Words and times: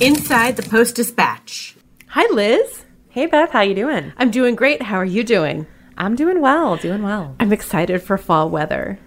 Inside 0.00 0.56
the 0.56 0.62
Post 0.62 0.96
Dispatch. 0.96 1.76
Hi, 2.06 2.26
Liz. 2.32 2.86
Hey 3.10 3.26
Beth, 3.26 3.50
how 3.50 3.60
you 3.60 3.74
doing? 3.74 4.14
I'm 4.16 4.30
doing 4.30 4.54
great. 4.54 4.80
How 4.80 4.96
are 4.96 5.04
you 5.04 5.22
doing? 5.22 5.66
I'm 5.98 6.16
doing 6.16 6.40
well, 6.40 6.78
doing 6.78 7.02
well. 7.02 7.36
I'm 7.38 7.52
excited 7.52 8.02
for 8.02 8.16
fall 8.16 8.48
weather. 8.48 8.98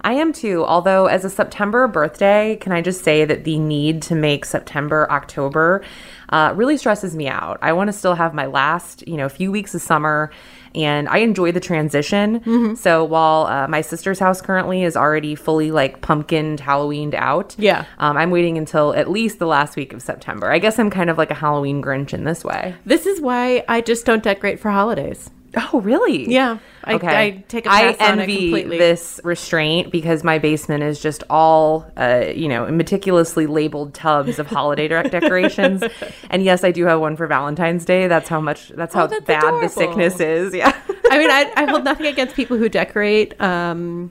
I 0.00 0.14
am 0.14 0.32
too. 0.32 0.64
Although, 0.64 1.04
as 1.04 1.26
a 1.26 1.28
September 1.28 1.86
birthday, 1.86 2.56
can 2.62 2.72
I 2.72 2.80
just 2.80 3.04
say 3.04 3.26
that 3.26 3.44
the 3.44 3.58
need 3.58 4.00
to 4.04 4.14
make 4.14 4.46
September 4.46 5.06
October 5.10 5.84
uh, 6.30 6.54
really 6.56 6.78
stresses 6.78 7.14
me 7.14 7.28
out. 7.28 7.58
I 7.60 7.74
want 7.74 7.88
to 7.88 7.92
still 7.92 8.14
have 8.14 8.32
my 8.32 8.46
last, 8.46 9.06
you 9.06 9.18
know, 9.18 9.28
few 9.28 9.52
weeks 9.52 9.74
of 9.74 9.82
summer, 9.82 10.30
and 10.74 11.08
I 11.08 11.18
enjoy 11.18 11.52
the 11.52 11.60
transition. 11.60 12.40
Mm-hmm. 12.40 12.74
So 12.74 13.04
while 13.04 13.46
uh, 13.46 13.68
my 13.68 13.80
sister's 13.80 14.18
house 14.18 14.40
currently 14.40 14.82
is 14.82 14.96
already 14.96 15.34
fully 15.34 15.70
like 15.70 16.00
pumpkined, 16.00 16.60
Halloweened 16.60 17.14
out, 17.14 17.54
Yeah. 17.58 17.84
um, 17.98 18.16
I'm 18.16 18.30
waiting 18.30 18.58
until 18.58 18.94
at 18.94 19.10
least 19.10 19.38
the 19.38 19.46
last 19.46 19.76
week 19.76 19.92
of 19.92 20.02
September. 20.02 20.50
I 20.50 20.58
guess 20.58 20.78
I'm 20.78 20.90
kind 20.90 21.10
of 21.10 21.18
like 21.18 21.30
a 21.30 21.34
Halloween 21.34 21.82
Grinch 21.82 22.12
in 22.12 22.24
this 22.24 22.44
way. 22.44 22.74
This 22.84 23.06
is 23.06 23.20
why 23.20 23.64
I 23.68 23.80
just 23.80 24.04
don't 24.06 24.22
decorate 24.22 24.60
for 24.60 24.70
holidays. 24.70 25.30
Oh, 25.72 25.80
really? 25.80 26.30
Yeah. 26.30 26.58
I, 26.84 26.94
I 26.94 27.44
take 27.48 27.66
a 27.66 27.70
I 27.70 27.92
pass 27.94 28.08
on 28.10 28.18
it 28.18 28.22
envy 28.22 28.36
completely. 28.46 28.78
this 28.78 29.20
restraint 29.24 29.92
because 29.92 30.24
my 30.24 30.38
basement 30.38 30.82
is 30.84 31.00
just 31.00 31.22
all, 31.28 31.90
uh, 31.96 32.26
you 32.34 32.48
know, 32.48 32.70
meticulously 32.70 33.46
labeled 33.46 33.92
tubs 33.94 34.38
of 34.38 34.46
holiday 34.46 34.88
de- 34.88 35.02
decorations. 35.10 35.82
And 36.30 36.42
yes, 36.44 36.64
I 36.64 36.70
do 36.70 36.84
have 36.86 37.00
one 37.00 37.16
for 37.16 37.26
Valentine's 37.26 37.84
Day. 37.84 38.06
That's 38.08 38.28
how 38.28 38.40
much. 38.40 38.68
That's 38.70 38.94
how 38.94 39.04
Oh, 39.04 39.06
that's 39.08 39.24
bad 39.24 39.42
adorable. 39.44 39.60
the 39.62 39.68
sickness 39.68 40.20
is. 40.20 40.54
Yeah. 40.54 40.72
I 41.10 41.18
mean, 41.18 41.30
I, 41.30 41.52
I 41.56 41.64
hold 41.70 41.84
nothing 41.84 42.06
against 42.06 42.34
people 42.36 42.56
who 42.56 42.68
decorate 42.68 43.38
um, 43.40 44.10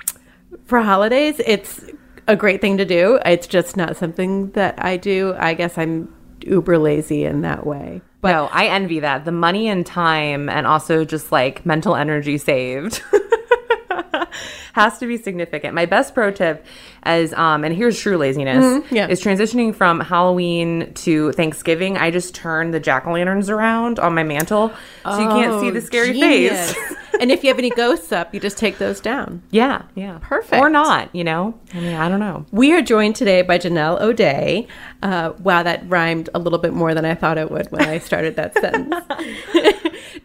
for 0.65 0.81
holidays. 0.81 1.39
It's 1.45 1.84
a 2.27 2.35
great 2.35 2.61
thing 2.61 2.77
to 2.77 2.85
do. 2.85 3.20
It's 3.25 3.48
just 3.48 3.77
not 3.77 3.95
something 3.98 4.51
that 4.51 4.75
I 4.84 4.98
do. 4.98 5.34
I 5.37 5.53
guess 5.53 5.77
I'm 5.77 6.13
uber 6.41 6.77
lazy 6.77 7.23
in 7.23 7.41
that 7.41 7.65
way. 7.65 8.01
But 8.21 8.32
no, 8.32 8.49
I 8.51 8.68
envy 8.68 8.99
that. 9.01 9.26
The 9.26 9.32
money 9.32 9.68
and 9.68 9.85
time, 9.85 10.49
and 10.49 10.65
also 10.65 11.05
just 11.05 11.32
like 11.32 11.65
mental 11.65 11.96
energy 11.96 12.37
saved. 12.37 13.04
has 14.74 14.98
to 14.99 15.07
be 15.07 15.18
significant. 15.18 15.74
My 15.74 15.85
best 15.85 16.13
pro 16.13 16.32
tip 16.32 16.66
is, 17.05 17.34
um, 17.34 17.63
and 17.63 17.74
here's 17.76 17.99
true 17.99 18.18
laziness, 18.18 18.63
Mm-hmm. 18.63 18.96
yeah. 18.96 19.07
is 19.07 19.21
transitioning 19.24 19.74
from 19.74 19.99
Halloween 19.99 20.94
to 20.96 21.32
Thanksgiving. 21.34 21.98
I 21.98 22.12
just 22.12 22.35
turn 22.35 22.71
the 22.71 22.79
jack 22.79 23.07
o' 23.07 23.12
lanterns 23.13 23.49
around 23.49 23.99
on 23.99 24.13
my 24.13 24.24
mantle 24.24 24.71
so 25.04 25.20
you 25.20 25.27
can't 25.29 25.60
see 25.62 25.70
the 25.71 25.82
scary 25.82 26.10
Oh, 26.10 26.13
Genius. 26.13 26.74
face. 26.74 26.96
and 27.21 27.32
if 27.32 27.44
you 27.44 27.49
have 27.49 27.57
any 27.57 27.70
ghosts 27.71 28.12
up, 28.12 28.34
you 28.34 28.40
just 28.40 28.57
take 28.57 28.77
those 28.77 28.99
down. 28.99 29.41
Yeah, 29.52 29.84
yeah, 29.96 30.20
Perfect. 30.21 30.62
or 30.62 30.70
not. 30.70 31.13
You 31.16 31.24
know, 31.24 31.57
I 31.74 31.79
mean, 31.79 31.96
I 31.96 32.10
don't 32.10 32.20
know. 32.20 32.46
We 32.51 32.74
are 32.74 32.82
joined 32.82 33.16
today 33.16 33.41
by 33.41 33.57
Janelle 33.57 33.99
O'Dea. 34.01 34.68
Uh, 35.01 35.34
wow, 35.40 35.63
that 35.63 35.88
rhymed 35.90 36.29
a 36.35 36.40
little 36.40 36.60
bit 36.60 36.74
more 36.74 36.94
than 36.94 37.05
I 37.05 37.16
thought 37.16 37.38
it 37.38 37.49
would 37.51 37.72
when 37.72 37.84
I 37.88 37.99
started 37.99 38.35
that 38.35 38.54
sentence. 38.54 38.94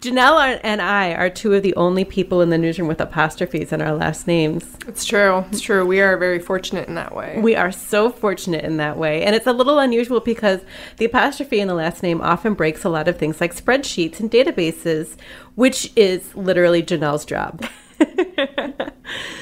Janelle 0.03 0.59
and 0.65 0.83
I 0.83 1.15
are 1.15 1.31
two 1.31 1.55
of 1.55 1.63
the 1.63 1.77
only 1.77 2.05
people 2.05 2.41
in 2.41 2.51
the 2.51 2.59
newsroom 2.59 2.89
with 2.89 3.01
apostrophes 3.01 3.73
in 3.73 3.81
our 3.81 3.93
last 3.93 4.27
names. 4.27 4.77
It's 4.89 5.05
true. 5.05 5.45
It's 5.53 5.61
true. 5.61 5.87
We 5.87 6.01
are 6.01 6.17
very 6.17 6.41
fortunate 6.41 6.89
in 6.89 6.97
that 6.97 7.15
way. 7.15 7.39
We 7.41 7.55
are 7.55 7.71
so 7.71 8.11
fortunate 8.11 8.65
in 8.65 8.79
that 8.79 8.99
way. 8.99 9.23
And 9.23 9.37
it's 9.37 9.47
a 9.47 9.53
little 9.53 9.79
unusual 9.79 10.19
because 10.19 10.63
the 10.97 11.05
apostrophe 11.05 11.61
in 11.61 11.69
the 11.69 11.75
last 11.75 12.03
name 12.03 12.21
often 12.21 12.55
breaks 12.55 12.83
a 12.83 12.89
lot 12.89 13.07
of 13.07 13.17
things 13.17 13.41
like 13.41 13.55
spreadsheets 13.55 14.19
and 14.19 14.29
databases, 14.29 15.15
which 15.55 15.93
is 15.95 16.35
literally 16.35 16.83
Janelle's 16.83 17.25
job. 17.25 17.65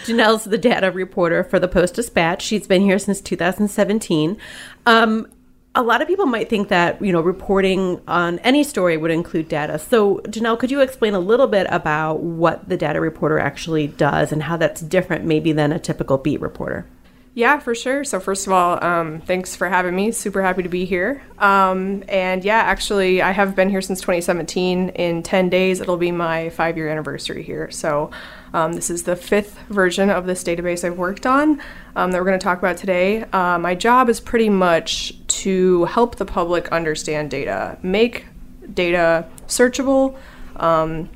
Janelle's 0.04 0.44
the 0.44 0.58
data 0.58 0.90
reporter 0.90 1.42
for 1.42 1.58
the 1.58 1.68
Post 1.68 1.94
Dispatch. 1.94 2.42
She's 2.42 2.66
been 2.66 2.82
here 2.82 2.98
since 2.98 3.22
2017. 3.22 4.36
Um, 4.84 5.26
a 5.74 5.82
lot 5.82 6.02
of 6.02 6.08
people 6.08 6.26
might 6.26 6.48
think 6.48 6.68
that 6.68 7.00
you 7.00 7.12
know 7.12 7.20
reporting 7.20 8.00
on 8.08 8.38
any 8.40 8.64
story 8.64 8.96
would 8.96 9.10
include 9.10 9.48
data. 9.48 9.78
So, 9.78 10.18
Janelle, 10.24 10.58
could 10.58 10.70
you 10.70 10.80
explain 10.80 11.14
a 11.14 11.20
little 11.20 11.46
bit 11.46 11.66
about 11.70 12.20
what 12.20 12.68
the 12.68 12.76
data 12.76 13.00
reporter 13.00 13.38
actually 13.38 13.86
does 13.86 14.32
and 14.32 14.42
how 14.42 14.56
that's 14.56 14.80
different, 14.80 15.24
maybe 15.24 15.52
than 15.52 15.72
a 15.72 15.78
typical 15.78 16.18
beat 16.18 16.40
reporter? 16.40 16.86
Yeah, 17.32 17.60
for 17.60 17.76
sure. 17.76 18.02
So 18.02 18.18
first 18.18 18.48
of 18.48 18.52
all, 18.52 18.82
um, 18.84 19.20
thanks 19.20 19.54
for 19.54 19.68
having 19.68 19.94
me. 19.94 20.10
Super 20.10 20.42
happy 20.42 20.64
to 20.64 20.68
be 20.68 20.84
here. 20.84 21.22
Um, 21.38 22.02
and 22.08 22.44
yeah, 22.44 22.58
actually, 22.58 23.22
I 23.22 23.30
have 23.30 23.54
been 23.54 23.70
here 23.70 23.80
since 23.80 24.00
2017. 24.00 24.88
In 24.90 25.22
10 25.22 25.48
days, 25.48 25.80
it'll 25.80 25.96
be 25.96 26.10
my 26.10 26.50
five-year 26.50 26.88
anniversary 26.88 27.44
here. 27.44 27.70
So 27.70 28.10
um, 28.52 28.72
this 28.72 28.90
is 28.90 29.04
the 29.04 29.14
fifth 29.14 29.60
version 29.68 30.10
of 30.10 30.26
this 30.26 30.42
database 30.42 30.82
I've 30.82 30.98
worked 30.98 31.24
on 31.24 31.62
um, 31.94 32.10
that 32.10 32.18
we're 32.18 32.26
going 32.26 32.38
to 32.38 32.42
talk 32.42 32.58
about 32.58 32.76
today. 32.76 33.22
Uh, 33.32 33.60
my 33.60 33.76
job 33.76 34.08
is 34.08 34.18
pretty 34.18 34.48
much 34.48 35.14
to 35.40 35.84
help 35.86 36.16
the 36.16 36.24
public 36.24 36.68
understand 36.68 37.30
data, 37.30 37.78
make 37.82 38.26
data 38.74 39.26
searchable 39.46 40.16
um, 40.56 41.08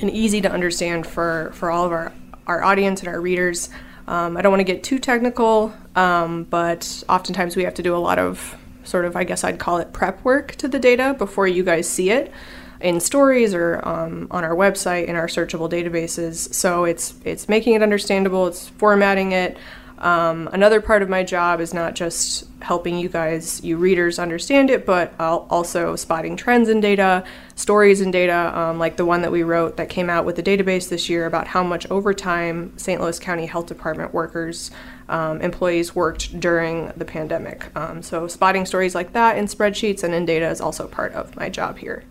and 0.00 0.10
easy 0.10 0.40
to 0.40 0.50
understand 0.50 1.06
for, 1.06 1.52
for 1.54 1.70
all 1.70 1.84
of 1.84 1.92
our, 1.92 2.12
our 2.46 2.62
audience 2.62 3.00
and 3.00 3.08
our 3.08 3.20
readers. 3.20 3.70
Um, 4.08 4.36
I 4.36 4.42
don't 4.42 4.50
want 4.50 4.60
to 4.60 4.72
get 4.72 4.82
too 4.82 4.98
technical, 4.98 5.72
um, 5.94 6.44
but 6.44 7.04
oftentimes 7.08 7.54
we 7.54 7.64
have 7.64 7.74
to 7.74 7.82
do 7.82 7.94
a 7.94 7.98
lot 7.98 8.18
of 8.18 8.56
sort 8.82 9.04
of, 9.04 9.14
I 9.14 9.24
guess 9.24 9.44
I'd 9.44 9.58
call 9.58 9.78
it 9.78 9.92
prep 9.92 10.24
work 10.24 10.56
to 10.56 10.66
the 10.66 10.78
data 10.78 11.14
before 11.16 11.46
you 11.46 11.62
guys 11.62 11.88
see 11.88 12.10
it 12.10 12.32
in 12.80 12.98
stories 12.98 13.54
or 13.54 13.86
um, 13.86 14.26
on 14.30 14.42
our 14.42 14.54
website 14.54 15.06
in 15.06 15.14
our 15.14 15.26
searchable 15.26 15.70
databases. 15.70 16.52
So 16.52 16.84
it's 16.84 17.14
it's 17.24 17.48
making 17.48 17.74
it 17.74 17.82
understandable, 17.82 18.46
it's 18.46 18.68
formatting 18.68 19.32
it. 19.32 19.56
Um, 20.00 20.48
another 20.52 20.80
part 20.80 21.02
of 21.02 21.08
my 21.08 21.22
job 21.22 21.60
is 21.60 21.74
not 21.74 21.94
just 21.94 22.46
helping 22.62 22.98
you 22.98 23.08
guys, 23.08 23.62
you 23.62 23.76
readers, 23.76 24.18
understand 24.18 24.70
it, 24.70 24.86
but 24.86 25.12
also 25.18 25.96
spotting 25.96 26.36
trends 26.36 26.68
in 26.68 26.80
data, 26.80 27.24
stories 27.54 28.00
in 28.00 28.10
data, 28.10 28.58
um, 28.58 28.78
like 28.78 28.96
the 28.96 29.04
one 29.04 29.22
that 29.22 29.32
we 29.32 29.42
wrote 29.42 29.76
that 29.76 29.88
came 29.88 30.08
out 30.08 30.24
with 30.24 30.36
the 30.36 30.42
database 30.42 30.88
this 30.88 31.08
year 31.08 31.26
about 31.26 31.48
how 31.48 31.62
much 31.62 31.90
overtime 31.90 32.72
St. 32.78 33.00
Louis 33.00 33.18
County 33.18 33.46
Health 33.46 33.66
Department 33.66 34.14
workers, 34.14 34.70
um, 35.08 35.40
employees 35.42 35.94
worked 35.94 36.38
during 36.40 36.92
the 36.96 37.04
pandemic. 37.04 37.74
Um, 37.76 38.02
so 38.02 38.26
spotting 38.26 38.64
stories 38.64 38.94
like 38.94 39.12
that 39.12 39.36
in 39.36 39.46
spreadsheets 39.46 40.02
and 40.02 40.14
in 40.14 40.24
data 40.24 40.48
is 40.48 40.60
also 40.60 40.86
part 40.86 41.12
of 41.12 41.36
my 41.36 41.48
job 41.48 41.78
here. 41.78 42.04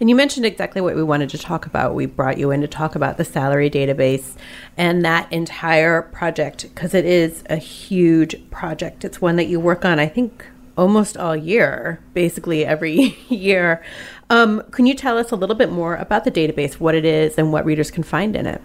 And 0.00 0.08
you 0.08 0.16
mentioned 0.16 0.46
exactly 0.46 0.80
what 0.80 0.94
we 0.94 1.02
wanted 1.02 1.30
to 1.30 1.38
talk 1.38 1.66
about. 1.66 1.94
We 1.94 2.06
brought 2.06 2.38
you 2.38 2.50
in 2.50 2.60
to 2.60 2.68
talk 2.68 2.94
about 2.94 3.16
the 3.16 3.24
salary 3.24 3.70
database 3.70 4.34
and 4.76 5.04
that 5.04 5.32
entire 5.32 6.02
project 6.02 6.62
because 6.62 6.94
it 6.94 7.04
is 7.04 7.44
a 7.50 7.56
huge 7.56 8.50
project. 8.50 9.04
It's 9.04 9.20
one 9.20 9.36
that 9.36 9.46
you 9.46 9.60
work 9.60 9.84
on, 9.84 9.98
I 9.98 10.06
think, 10.06 10.46
almost 10.76 11.16
all 11.16 11.36
year, 11.36 12.00
basically 12.14 12.64
every 12.64 13.16
year. 13.28 13.84
Um, 14.30 14.62
can 14.70 14.86
you 14.86 14.94
tell 14.94 15.18
us 15.18 15.30
a 15.30 15.36
little 15.36 15.56
bit 15.56 15.70
more 15.70 15.96
about 15.96 16.24
the 16.24 16.30
database, 16.30 16.74
what 16.74 16.94
it 16.94 17.04
is, 17.04 17.36
and 17.38 17.52
what 17.52 17.64
readers 17.64 17.90
can 17.90 18.02
find 18.02 18.34
in 18.34 18.46
it? 18.46 18.60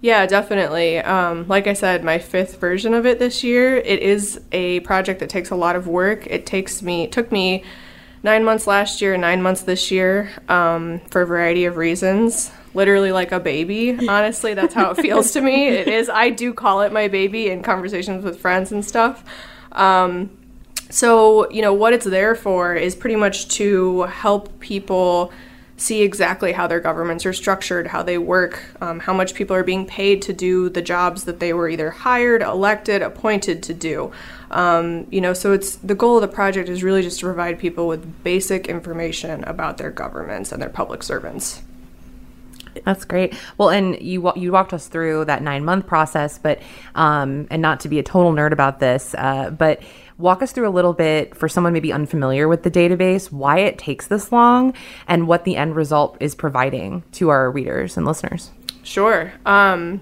Yeah, 0.00 0.26
definitely. 0.26 0.98
Um, 0.98 1.48
like 1.48 1.66
I 1.66 1.72
said, 1.72 2.04
my 2.04 2.18
fifth 2.18 2.60
version 2.60 2.94
of 2.94 3.04
it 3.04 3.18
this 3.18 3.42
year. 3.42 3.78
It 3.78 4.00
is 4.00 4.40
a 4.52 4.80
project 4.80 5.18
that 5.20 5.28
takes 5.28 5.50
a 5.50 5.56
lot 5.56 5.74
of 5.74 5.88
work. 5.88 6.26
It 6.28 6.46
takes 6.46 6.82
me 6.82 7.08
took 7.08 7.32
me 7.32 7.64
nine 8.22 8.44
months 8.44 8.66
last 8.66 9.00
year, 9.00 9.16
nine 9.16 9.42
months 9.42 9.62
this 9.62 9.90
year, 9.90 10.30
um, 10.48 11.00
for 11.10 11.22
a 11.22 11.26
variety 11.26 11.64
of 11.64 11.76
reasons. 11.76 12.50
Literally 12.74 13.12
like 13.12 13.32
a 13.32 13.40
baby. 13.40 14.08
Honestly, 14.08 14.54
that's 14.54 14.74
how 14.74 14.90
it 14.90 14.96
feels 15.02 15.32
to 15.32 15.40
me. 15.40 15.68
It 15.68 15.88
is. 15.88 16.08
I 16.08 16.30
do 16.30 16.52
call 16.52 16.82
it 16.82 16.92
my 16.92 17.08
baby 17.08 17.48
in 17.48 17.62
conversations 17.62 18.24
with 18.24 18.38
friends 18.38 18.72
and 18.72 18.84
stuff. 18.84 19.24
Um, 19.72 20.30
so, 20.90 21.50
you 21.50 21.62
know, 21.62 21.72
what 21.74 21.92
it's 21.92 22.06
there 22.06 22.34
for 22.34 22.74
is 22.74 22.94
pretty 22.94 23.16
much 23.16 23.48
to 23.56 24.02
help 24.02 24.60
people 24.60 25.32
see 25.78 26.02
exactly 26.02 26.52
how 26.52 26.66
their 26.66 26.80
governments 26.80 27.24
are 27.24 27.32
structured, 27.32 27.86
how 27.86 28.02
they 28.02 28.18
work, 28.18 28.60
um, 28.80 28.98
how 28.98 29.12
much 29.12 29.34
people 29.34 29.54
are 29.54 29.62
being 29.62 29.86
paid 29.86 30.20
to 30.22 30.32
do 30.32 30.68
the 30.68 30.82
jobs 30.82 31.24
that 31.24 31.38
they 31.38 31.52
were 31.52 31.68
either 31.68 31.90
hired, 31.90 32.42
elected, 32.42 33.00
appointed 33.00 33.62
to 33.62 33.72
do. 33.72 34.10
Um, 34.50 35.06
you 35.10 35.20
know, 35.20 35.32
so 35.32 35.52
it's 35.52 35.76
the 35.76 35.94
goal 35.94 36.16
of 36.16 36.22
the 36.22 36.28
project 36.28 36.68
is 36.68 36.82
really 36.82 37.02
just 37.02 37.20
to 37.20 37.26
provide 37.26 37.58
people 37.58 37.86
with 37.86 38.22
basic 38.24 38.66
information 38.66 39.44
about 39.44 39.78
their 39.78 39.90
governments 39.90 40.52
and 40.52 40.60
their 40.60 40.70
public 40.70 41.02
servants. 41.02 41.62
That's 42.84 43.04
great. 43.04 43.34
Well, 43.56 43.70
and 43.70 44.00
you 44.00 44.32
you 44.36 44.52
walked 44.52 44.72
us 44.72 44.88
through 44.88 45.24
that 45.26 45.42
nine 45.42 45.64
month 45.64 45.86
process, 45.86 46.38
but 46.38 46.60
um, 46.94 47.46
and 47.50 47.60
not 47.60 47.80
to 47.80 47.88
be 47.88 47.98
a 47.98 48.02
total 48.02 48.32
nerd 48.32 48.52
about 48.52 48.80
this, 48.80 49.14
uh, 49.18 49.50
but 49.50 49.82
walk 50.16 50.42
us 50.42 50.52
through 50.52 50.68
a 50.68 50.70
little 50.70 50.92
bit 50.92 51.36
for 51.36 51.48
someone 51.48 51.72
maybe 51.72 51.92
unfamiliar 51.92 52.48
with 52.48 52.62
the 52.62 52.70
database, 52.70 53.30
why 53.32 53.58
it 53.58 53.78
takes 53.78 54.06
this 54.08 54.32
long, 54.32 54.74
and 55.06 55.26
what 55.28 55.44
the 55.44 55.56
end 55.56 55.76
result 55.76 56.16
is 56.20 56.34
providing 56.34 57.02
to 57.12 57.28
our 57.28 57.50
readers 57.50 57.96
and 57.96 58.06
listeners. 58.06 58.50
Sure. 58.82 59.32
Um, 59.44 60.00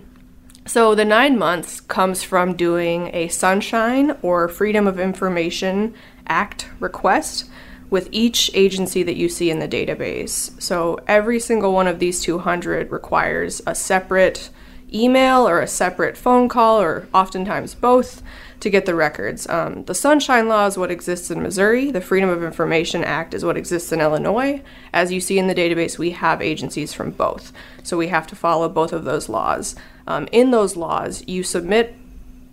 so 0.66 0.94
the 0.94 1.04
nine 1.04 1.38
months 1.38 1.80
comes 1.80 2.22
from 2.22 2.54
doing 2.54 3.10
a 3.14 3.28
Sunshine 3.28 4.16
or 4.22 4.48
Freedom 4.48 4.86
of 4.86 4.98
Information 4.98 5.94
Act 6.26 6.68
request 6.80 7.48
with 7.88 8.08
each 8.10 8.50
agency 8.52 9.02
that 9.02 9.16
you 9.16 9.28
see 9.28 9.50
in 9.50 9.60
the 9.60 9.68
database. 9.68 10.60
So 10.60 10.98
every 11.06 11.38
single 11.38 11.72
one 11.72 11.86
of 11.86 11.98
these 11.98 12.20
200 12.20 12.90
requires 12.90 13.62
a 13.66 13.74
separate 13.74 14.50
email 14.92 15.46
or 15.48 15.60
a 15.60 15.66
separate 15.66 16.16
phone 16.16 16.48
call, 16.48 16.80
or 16.80 17.08
oftentimes 17.12 17.74
both, 17.74 18.22
to 18.60 18.70
get 18.70 18.86
the 18.86 18.94
records. 18.94 19.48
Um, 19.48 19.84
the 19.84 19.94
Sunshine 19.94 20.48
Law 20.48 20.66
is 20.66 20.78
what 20.78 20.90
exists 20.90 21.30
in 21.30 21.42
Missouri. 21.42 21.90
The 21.90 22.00
Freedom 22.00 22.30
of 22.30 22.42
Information 22.42 23.04
Act 23.04 23.34
is 23.34 23.44
what 23.44 23.56
exists 23.56 23.92
in 23.92 24.00
Illinois. 24.00 24.62
As 24.92 25.12
you 25.12 25.20
see 25.20 25.38
in 25.38 25.46
the 25.46 25.54
database, 25.54 25.98
we 25.98 26.10
have 26.10 26.40
agencies 26.40 26.92
from 26.92 27.10
both. 27.10 27.52
So 27.82 27.96
we 27.96 28.08
have 28.08 28.26
to 28.28 28.36
follow 28.36 28.68
both 28.68 28.92
of 28.92 29.04
those 29.04 29.28
laws. 29.28 29.76
Um, 30.06 30.28
in 30.32 30.50
those 30.50 30.76
laws, 30.76 31.24
you 31.26 31.42
submit 31.42 31.96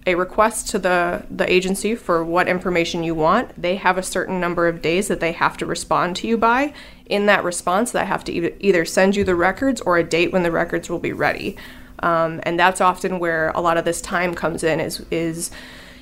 a 0.05 0.15
request 0.15 0.69
to 0.69 0.79
the, 0.79 1.23
the 1.29 1.49
agency 1.51 1.95
for 1.95 2.23
what 2.23 2.47
information 2.47 3.03
you 3.03 3.15
want. 3.15 3.61
They 3.61 3.77
have 3.77 3.97
a 3.97 4.03
certain 4.03 4.39
number 4.39 4.67
of 4.67 4.81
days 4.81 5.07
that 5.07 5.19
they 5.19 5.31
have 5.31 5.55
to 5.57 5.65
respond 5.65 6.15
to 6.17 6.27
you 6.27 6.37
by. 6.37 6.73
In 7.05 7.25
that 7.27 7.43
response, 7.43 7.91
they 7.91 8.05
have 8.05 8.23
to 8.25 8.31
either, 8.33 8.51
either 8.59 8.85
send 8.85 9.15
you 9.15 9.23
the 9.23 9.35
records 9.35 9.79
or 9.81 9.97
a 9.97 10.03
date 10.03 10.33
when 10.33 10.43
the 10.43 10.51
records 10.51 10.89
will 10.89 10.99
be 10.99 11.13
ready. 11.13 11.55
Um, 11.99 12.41
and 12.43 12.59
that's 12.59 12.81
often 12.81 13.19
where 13.19 13.51
a 13.51 13.61
lot 13.61 13.77
of 13.77 13.85
this 13.85 14.01
time 14.01 14.35
comes 14.35 14.63
in 14.63 14.81
is, 14.81 15.05
is 15.09 15.51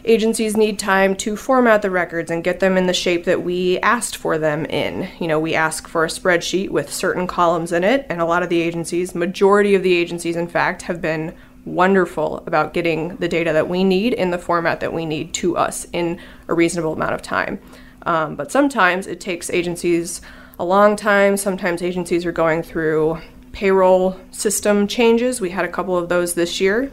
agencies 0.04 0.58
need 0.58 0.80
time 0.80 1.16
to 1.18 1.36
format 1.36 1.82
the 1.82 1.92
records 1.92 2.32
and 2.32 2.44
get 2.44 2.60
them 2.60 2.78
in 2.78 2.88
the 2.88 2.94
shape 2.94 3.26
that 3.26 3.44
we 3.44 3.80
asked 3.80 4.16
for 4.16 4.38
them 4.38 4.66
in. 4.66 5.10
You 5.20 5.28
know, 5.28 5.40
we 5.40 5.54
ask 5.56 5.88
for 5.88 6.04
a 6.04 6.08
spreadsheet 6.08 6.70
with 6.70 6.92
certain 6.92 7.28
columns 7.28 7.72
in 7.72 7.84
it, 7.84 8.06
and 8.10 8.22
a 8.22 8.26
lot 8.26 8.44
of 8.44 8.50
the 8.50 8.62
agencies, 8.62 9.16
majority 9.16 9.76
of 9.76 9.84
the 9.84 9.94
agencies, 9.94 10.36
in 10.36 10.48
fact, 10.48 10.84
have 10.84 11.02
been 11.02 11.36
wonderful 11.66 12.38
about 12.48 12.74
getting 12.74 13.16
the 13.18 13.28
data 13.28 13.54
that 13.54 13.70
we 13.70 13.84
need 13.84 14.14
in 14.14 14.32
the 14.32 14.38
format 14.38 14.80
that 14.80 14.94
we 14.94 15.06
need 15.06 15.34
to 15.36 15.56
us 15.56 15.86
in 15.94 16.20
a 16.48 16.54
reasonable 16.54 16.94
amount 16.94 17.14
of 17.14 17.22
time. 17.22 17.60
Um, 18.04 18.36
but 18.36 18.52
sometimes 18.52 19.06
it 19.06 19.20
takes 19.20 19.50
agencies 19.52 20.22
a 20.58 20.66
long 20.66 20.96
time. 20.96 21.38
Sometimes 21.38 21.82
agencies 21.82 22.26
are 22.26 22.32
going 22.32 22.64
through 22.64 23.20
payroll 23.52 24.20
system 24.32 24.88
changes. 24.88 25.42
We 25.42 25.52
had 25.52 25.66
a 25.66 25.72
couple 25.72 25.98
of 25.98 26.10
those 26.10 26.34
this 26.34 26.60
year. 26.60 26.92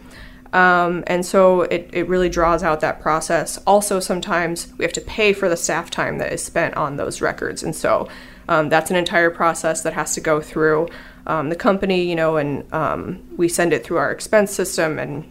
Um, 0.53 1.05
and 1.07 1.25
so 1.27 1.63
it, 1.63 1.91
it 1.93 2.09
really 2.09 2.29
draws 2.29 2.63
out 2.63 2.81
that 2.81 3.01
process. 3.01 3.59
Also, 3.67 4.01
sometimes 4.01 4.73
we 4.79 4.85
have 4.85 4.93
to 4.95 5.01
pay 5.01 5.33
for 5.33 5.49
the 5.49 5.57
staff 5.57 5.91
time 5.91 6.19
that 6.19 6.33
is 6.33 6.43
spent 6.43 6.75
on 6.75 6.97
those 6.97 7.21
records. 7.21 7.63
And 7.63 7.75
so 7.75 8.09
um, 8.49 8.69
that's 8.69 8.91
an 8.91 8.97
entire 8.97 9.31
process 9.31 9.83
that 9.83 9.93
has 9.93 10.15
to 10.15 10.21
go 10.21 10.41
through 10.41 10.89
um, 11.27 11.51
the 11.51 11.57
company, 11.57 12.09
you 12.09 12.17
know, 12.17 12.39
and 12.39 12.73
um, 12.73 13.23
we 13.37 13.49
send 13.49 13.73
it 13.73 13.85
through 13.85 13.99
our 13.99 14.11
expense 14.11 14.51
system. 14.51 14.99
And 14.99 15.31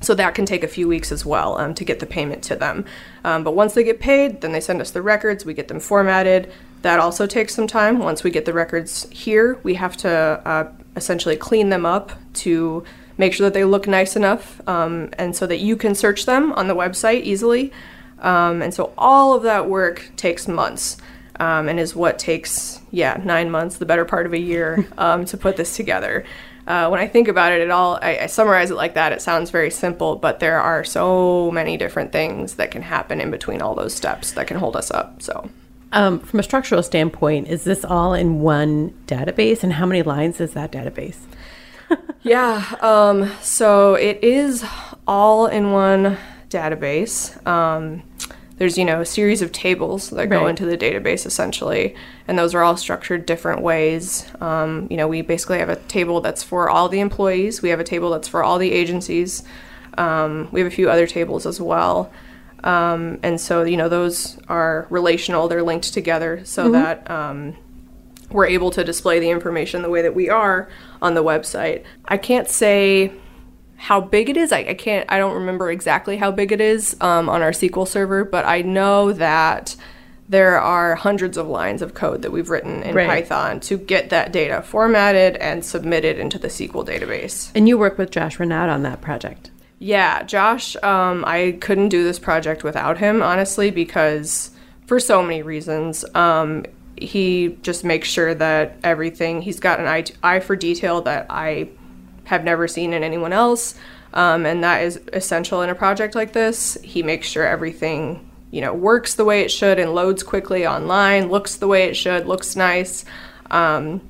so 0.00 0.14
that 0.14 0.34
can 0.34 0.46
take 0.46 0.64
a 0.64 0.68
few 0.68 0.88
weeks 0.88 1.12
as 1.12 1.26
well 1.26 1.58
um, 1.58 1.74
to 1.74 1.84
get 1.84 2.00
the 2.00 2.06
payment 2.06 2.42
to 2.44 2.56
them. 2.56 2.86
Um, 3.24 3.44
but 3.44 3.54
once 3.54 3.74
they 3.74 3.84
get 3.84 4.00
paid, 4.00 4.40
then 4.40 4.52
they 4.52 4.60
send 4.60 4.80
us 4.80 4.90
the 4.90 5.02
records, 5.02 5.44
we 5.44 5.54
get 5.54 5.68
them 5.68 5.80
formatted. 5.80 6.50
That 6.82 7.00
also 7.00 7.26
takes 7.26 7.54
some 7.54 7.66
time. 7.66 7.98
Once 7.98 8.24
we 8.24 8.30
get 8.30 8.44
the 8.44 8.52
records 8.52 9.08
here, 9.10 9.58
we 9.62 9.74
have 9.74 9.96
to 9.98 10.10
uh, 10.10 10.72
essentially 10.96 11.36
clean 11.36 11.70
them 11.70 11.86
up 11.86 12.12
to 12.34 12.84
make 13.18 13.32
sure 13.32 13.46
that 13.46 13.54
they 13.54 13.64
look 13.64 13.86
nice 13.86 14.16
enough 14.16 14.60
um, 14.68 15.10
and 15.18 15.34
so 15.36 15.46
that 15.46 15.58
you 15.58 15.76
can 15.76 15.94
search 15.94 16.26
them 16.26 16.52
on 16.52 16.68
the 16.68 16.74
website 16.74 17.22
easily. 17.22 17.72
Um, 18.20 18.62
and 18.62 18.72
so 18.72 18.92
all 18.96 19.34
of 19.34 19.42
that 19.42 19.68
work 19.68 20.10
takes 20.16 20.48
months 20.48 20.96
um, 21.40 21.68
and 21.68 21.78
is 21.78 21.94
what 21.94 22.18
takes, 22.18 22.80
yeah, 22.90 23.20
nine 23.24 23.50
months, 23.50 23.76
the 23.76 23.86
better 23.86 24.04
part 24.04 24.26
of 24.26 24.32
a 24.32 24.38
year 24.38 24.86
um, 24.98 25.24
to 25.26 25.36
put 25.36 25.56
this 25.56 25.76
together. 25.76 26.24
Uh, 26.66 26.88
when 26.88 26.98
I 26.98 27.06
think 27.06 27.28
about 27.28 27.52
it 27.52 27.60
at 27.60 27.70
all, 27.70 27.98
I, 28.00 28.20
I, 28.20 28.26
summarize 28.26 28.70
it 28.70 28.76
like 28.76 28.94
that. 28.94 29.12
It 29.12 29.20
sounds 29.20 29.50
very 29.50 29.70
simple, 29.70 30.16
but 30.16 30.40
there 30.40 30.58
are 30.58 30.82
so 30.82 31.50
many 31.50 31.76
different 31.76 32.10
things 32.10 32.54
that 32.54 32.70
can 32.70 32.80
happen 32.80 33.20
in 33.20 33.30
between 33.30 33.60
all 33.60 33.74
those 33.74 33.92
steps 33.92 34.32
that 34.32 34.46
can 34.46 34.56
hold 34.56 34.74
us 34.74 34.90
up. 34.90 35.20
So, 35.20 35.50
um, 35.92 36.20
from 36.20 36.40
a 36.40 36.42
structural 36.42 36.82
standpoint, 36.82 37.48
is 37.48 37.64
this 37.64 37.84
all 37.84 38.14
in 38.14 38.40
one 38.40 38.94
database, 39.06 39.62
and 39.62 39.74
how 39.74 39.84
many 39.84 40.02
lines 40.02 40.40
is 40.40 40.54
that 40.54 40.72
database? 40.72 41.18
Yeah, 42.24 42.76
um, 42.80 43.30
so 43.40 43.94
it 43.94 44.22
is 44.24 44.64
all 45.06 45.46
in 45.46 45.70
one 45.70 46.18
database. 46.48 47.44
Um, 47.46 48.02
there's 48.56 48.78
you 48.78 48.84
know 48.84 49.00
a 49.00 49.06
series 49.06 49.42
of 49.42 49.52
tables 49.52 50.10
that 50.10 50.28
go 50.28 50.46
into 50.46 50.64
the 50.64 50.78
database 50.78 51.26
essentially 51.26 51.94
and 52.28 52.38
those 52.38 52.54
are 52.54 52.62
all 52.62 52.76
structured 52.76 53.26
different 53.26 53.62
ways. 53.62 54.26
Um, 54.40 54.86
you 54.90 54.96
know 54.96 55.08
we 55.08 55.22
basically 55.22 55.58
have 55.58 55.68
a 55.68 55.76
table 55.76 56.20
that's 56.20 56.42
for 56.42 56.70
all 56.70 56.88
the 56.88 57.00
employees. 57.00 57.62
We 57.62 57.70
have 57.70 57.80
a 57.80 57.84
table 57.84 58.10
that's 58.10 58.28
for 58.28 58.44
all 58.44 58.58
the 58.58 58.70
agencies. 58.70 59.42
Um, 59.98 60.48
we 60.52 60.60
have 60.60 60.72
a 60.72 60.74
few 60.74 60.88
other 60.88 61.06
tables 61.06 61.46
as 61.46 61.60
well. 61.60 62.12
Um, 62.62 63.18
and 63.22 63.40
so 63.40 63.64
you 63.64 63.76
know 63.76 63.88
those 63.88 64.38
are 64.48 64.86
relational. 64.88 65.48
They're 65.48 65.62
linked 65.62 65.92
together 65.92 66.42
so 66.44 66.64
mm-hmm. 66.64 66.72
that 66.72 67.10
um, 67.10 67.56
we're 68.34 68.46
able 68.46 68.70
to 68.70 68.84
display 68.84 69.18
the 69.18 69.30
information 69.30 69.80
the 69.80 69.88
way 69.88 70.02
that 70.02 70.14
we 70.14 70.28
are 70.28 70.68
on 71.00 71.14
the 71.14 71.24
website 71.24 71.82
i 72.04 72.18
can't 72.18 72.48
say 72.48 73.10
how 73.76 74.00
big 74.00 74.30
it 74.30 74.36
is. 74.38 74.50
I, 74.50 74.60
I, 74.60 74.74
can't, 74.74 75.04
I 75.10 75.18
don't 75.18 75.34
remember 75.34 75.70
exactly 75.70 76.16
how 76.16 76.30
big 76.30 76.52
it 76.52 76.60
is 76.60 76.96
um, 77.02 77.28
on 77.28 77.42
our 77.42 77.50
SQL 77.50 77.86
server, 77.86 78.24
but 78.24 78.46
I 78.46 78.62
know 78.62 79.12
that 79.12 79.76
there 80.26 80.58
are 80.58 80.94
hundreds 80.94 81.36
of 81.36 81.48
lines 81.48 81.82
of 81.82 81.92
code 81.92 82.22
that 82.22 82.30
we've 82.30 82.48
written 82.48 82.82
in 82.82 82.94
right. 82.94 83.06
Python 83.06 83.60
to 83.60 83.76
get 83.76 84.08
that 84.10 84.32
data 84.32 84.62
formatted 84.62 85.36
and 85.36 85.64
submitted 85.64 86.18
into 86.18 86.38
the 86.38 86.48
SQL 86.48 86.86
database. 86.86 87.50
And 87.54 87.68
you 87.68 87.76
work 87.76 87.98
with 87.98 88.10
Josh 88.10 88.40
Renaud 88.40 88.70
on 88.70 88.82
that 88.84 89.02
project. 89.02 89.50
Yeah, 89.80 90.22
Josh, 90.22 90.76
um, 90.82 91.24
I 91.26 91.58
couldn't 91.60 91.90
do 91.90 92.04
this 92.04 92.18
project 92.18 92.64
without 92.64 92.96
him, 92.98 93.22
honestly, 93.22 93.70
because 93.70 94.50
for 94.86 94.98
so 94.98 95.22
many 95.22 95.42
reasons. 95.42 96.04
Um, 96.14 96.64
he 96.96 97.58
just 97.62 97.84
makes 97.84 98.08
sure 98.08 98.34
that 98.34 98.76
everything, 98.82 99.42
he's 99.42 99.60
got 99.60 99.80
an 99.80 99.86
eye, 99.86 100.04
eye 100.22 100.40
for 100.40 100.56
detail 100.56 101.02
that 101.02 101.26
I 101.30 101.68
have 102.24 102.44
never 102.44 102.68
seen 102.68 102.92
in 102.92 103.02
anyone 103.02 103.32
else. 103.32 103.74
Um, 104.12 104.46
and 104.46 104.62
that 104.62 104.82
is 104.82 105.00
essential 105.12 105.62
in 105.62 105.70
a 105.70 105.74
project 105.74 106.14
like 106.14 106.32
this. 106.32 106.78
He 106.82 107.02
makes 107.02 107.26
sure 107.26 107.44
everything, 107.44 108.30
you 108.50 108.60
know, 108.60 108.72
works 108.72 109.16
the 109.16 109.24
way 109.24 109.40
it 109.40 109.50
should 109.50 109.78
and 109.78 109.94
loads 109.94 110.22
quickly 110.22 110.66
online, 110.66 111.30
looks 111.30 111.56
the 111.56 111.66
way 111.66 111.84
it 111.84 111.96
should, 111.96 112.26
looks 112.26 112.54
nice. 112.54 113.04
Um, 113.50 114.08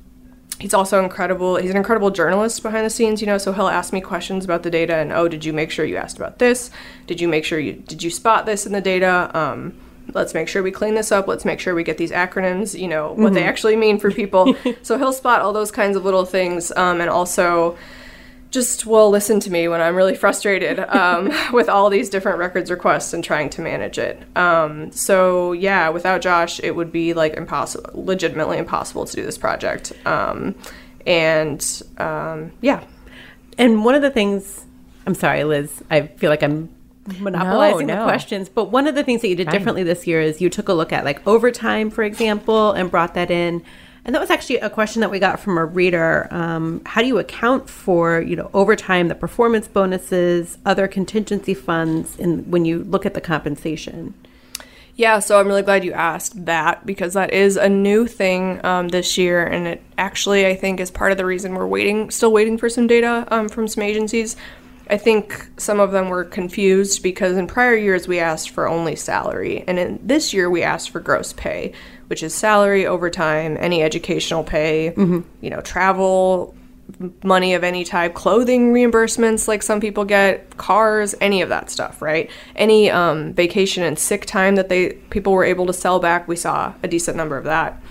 he's 0.59 0.75
also 0.75 1.03
incredible. 1.03 1.55
He's 1.55 1.71
an 1.71 1.77
incredible 1.77 2.11
journalist 2.11 2.61
behind 2.61 2.85
the 2.85 2.91
scenes, 2.91 3.19
you 3.19 3.27
know, 3.27 3.39
so 3.39 3.51
he'll 3.51 3.67
ask 3.67 3.91
me 3.91 3.99
questions 3.99 4.45
about 4.45 4.61
the 4.61 4.69
data 4.69 4.95
and, 4.95 5.11
oh, 5.11 5.27
did 5.27 5.43
you 5.43 5.53
make 5.53 5.71
sure 5.71 5.85
you 5.85 5.97
asked 5.97 6.17
about 6.17 6.37
this? 6.37 6.69
Did 7.07 7.19
you 7.19 7.27
make 7.27 7.43
sure 7.43 7.59
you, 7.59 7.73
did 7.73 8.03
you 8.03 8.11
spot 8.11 8.45
this 8.45 8.67
in 8.67 8.73
the 8.73 8.81
data? 8.81 9.31
Um, 9.33 9.73
let's 10.13 10.33
make 10.33 10.47
sure 10.47 10.63
we 10.63 10.71
clean 10.71 10.95
this 10.95 11.11
up. 11.11 11.27
Let's 11.27 11.45
make 11.45 11.59
sure 11.59 11.75
we 11.75 11.83
get 11.83 11.97
these 11.97 12.11
acronyms, 12.11 12.79
you 12.79 12.87
know, 12.87 13.09
what 13.09 13.17
mm-hmm. 13.17 13.35
they 13.35 13.43
actually 13.43 13.75
mean 13.75 13.99
for 13.99 14.11
people. 14.11 14.55
so 14.81 14.97
he'll 14.97 15.13
spot 15.13 15.41
all 15.41 15.53
those 15.53 15.71
kinds 15.71 15.97
of 15.97 16.05
little 16.05 16.25
things. 16.25 16.71
Um, 16.75 17.01
and 17.01 17.09
also, 17.09 17.77
just 18.55 18.85
will 18.85 19.09
listen 19.09 19.41
to 19.41 19.51
me 19.51 19.67
when 19.67 19.81
I'm 19.81 19.95
really 19.95 20.15
frustrated 20.15 20.79
um, 20.89 21.31
with 21.51 21.67
all 21.67 21.89
these 21.89 22.09
different 22.09 22.37
records 22.37 22.71
requests 22.71 23.13
and 23.13 23.23
trying 23.23 23.49
to 23.51 23.61
manage 23.61 23.97
it. 23.97 24.21
Um, 24.37 24.91
so 24.91 25.51
yeah, 25.51 25.89
without 25.89 26.21
Josh, 26.21 26.59
it 26.61 26.75
would 26.75 26.91
be 26.91 27.13
like 27.13 27.33
impossible, 27.33 27.89
legitimately 27.93 28.57
impossible 28.57 29.05
to 29.05 29.15
do 29.15 29.23
this 29.23 29.37
project. 29.37 29.93
Um, 30.05 30.55
and 31.05 31.83
um, 31.97 32.51
yeah. 32.61 32.83
And 33.57 33.85
one 33.85 33.95
of 33.95 34.01
the 34.01 34.09
things, 34.09 34.65
I'm 35.05 35.15
sorry, 35.15 35.43
Liz, 35.43 35.83
I 35.91 36.07
feel 36.07 36.29
like 36.29 36.43
I'm 36.43 36.69
monopolizing 37.19 37.87
no, 37.87 37.95
no. 37.95 37.99
the 38.01 38.05
questions. 38.05 38.49
But 38.49 38.65
one 38.65 38.87
of 38.87 38.95
the 38.95 39.03
things 39.03 39.21
that 39.21 39.27
you 39.27 39.35
did 39.35 39.49
differently 39.49 39.83
this 39.83 40.07
year 40.07 40.21
is 40.21 40.41
you 40.41 40.49
took 40.49 40.69
a 40.69 40.73
look 40.73 40.91
at 40.91 41.05
like 41.05 41.25
overtime, 41.27 41.89
for 41.89 42.03
example, 42.03 42.71
and 42.71 42.89
brought 42.89 43.13
that 43.13 43.31
in. 43.31 43.63
And 44.05 44.13
that 44.13 44.19
was 44.19 44.29
actually 44.29 44.57
a 44.57 44.69
question 44.69 44.99
that 45.01 45.09
we 45.09 45.17
got 45.17 45.39
from 45.39 45.57
a 45.57 45.65
reader. 45.65 46.27
Um, 46.29 46.81
how 46.85 47.01
do 47.01 47.07
you 47.07 47.17
account 47.17 47.67
for, 47.67 48.21
you 48.21 48.35
know, 48.35 48.51
overtime, 48.53 49.07
the 49.07 49.15
performance 49.15 49.67
bonuses, 49.67 50.59
other 50.63 50.87
contingency 50.87 51.55
funds, 51.55 52.15
in 52.17 52.49
when 52.51 52.65
you 52.65 52.83
look 52.83 53.07
at 53.07 53.15
the 53.15 53.21
compensation? 53.21 54.13
Yeah, 54.95 55.19
so 55.19 55.39
I'm 55.39 55.47
really 55.47 55.63
glad 55.63 55.83
you 55.83 55.91
asked 55.91 56.45
that 56.45 56.85
because 56.85 57.15
that 57.15 57.33
is 57.33 57.57
a 57.57 57.67
new 57.67 58.07
thing 58.07 58.63
um, 58.63 58.89
this 58.89 59.17
year, 59.17 59.45
and 59.45 59.67
it 59.67 59.81
actually 59.97 60.45
I 60.45 60.55
think 60.55 60.79
is 60.79 60.89
part 60.89 61.11
of 61.11 61.17
the 61.17 61.25
reason 61.25 61.55
we're 61.55 61.67
waiting, 61.67 62.11
still 62.11 62.31
waiting 62.31 62.57
for 62.57 62.69
some 62.69 62.87
data 62.87 63.27
um, 63.29 63.49
from 63.49 63.67
some 63.67 63.83
agencies. 63.83 64.37
I 64.87 64.97
think 64.97 65.49
some 65.57 65.79
of 65.79 65.91
them 65.91 66.09
were 66.09 66.23
confused 66.23 67.01
because 67.01 67.37
in 67.37 67.47
prior 67.47 67.75
years 67.75 68.07
we 68.07 68.19
asked 68.19 68.51
for 68.51 68.67
only 68.67 68.95
salary, 68.95 69.63
and 69.67 69.79
in 69.79 69.99
this 70.01 70.33
year 70.33 70.49
we 70.49 70.63
asked 70.63 70.91
for 70.91 70.99
gross 70.99 71.33
pay 71.33 71.73
which 72.07 72.21
is 72.21 72.33
salary, 72.33 72.85
overtime, 72.85 73.57
any 73.59 73.81
educational 73.81 74.43
pay, 74.43 74.93
mm-hmm. 74.95 75.21
you 75.41 75.49
know, 75.49 75.61
travel, 75.61 76.55
money 77.23 77.53
of 77.55 77.63
any 77.63 77.83
type, 77.83 78.13
clothing 78.13 78.71
reimbursements 78.71 79.47
like 79.47 79.63
some 79.63 79.79
people 79.79 80.05
get, 80.05 80.55
cars, 80.57 81.15
any 81.19 81.41
of 81.41 81.49
that 81.49 81.69
stuff, 81.69 82.01
right? 82.01 82.29
Any 82.55 82.91
um, 82.91 83.33
vacation 83.33 83.83
and 83.83 83.97
sick 83.97 84.25
time 84.25 84.55
that 84.55 84.69
they 84.69 84.93
people 85.09 85.33
were 85.33 85.43
able 85.43 85.65
to 85.65 85.73
sell 85.73 85.99
back, 85.99 86.27
we 86.27 86.35
saw 86.35 86.73
a 86.83 86.87
decent 86.87 87.17
number 87.17 87.37
of 87.37 87.45
that, 87.45 87.81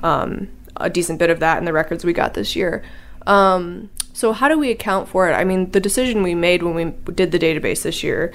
um, 0.00 0.48
a 0.76 0.90
decent 0.90 1.18
bit 1.18 1.30
of 1.30 1.40
that 1.40 1.58
in 1.58 1.64
the 1.64 1.72
records 1.72 2.04
we 2.04 2.12
got 2.12 2.34
this 2.34 2.56
year. 2.56 2.82
Um, 3.26 3.90
so 4.12 4.32
how 4.32 4.48
do 4.48 4.58
we 4.58 4.70
account 4.70 5.08
for 5.08 5.28
it? 5.28 5.34
I 5.34 5.44
mean, 5.44 5.70
the 5.70 5.80
decision 5.80 6.22
we 6.22 6.34
made 6.34 6.62
when 6.62 6.74
we 6.74 7.12
did 7.12 7.32
the 7.32 7.38
database 7.38 7.82
this 7.82 8.02
year. 8.02 8.32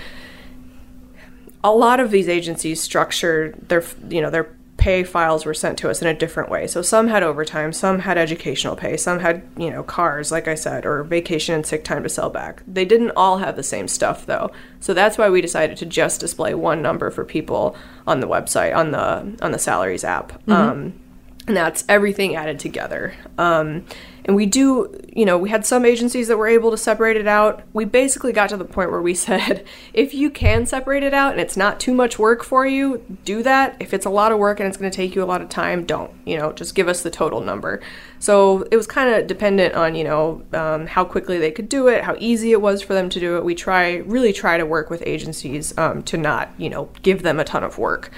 A 1.63 1.72
lot 1.72 2.00
of 2.00 2.12
these 2.12 2.29
agencies 2.29 2.81
structure 2.81 3.53
their, 3.67 3.84
you 4.10 4.22
know, 4.22 4.29
their 4.29 4.55
pay 4.77 5.03
files 5.03 5.43
were 5.43 5.53
sent 5.55 5.77
to 5.79 5.89
us 5.89 6.01
in 6.01 6.07
a 6.07 6.13
different 6.13 6.50
way. 6.50 6.67
So 6.67 6.81
some 6.81 7.07
had 7.07 7.24
overtime, 7.24 7.74
some 7.74 8.00
had 8.00 8.17
educational 8.17 8.75
pay, 8.75 8.96
some 8.96 9.19
had, 9.19 9.41
you 9.57 9.69
know, 9.69 9.84
cars, 9.84 10.31
like 10.31 10.48
I 10.48 10.55
said, 10.55 10.86
or 10.86 11.03
vacation 11.03 11.55
and 11.55 11.65
sick 11.65 11.84
time 11.84 12.03
to 12.03 12.10
sell 12.10 12.29
back. 12.29 12.62
They 12.67 12.86
didn't 12.86 13.12
all 13.15 13.39
have 13.39 13.55
the 13.55 13.63
same 13.63 13.88
stuff 13.88 14.25
though. 14.25 14.51
So 14.79 14.93
that's 14.93 15.17
why 15.17 15.29
we 15.29 15.41
decided 15.41 15.77
to 15.77 15.86
just 15.86 16.19
display 16.19 16.53
one 16.53 16.81
number 16.81 17.10
for 17.10 17.25
people 17.25 17.75
on 18.05 18.19
the 18.19 18.27
website, 18.27 18.75
on 18.75 18.91
the 18.91 19.36
on 19.41 19.51
the 19.51 19.60
salaries 19.60 20.03
app. 20.03 20.31
Mm-hmm. 20.43 20.51
Um, 20.51 20.93
and 21.48 21.57
that's 21.57 21.84
everything 21.89 22.36
added 22.36 22.60
together. 22.60 23.13
Um, 23.38 23.86
and 24.27 24.36
we 24.36 24.46
do, 24.46 24.93
you 25.13 25.24
know, 25.24 25.38
we 25.38 25.50
had 25.50 25.65
some 25.65 25.86
agencies 25.86 26.27
that 26.27 26.38
were 26.38 26.50
able 26.50 26.69
to 26.72 26.77
separate 26.77 27.15
it 27.15 27.27
out. 27.27 27.63
We 27.72 27.86
basically 27.86 28.34
got 28.34 28.50
to 28.50 28.57
the 28.57 28.65
point 28.65 28.91
where 28.91 29.01
we 29.01 29.13
said, 29.15 29.65
if 29.93 30.13
you 30.13 30.29
can 30.29 30.65
separate 30.65 31.03
it 31.03 31.13
out 31.13 31.31
and 31.31 31.39
it's 31.39 31.55
not 31.55 31.79
too 31.79 31.93
much 31.93 32.19
work 32.19 32.43
for 32.43 32.67
you, 32.67 33.03
do 33.24 33.41
that. 33.43 33.77
If 33.79 33.93
it's 33.93 34.05
a 34.05 34.10
lot 34.10 34.34
of 34.34 34.38
work 34.38 34.60
and 34.60 34.67
it's 34.67 34.75
going 34.75 34.91
to 34.91 34.96
take 34.96 35.15
you 35.15 35.24
a 35.24 35.25
lot 35.25 35.41
of 35.41 35.48
time, 35.48 35.86
don't. 35.86 36.12
You 36.25 36.38
know, 36.38 36.51
just 36.51 36.75
give 36.75 36.89
us 36.89 37.03
the 37.03 37.10
total 37.10 37.39
number. 37.39 37.81
So 38.19 38.63
it 38.69 38.75
was 38.75 38.86
kind 38.86 39.10
of 39.15 39.27
dependent 39.27 39.75
on, 39.75 39.96
you 39.96 40.03
know, 40.03 40.43
um, 40.53 40.88
how 40.88 41.05
quickly 41.05 41.38
they 41.38 41.51
could 41.51 41.69
do 41.69 41.88
it, 41.88 42.03
how 42.03 42.17
easy 42.19 42.51
it 42.51 42.62
was 42.62 42.81
for 42.81 42.93
them 42.93 43.07
to 43.10 43.19
do 43.22 43.38
it. 43.38 43.46
We 43.46 43.55
try, 43.55 43.98
really 43.98 44.34
try 44.34 44.57
to 44.57 44.65
work 44.65 44.89
with 44.89 45.01
agencies 45.05 45.77
um, 45.77 46.03
to 46.03 46.17
not, 46.17 46.51
you 46.57 46.69
know, 46.69 46.89
give 47.01 47.24
them 47.24 47.39
a 47.39 47.46
ton 47.46 47.63
of 47.63 47.77
work 47.77 48.12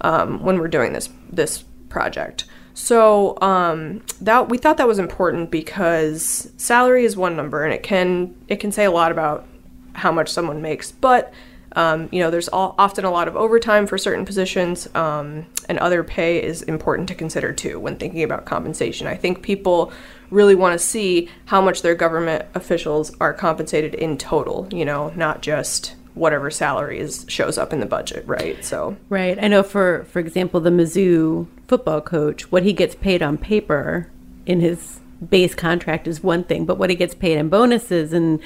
um, 0.00 0.42
when 0.42 0.58
we're 0.58 0.68
doing 0.68 0.92
this 0.92 1.08
this 1.30 1.62
project. 1.88 2.46
So 2.76 3.38
um, 3.40 4.02
that 4.20 4.50
we 4.50 4.58
thought 4.58 4.76
that 4.76 4.86
was 4.86 4.98
important 4.98 5.50
because 5.50 6.52
salary 6.58 7.06
is 7.06 7.16
one 7.16 7.34
number 7.34 7.64
and 7.64 7.72
it 7.72 7.82
can 7.82 8.34
it 8.48 8.56
can 8.56 8.70
say 8.70 8.84
a 8.84 8.90
lot 8.90 9.10
about 9.10 9.46
how 9.94 10.12
much 10.12 10.28
someone 10.28 10.60
makes, 10.60 10.92
but 10.92 11.32
um, 11.72 12.10
you 12.12 12.20
know 12.20 12.30
there's 12.30 12.48
all, 12.48 12.74
often 12.78 13.06
a 13.06 13.10
lot 13.10 13.28
of 13.28 13.34
overtime 13.36 13.86
for 13.86 13.96
certain 13.96 14.26
positions, 14.26 14.94
um, 14.94 15.46
and 15.70 15.78
other 15.78 16.04
pay 16.04 16.42
is 16.42 16.60
important 16.62 17.08
to 17.08 17.14
consider 17.14 17.50
too 17.50 17.80
when 17.80 17.96
thinking 17.96 18.22
about 18.22 18.44
compensation. 18.44 19.06
I 19.06 19.16
think 19.16 19.40
people 19.40 19.90
really 20.28 20.54
want 20.54 20.78
to 20.78 20.78
see 20.78 21.30
how 21.46 21.62
much 21.62 21.80
their 21.80 21.94
government 21.94 22.44
officials 22.54 23.10
are 23.22 23.32
compensated 23.32 23.94
in 23.94 24.18
total. 24.18 24.68
You 24.70 24.84
know, 24.84 25.14
not 25.16 25.40
just 25.40 25.94
whatever 26.16 26.50
salary 26.50 26.98
is 26.98 27.24
shows 27.28 27.58
up 27.58 27.72
in 27.72 27.80
the 27.80 27.86
budget, 27.86 28.26
right? 28.26 28.64
So 28.64 28.96
right. 29.08 29.38
I 29.40 29.48
know 29.48 29.62
for 29.62 30.04
for 30.10 30.18
example, 30.18 30.60
the 30.60 30.70
Mizzou 30.70 31.46
football 31.68 32.00
coach, 32.00 32.50
what 32.50 32.62
he 32.62 32.72
gets 32.72 32.94
paid 32.94 33.22
on 33.22 33.38
paper 33.38 34.10
in 34.46 34.60
his 34.60 35.00
base 35.28 35.54
contract 35.54 36.08
is 36.08 36.22
one 36.22 36.44
thing, 36.44 36.64
but 36.64 36.78
what 36.78 36.90
he 36.90 36.96
gets 36.96 37.14
paid 37.14 37.38
in 37.38 37.48
bonuses 37.48 38.12
and 38.12 38.40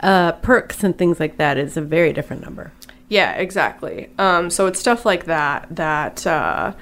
uh, 0.00 0.32
perks 0.32 0.84
and 0.84 0.96
things 0.96 1.18
like 1.18 1.38
that 1.38 1.56
is 1.56 1.76
a 1.76 1.80
very 1.80 2.12
different 2.12 2.42
number. 2.42 2.72
Yeah, 3.08 3.32
exactly. 3.32 4.10
Um, 4.18 4.50
so 4.50 4.66
it's 4.66 4.78
stuff 4.78 5.04
like 5.04 5.24
that 5.24 5.66
that. 5.70 6.26
Uh, 6.26 6.74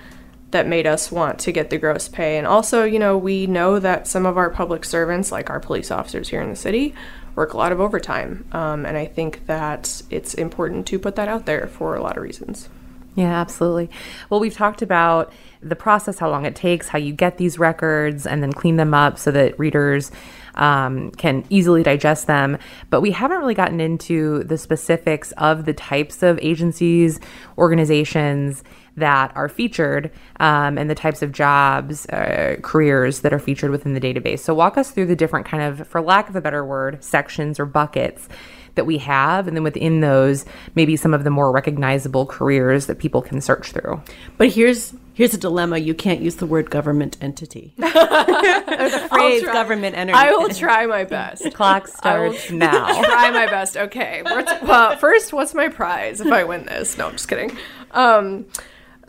that 0.53 0.67
made 0.67 0.87
us 0.87 1.11
want 1.11 1.39
to 1.39 1.51
get 1.51 1.71
the 1.71 1.79
gross 1.79 2.09
pay. 2.09 2.37
And 2.37 2.47
also, 2.47 2.85
you 2.85 2.99
know, 2.99 3.17
we 3.17 3.47
know 3.47 3.79
that 3.79 4.07
some 4.07 4.27
of 4.27 4.37
our 4.37 4.51
public 4.51 4.85
servants, 4.85 5.33
like 5.33 5.49
our 5.49 5.61
police 5.61 5.91
officers 5.91 6.29
here 6.29 6.43
in 6.43 6.51
the 6.51 6.57
city, 6.57 6.95
work 7.35 7.53
a 7.55 7.57
lot 7.57 7.73
of 7.73 7.81
overtime. 7.81 8.45
Um, 8.53 8.85
and 8.85 8.97
I 8.97 9.07
think 9.07 9.47
that 9.47 10.03
it's 10.11 10.35
important 10.35 10.87
to 10.89 10.99
put 10.99 11.17
that 11.17 11.29
out 11.29 11.47
there 11.47 11.67
for 11.67 11.95
a 11.95 12.03
lot 12.03 12.17
of 12.17 12.23
reasons. 12.23 12.69
Yeah, 13.15 13.41
absolutely. 13.41 13.91
Well, 14.31 14.41
we've 14.41 14.55
talked 14.55 14.81
about 14.81 15.33
the 15.63 15.77
process, 15.77 16.19
how 16.19 16.31
long 16.31 16.47
it 16.47 16.57
takes, 16.57 16.89
how 16.89 16.99
you 16.99 17.13
get 17.13 17.37
these 17.37 17.59
records, 17.59 18.27
and 18.27 18.43
then 18.43 18.53
clean 18.53 18.77
them 18.77 18.95
up 18.95 19.19
so 19.19 19.31
that 19.33 19.59
readers 19.59 20.11
um, 20.55 21.11
can 21.13 21.45
easily 21.51 21.83
digest 21.83 22.27
them. 22.27 22.57
But 22.89 23.03
we 23.03 23.11
haven't 23.11 23.39
really 23.39 23.55
gotten 23.55 23.81
into 23.81 24.45
the 24.45 24.57
specifics 24.57 25.33
of 25.33 25.67
the 25.67 25.75
types 25.75 26.23
of 26.23 26.39
agencies, 26.41 27.21
organizations, 27.59 28.65
that 28.97 29.33
are 29.35 29.49
featured 29.49 30.11
um, 30.39 30.77
and 30.77 30.91
the 30.91 30.95
types 30.95 31.23
of 31.23 31.33
jobs, 31.33 32.07
uh, 32.07 32.57
careers 32.63 33.21
that 33.21 33.33
are 33.33 33.39
featured 33.39 33.71
within 33.71 33.95
the 33.95 34.01
database. 34.01 34.41
So, 34.41 34.55
walk 34.55 34.77
us 34.77 34.91
through 34.91 35.07
the 35.07 35.17
different 35.17 35.47
kind 35.47 35.63
of, 35.63 35.87
for 35.89 36.01
lack 36.03 36.29
of 36.29 36.37
a 36.37 36.41
better 36.41 36.65
word, 36.65 37.03
sections 37.03 37.59
or 37.59 37.65
buckets 37.65 38.29
that 38.75 38.87
we 38.87 38.99
have, 38.99 39.47
and 39.47 39.57
then 39.57 39.65
within 39.65 40.01
those, 40.01 40.45
maybe 40.75 40.97
some 40.97 41.15
of 41.15 41.25
the 41.25 41.31
more 41.31 41.53
recognizable 41.53 42.27
careers 42.27 42.87
that 42.87 42.99
people 42.99 43.23
can 43.23 43.41
search 43.41 43.73
through. 43.73 44.03
But 44.39 44.49
here's 44.51 44.95
here's 45.15 45.35
a 45.35 45.39
dilemma: 45.39 45.79
you 45.79 45.95
can't 45.95 46.21
use 46.21 46.37
the 46.37 46.47
word 46.47 46.71
government 46.71 47.17
entity 47.21 47.75
or 47.79 47.83
the 47.89 49.07
phrase 49.11 49.43
government 49.43 49.97
entity. 49.97 50.19
I 50.19 50.31
will 50.33 50.49
try 50.49 50.87
my 50.87 51.05
best. 51.05 51.53
Clock 51.55 51.89
starts 51.89 52.51
now. 52.51 53.03
try 53.03 53.31
my 53.31 53.47
best. 53.47 53.77
Okay. 53.77 54.23
Well, 54.25 54.97
first, 54.97 55.33
what's 55.33 55.55
my 55.55 55.69
prize 55.69 56.21
if 56.21 56.33
I 56.33 56.45
win 56.45 56.65
this? 56.65 56.97
No, 56.97 57.07
I'm 57.07 57.13
just 57.13 57.29
kidding. 57.29 57.57
Um, 57.91 58.47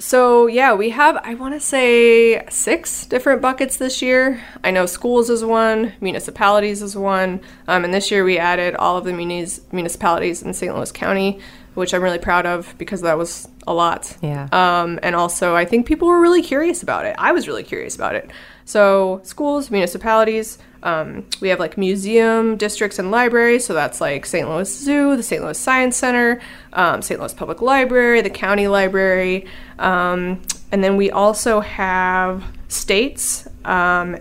so, 0.04 0.48
yeah, 0.48 0.74
we 0.74 0.90
have, 0.90 1.16
I 1.24 1.34
want 1.36 1.54
to 1.54 1.62
say, 1.62 2.46
six 2.50 3.06
different 3.06 3.42
buckets 3.42 3.78
this 3.78 4.02
year. 4.02 4.44
I 4.62 4.70
know 4.70 4.86
schools 4.86 5.30
is 5.30 5.46
one, 5.46 5.94
municipalities 6.02 6.82
is 6.82 6.98
one, 6.98 7.40
um, 7.70 7.86
and 7.86 7.94
this 7.94 8.12
year 8.12 8.26
we 8.26 8.38
added 8.38 8.76
all 8.76 8.98
of 8.98 9.06
the 9.06 9.14
munis- 9.14 9.62
municipalities 9.72 10.42
in 10.42 10.54
St. 10.54 10.76
Louis 10.76 10.92
County, 10.92 11.40
which 11.76 11.94
I'm 11.94 12.04
really 12.04 12.20
proud 12.20 12.46
of 12.46 12.76
because 12.78 13.00
that 13.00 13.18
was 13.18 13.48
a 13.66 13.74
lot. 13.74 14.18
Yeah. 14.22 14.50
Um, 14.52 15.00
and 15.02 15.16
also, 15.16 15.56
I 15.56 15.64
think 15.64 15.86
people 15.86 16.10
were 16.10 16.20
really 16.20 16.42
curious 16.42 16.84
about 16.84 17.06
it. 17.06 17.16
I 17.18 17.32
was 17.32 17.48
really 17.48 17.64
curious 17.64 17.96
about 17.96 18.16
it. 18.16 18.30
So, 18.66 19.22
schools, 19.24 19.72
municipalities, 19.72 20.58
um, 20.84 21.26
we 21.40 21.48
have 21.48 21.60
like 21.60 21.78
museum 21.78 22.58
districts 22.58 23.00
and 23.00 23.10
libraries, 23.10 23.66
so 23.66 23.74
that's 23.74 24.02
like 24.02 24.26
St. 24.26 24.48
Louis 24.48 24.70
Zoo, 24.72 25.16
the 25.16 25.24
St. 25.24 25.42
Louis 25.42 25.58
Science 25.58 25.96
Center, 25.96 26.42
um, 26.74 27.02
St. 27.02 27.20
Louis 27.20 27.34
Public 27.34 27.62
Library, 27.62 28.22
the 28.22 28.30
county 28.30 28.68
library, 28.68 29.46
um, 29.80 30.42
and 30.74 30.84
then 30.84 30.98
we 30.98 31.10
also 31.10 31.62
have 31.62 32.44
states 32.68 33.48
um, 33.64 34.18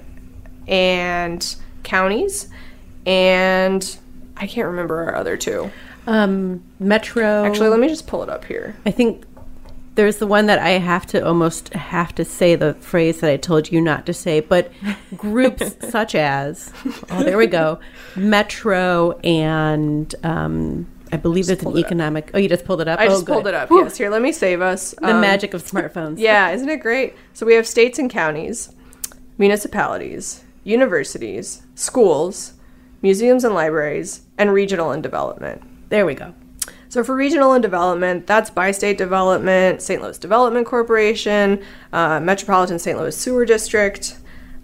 and 0.68 1.56
counties, 1.82 2.48
and 3.06 3.98
I 4.36 4.46
can't 4.46 4.68
remember 4.68 5.02
our 5.02 5.16
other 5.16 5.36
two. 5.36 5.70
Um, 6.06 6.62
Metro. 6.78 7.44
Actually, 7.44 7.70
let 7.70 7.80
me 7.80 7.88
just 7.88 8.06
pull 8.06 8.22
it 8.22 8.28
up 8.28 8.44
here. 8.44 8.76
I 8.86 8.92
think 8.92 9.24
there's 9.94 10.16
the 10.16 10.26
one 10.26 10.46
that 10.46 10.58
I 10.58 10.70
have 10.70 11.06
to 11.06 11.26
almost 11.26 11.72
have 11.74 12.14
to 12.14 12.24
say 12.24 12.54
the 12.54 12.74
phrase 12.74 13.20
that 13.20 13.30
I 13.30 13.36
told 13.36 13.70
you 13.70 13.80
not 13.80 14.06
to 14.06 14.14
say, 14.14 14.40
but 14.40 14.72
groups 15.16 15.76
such 15.90 16.14
as, 16.14 16.72
oh, 17.10 17.22
there 17.22 17.36
we 17.36 17.46
go, 17.46 17.78
Metro 18.16 19.18
and 19.22 20.14
um, 20.22 20.86
I 21.12 21.18
believe 21.18 21.46
just 21.46 21.62
it's 21.62 21.70
an 21.70 21.76
economic. 21.76 22.28
Up. 22.28 22.36
Oh, 22.36 22.38
you 22.38 22.48
just 22.48 22.64
pulled 22.64 22.80
it 22.80 22.88
up. 22.88 22.98
I 22.98 23.06
oh, 23.06 23.10
just 23.10 23.26
good. 23.26 23.32
pulled 23.34 23.46
it 23.46 23.54
up. 23.54 23.68
Whew. 23.68 23.82
Yes, 23.82 23.98
here, 23.98 24.08
let 24.08 24.22
me 24.22 24.32
save 24.32 24.62
us. 24.62 24.92
The 24.92 25.14
um, 25.14 25.20
magic 25.20 25.52
of 25.52 25.62
smartphones. 25.62 26.18
Yeah, 26.18 26.50
isn't 26.50 26.68
it 26.68 26.80
great? 26.80 27.14
So 27.34 27.44
we 27.44 27.54
have 27.54 27.66
states 27.66 27.98
and 27.98 28.10
counties, 28.10 28.74
municipalities, 29.36 30.42
universities, 30.64 31.62
schools, 31.74 32.54
museums 33.02 33.44
and 33.44 33.54
libraries, 33.54 34.22
and 34.38 34.54
regional 34.54 34.90
and 34.90 35.02
development. 35.02 35.62
There 35.90 36.06
we 36.06 36.14
go. 36.14 36.32
So 36.92 37.02
for 37.02 37.14
regional 37.14 37.54
and 37.54 37.62
development, 37.62 38.26
that's 38.26 38.50
Bi-State 38.50 38.98
Development, 38.98 39.80
St. 39.80 40.02
Louis 40.02 40.18
Development 40.18 40.66
Corporation, 40.66 41.64
uh, 41.90 42.20
Metropolitan 42.20 42.78
St. 42.78 42.98
Louis 42.98 43.16
Sewer 43.16 43.46
District. 43.46 44.18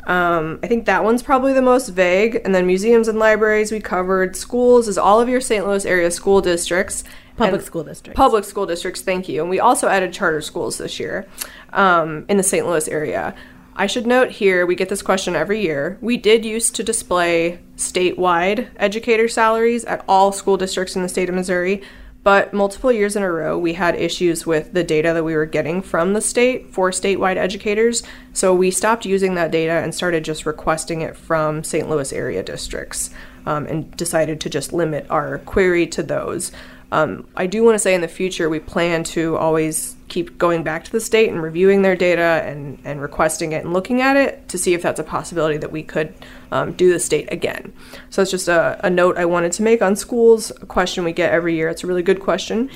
Um, 0.07 0.59
I 0.63 0.67
think 0.67 0.85
that 0.85 1.05
one's 1.05 1.23
probably 1.23 1.55
the 1.55 1.63
most 1.63 1.89
vague. 1.89 2.43
And 2.45 2.55
then 2.55 2.67
museums 2.67 3.09
and 3.09 3.19
libraries 3.19 3.73
we 3.73 3.81
covered. 3.81 4.37
Schools 4.37 4.89
is 4.89 4.99
all 4.99 5.23
of 5.23 5.31
your 5.31 5.41
St. 5.41 5.67
Louis 5.67 5.87
area 5.87 6.11
school 6.11 6.43
districts. 6.43 7.03
Public 7.39 7.63
school 7.63 7.83
districts. 7.83 8.19
Public 8.19 8.45
school 8.45 8.67
districts, 8.67 9.01
thank 9.01 9.27
you. 9.27 9.41
And 9.41 9.49
we 9.49 9.59
also 9.59 9.89
added 9.89 10.13
charter 10.13 10.43
schools 10.43 10.77
this 10.77 11.01
year 11.01 11.27
um, 11.73 12.27
in 12.29 12.37
the 12.37 12.43
St. 12.43 12.67
Louis 12.67 12.89
area. 12.89 13.35
I 13.75 13.87
should 13.87 14.07
note 14.07 14.33
here, 14.33 14.67
we 14.67 14.75
get 14.75 14.91
this 14.91 15.01
question 15.01 15.35
every 15.35 15.63
year. 15.63 15.97
We 16.03 16.19
did 16.19 16.45
used 16.45 16.75
to 16.77 16.85
display 16.85 17.61
statewide 17.77 18.69
educator 18.77 19.29
salaries 19.29 19.87
at 19.87 20.05
all 20.07 20.33
school 20.33 20.59
districts 20.59 20.95
in 20.95 21.03
the 21.03 21.09
state 21.09 21.31
of 21.31 21.35
Missouri, 21.35 21.81
but 22.25 22.53
multiple 22.53 22.93
years 22.93 23.17
in 23.17 23.23
a 23.23 23.31
row, 23.31 23.57
we 23.57 23.75
had 23.75 23.95
issues 23.95 24.45
with 24.47 24.73
the 24.73 24.85
data 24.85 25.15
that 25.15 25.25
we 25.25 25.35
were 25.35 25.47
getting 25.47 25.81
from 25.81 26.13
the 26.13 26.21
state 26.21 26.73
for 26.73 26.91
statewide 26.91 27.37
educators. 27.37 28.03
So 28.33 28.55
we 28.55 28.71
stopped 28.71 29.07
using 29.07 29.35
that 29.37 29.51
data 29.51 29.73
and 29.73 29.95
started 29.95 30.25
just 30.25 30.45
requesting 30.45 31.01
it 31.01 31.17
from 31.17 31.65
St. 31.65 31.89
Louis 31.89 32.13
area 32.13 32.43
districts 32.43 33.11
um, 33.47 33.67
and 33.67 33.97
decided 33.97 34.41
to 34.43 34.51
just 34.51 34.73
limit 34.73 35.07
our 35.09 35.39
query 35.39 35.87
to 35.87 36.03
those. 36.03 36.53
Um, 36.91 37.27
I 37.37 37.47
do 37.47 37.63
want 37.63 37.75
to 37.75 37.79
say 37.79 37.95
in 37.95 38.01
the 38.01 38.09
future, 38.09 38.49
we 38.49 38.61
plan 38.61 39.05
to 39.05 39.37
always 39.37 39.97
keep 40.09 40.39
going 40.39 40.63
back 40.63 40.85
to 40.85 40.93
the 40.93 41.01
state 41.01 41.29
and 41.29 41.43
reviewing 41.43 41.83
their 41.83 41.95
data 41.95 42.43
and, 42.47 42.79
and 42.85 43.03
requesting 43.03 43.53
it 43.53 43.63
and 43.63 43.75
looking 43.75 44.01
at 44.01 44.17
it 44.17 44.49
to 44.49 44.57
see 44.57 44.73
if 44.73 44.81
that's 44.81 44.99
a 44.99 45.05
possibility 45.05 45.59
that 45.59 45.71
we 45.71 45.83
could 45.83 46.15
um, 46.51 46.73
do 46.73 46.91
the 46.91 46.99
state 46.99 47.31
again. 47.31 47.75
So 48.09 48.23
it's 48.23 48.31
just 48.31 48.49
a, 48.49 48.81
a, 48.83 48.89
note 48.89 49.19
I 49.19 49.27
wanted 49.27 49.53
to 49.53 49.63
make 49.63 49.83
on 49.83 49.97
schools, 49.97 50.51
a 50.51 50.67
question 50.67 51.05
we 51.05 51.13
get 51.13 51.31
every 51.31 51.55
year. 51.55 51.69
It's 51.69 51.85
a 51.85 51.87
really 51.87 52.03
good 52.03 52.21
question. 52.21 52.71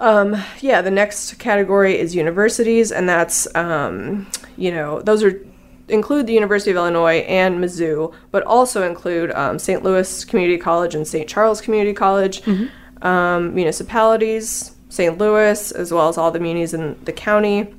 Um, 0.00 0.42
yeah, 0.60 0.82
the 0.82 0.90
next 0.90 1.38
category 1.38 1.96
is 1.96 2.16
universities, 2.16 2.90
and 2.90 3.08
that's, 3.08 3.52
um, 3.54 4.26
you 4.56 4.70
know, 4.72 5.00
those 5.00 5.22
are 5.22 5.44
include 5.88 6.26
the 6.26 6.34
University 6.34 6.70
of 6.70 6.76
Illinois 6.76 7.20
and 7.20 7.64
Mizzou, 7.64 8.12
but 8.30 8.42
also 8.42 8.86
include 8.86 9.32
um, 9.32 9.58
St. 9.58 9.82
Louis 9.82 10.22
Community 10.26 10.58
College 10.58 10.94
and 10.94 11.08
St. 11.08 11.26
Charles 11.26 11.62
Community 11.62 11.94
College. 11.94 12.42
Mm-hmm 12.42 12.66
um, 13.02 13.54
municipalities, 13.54 14.72
St. 14.88 15.18
Louis, 15.18 15.72
as 15.72 15.92
well 15.92 16.08
as 16.08 16.18
all 16.18 16.30
the 16.30 16.40
munis 16.40 16.72
in 16.72 16.98
the 17.04 17.12
county, 17.12 17.72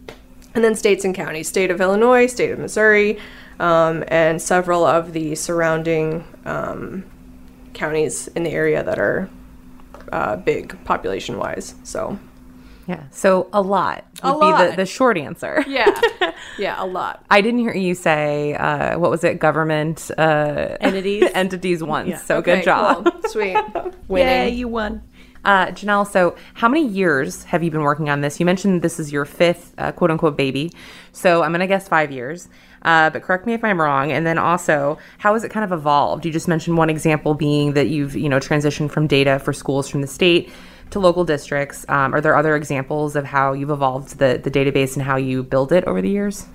and 0.53 0.63
then 0.63 0.75
states 0.75 1.05
and 1.05 1.15
counties 1.15 1.47
state 1.47 1.71
of 1.71 1.81
illinois 1.81 2.25
state 2.25 2.51
of 2.51 2.59
missouri 2.59 3.17
um, 3.59 4.03
and 4.07 4.41
several 4.41 4.85
of 4.85 5.13
the 5.13 5.35
surrounding 5.35 6.23
um, 6.45 7.03
counties 7.73 8.27
in 8.29 8.43
the 8.43 8.51
area 8.51 8.83
that 8.83 8.97
are 8.97 9.29
uh, 10.11 10.35
big 10.35 10.83
population 10.85 11.37
wise 11.37 11.75
so 11.83 12.17
Yeah. 12.89 13.03
So 13.11 13.47
a 13.53 13.61
lot 13.61 14.03
would 14.23 14.29
A 14.35 14.39
be 14.39 14.69
the, 14.71 14.75
the 14.77 14.85
short 14.85 15.17
answer. 15.17 15.63
yeah 15.67 16.01
yeah 16.57 16.75
a 16.83 16.87
lot 16.87 17.23
I 17.29 17.39
didn't 17.41 17.59
hear 17.59 17.73
you 17.75 17.93
say 17.93 18.55
uh, 18.55 18.97
what 18.97 19.11
was 19.11 19.23
it? 19.23 19.39
Government 19.39 20.09
uh, 20.17 20.75
Entities. 20.81 21.29
entities 21.35 21.83
once. 21.83 22.09
Yeah. 22.09 22.17
So 22.17 22.37
Okay, 22.37 22.55
good 22.57 22.65
job. 22.65 23.05
cool. 23.11 23.29
sweet 23.29 23.57
winning 24.07 24.27
Yeah, 24.27 24.45
you 24.45 24.67
won. 24.67 25.03
Uh, 25.45 25.67
Janelle, 25.67 26.05
so 26.05 26.35
how 26.55 26.67
many 26.67 26.85
years 26.85 27.43
have 27.45 27.63
you 27.63 27.71
been 27.71 27.81
working 27.83 28.09
on 28.09 28.19
this? 28.21 28.41
You 28.41 28.45
mentioned 28.45 28.81
this 28.81 28.99
is 28.99 29.09
your 29.11 29.23
fifth 29.23 29.73
uh, 29.77 29.91
quote 29.93 30.11
unquote 30.11 30.35
baby. 30.35 30.71
So 31.13 31.43
I'm 31.43 31.51
going 31.51 31.61
to 31.61 31.67
guess 31.67 31.87
five 31.87 32.11
years. 32.11 32.49
Uh, 32.81 33.09
but 33.09 33.21
correct 33.23 33.45
me 33.45 33.53
if 33.53 33.63
I'm 33.63 33.79
wrong. 33.79 34.11
And 34.11 34.25
then 34.25 34.37
also, 34.37 34.97
how 35.17 35.33
has 35.33 35.43
it 35.45 35.49
kind 35.49 35.63
of 35.63 35.71
evolved? 35.71 36.25
You 36.25 36.31
just 36.31 36.47
mentioned 36.47 36.77
one 36.77 36.89
example 36.89 37.33
being 37.35 37.73
that 37.73 37.87
you've, 37.87 38.15
you 38.15 38.27
know, 38.29 38.39
transitioned 38.39 38.91
from 38.91 39.07
data 39.07 39.39
for 39.39 39.53
schools 39.53 39.87
from 39.89 40.01
the 40.01 40.07
state 40.07 40.49
to 40.91 40.99
local 40.99 41.23
districts. 41.23 41.85
Um, 41.89 42.13
are 42.13 42.21
there 42.21 42.35
other 42.35 42.55
examples 42.55 43.15
of 43.15 43.25
how 43.25 43.53
you've 43.53 43.69
evolved 43.69 44.17
the, 44.17 44.39
the 44.43 44.51
database 44.51 44.95
and 44.95 45.03
how 45.03 45.15
you 45.15 45.43
build 45.43 45.71
it 45.71 45.83
over 45.85 46.01
the 46.01 46.09
years? 46.09 46.47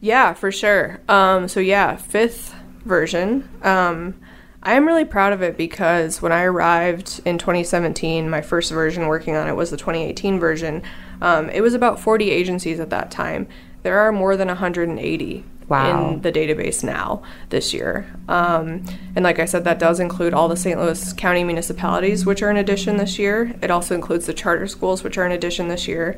Yeah, 0.00 0.32
for 0.34 0.52
sure. 0.52 1.00
Um, 1.08 1.48
so 1.48 1.60
yeah, 1.60 1.96
fifth 1.96 2.54
version. 2.84 3.48
Um, 3.62 4.14
I 4.62 4.74
am 4.74 4.86
really 4.86 5.04
proud 5.04 5.32
of 5.32 5.42
it 5.42 5.56
because 5.56 6.20
when 6.20 6.32
I 6.32 6.42
arrived 6.42 7.20
in 7.24 7.38
2017, 7.38 8.28
my 8.28 8.40
first 8.40 8.72
version 8.72 9.06
working 9.06 9.36
on 9.36 9.48
it 9.48 9.54
was 9.54 9.70
the 9.70 9.76
2018 9.76 10.40
version. 10.40 10.82
Um, 11.20 11.48
it 11.50 11.60
was 11.60 11.74
about 11.74 12.00
40 12.00 12.30
agencies 12.30 12.80
at 12.80 12.90
that 12.90 13.10
time. 13.10 13.48
There 13.82 13.98
are 13.98 14.12
more 14.12 14.36
than 14.36 14.48
180 14.48 15.44
Wow. 15.68 16.12
in 16.12 16.22
the 16.22 16.32
database 16.32 16.82
now 16.82 17.22
this 17.50 17.74
year. 17.74 18.06
Um, 18.28 18.84
and 19.14 19.22
like 19.22 19.38
I 19.38 19.44
said, 19.44 19.64
that 19.64 19.78
does 19.78 20.00
include 20.00 20.32
all 20.32 20.48
the 20.48 20.56
St. 20.56 20.80
Louis 20.80 21.12
County 21.12 21.44
municipalities, 21.44 22.24
which 22.24 22.42
are 22.42 22.50
in 22.50 22.56
addition 22.56 22.96
this 22.96 23.18
year. 23.18 23.54
It 23.60 23.70
also 23.70 23.94
includes 23.94 24.26
the 24.26 24.34
charter 24.34 24.66
schools, 24.66 25.04
which 25.04 25.18
are 25.18 25.26
in 25.26 25.32
addition 25.32 25.68
this 25.68 25.86
year. 25.86 26.16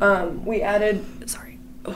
Um, 0.00 0.44
we 0.44 0.62
added, 0.62 1.04
sorry, 1.28 1.58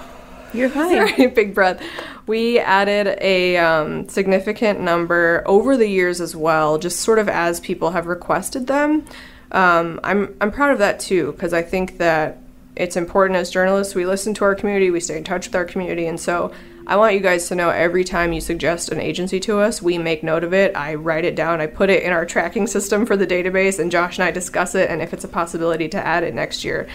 You're 0.54 0.68
fine. 0.68 1.08
Sorry, 1.08 1.26
big 1.34 1.54
breath. 1.54 1.82
We 2.26 2.58
added 2.58 3.18
a 3.20 3.56
um, 3.56 4.08
significant 4.08 4.80
number 4.80 5.42
over 5.46 5.76
the 5.76 5.88
years 5.88 6.20
as 6.20 6.36
well, 6.36 6.78
just 6.78 7.00
sort 7.00 7.18
of 7.18 7.28
as 7.28 7.60
people 7.60 7.90
have 7.90 8.06
requested 8.06 8.66
them. 8.66 9.04
Um, 9.50 10.00
I'm 10.02 10.34
I'm 10.40 10.50
proud 10.50 10.72
of 10.72 10.78
that 10.78 10.98
too 10.98 11.32
because 11.32 11.52
I 11.52 11.62
think 11.62 11.98
that 11.98 12.38
it's 12.82 12.96
important 12.96 13.36
as 13.36 13.50
journalists 13.50 13.94
we 13.94 14.04
listen 14.04 14.34
to 14.34 14.44
our 14.44 14.54
community, 14.54 14.90
we 14.90 15.00
stay 15.00 15.16
in 15.16 15.24
touch 15.24 15.46
with 15.46 15.54
our 15.54 15.64
community, 15.64 16.06
and 16.06 16.18
so 16.18 16.52
I 16.86 16.96
want 16.96 17.14
you 17.14 17.20
guys 17.20 17.46
to 17.48 17.54
know 17.54 17.70
every 17.70 18.02
time 18.02 18.32
you 18.32 18.40
suggest 18.40 18.90
an 18.90 19.00
agency 19.00 19.38
to 19.40 19.60
us, 19.60 19.80
we 19.80 19.98
make 19.98 20.24
note 20.24 20.42
of 20.42 20.52
it. 20.52 20.76
I 20.76 20.94
write 20.94 21.24
it 21.24 21.36
down, 21.36 21.60
I 21.60 21.68
put 21.68 21.90
it 21.90 22.02
in 22.02 22.12
our 22.12 22.26
tracking 22.26 22.66
system 22.66 23.06
for 23.06 23.16
the 23.16 23.26
database, 23.26 23.78
and 23.78 23.90
Josh 23.90 24.18
and 24.18 24.24
I 24.24 24.32
discuss 24.32 24.74
it, 24.74 24.90
and 24.90 25.00
if 25.00 25.12
it's 25.12 25.24
a 25.24 25.28
possibility 25.28 25.88
to 25.90 26.04
add 26.04 26.24
it 26.24 26.34
next 26.34 26.64
year 26.64 26.88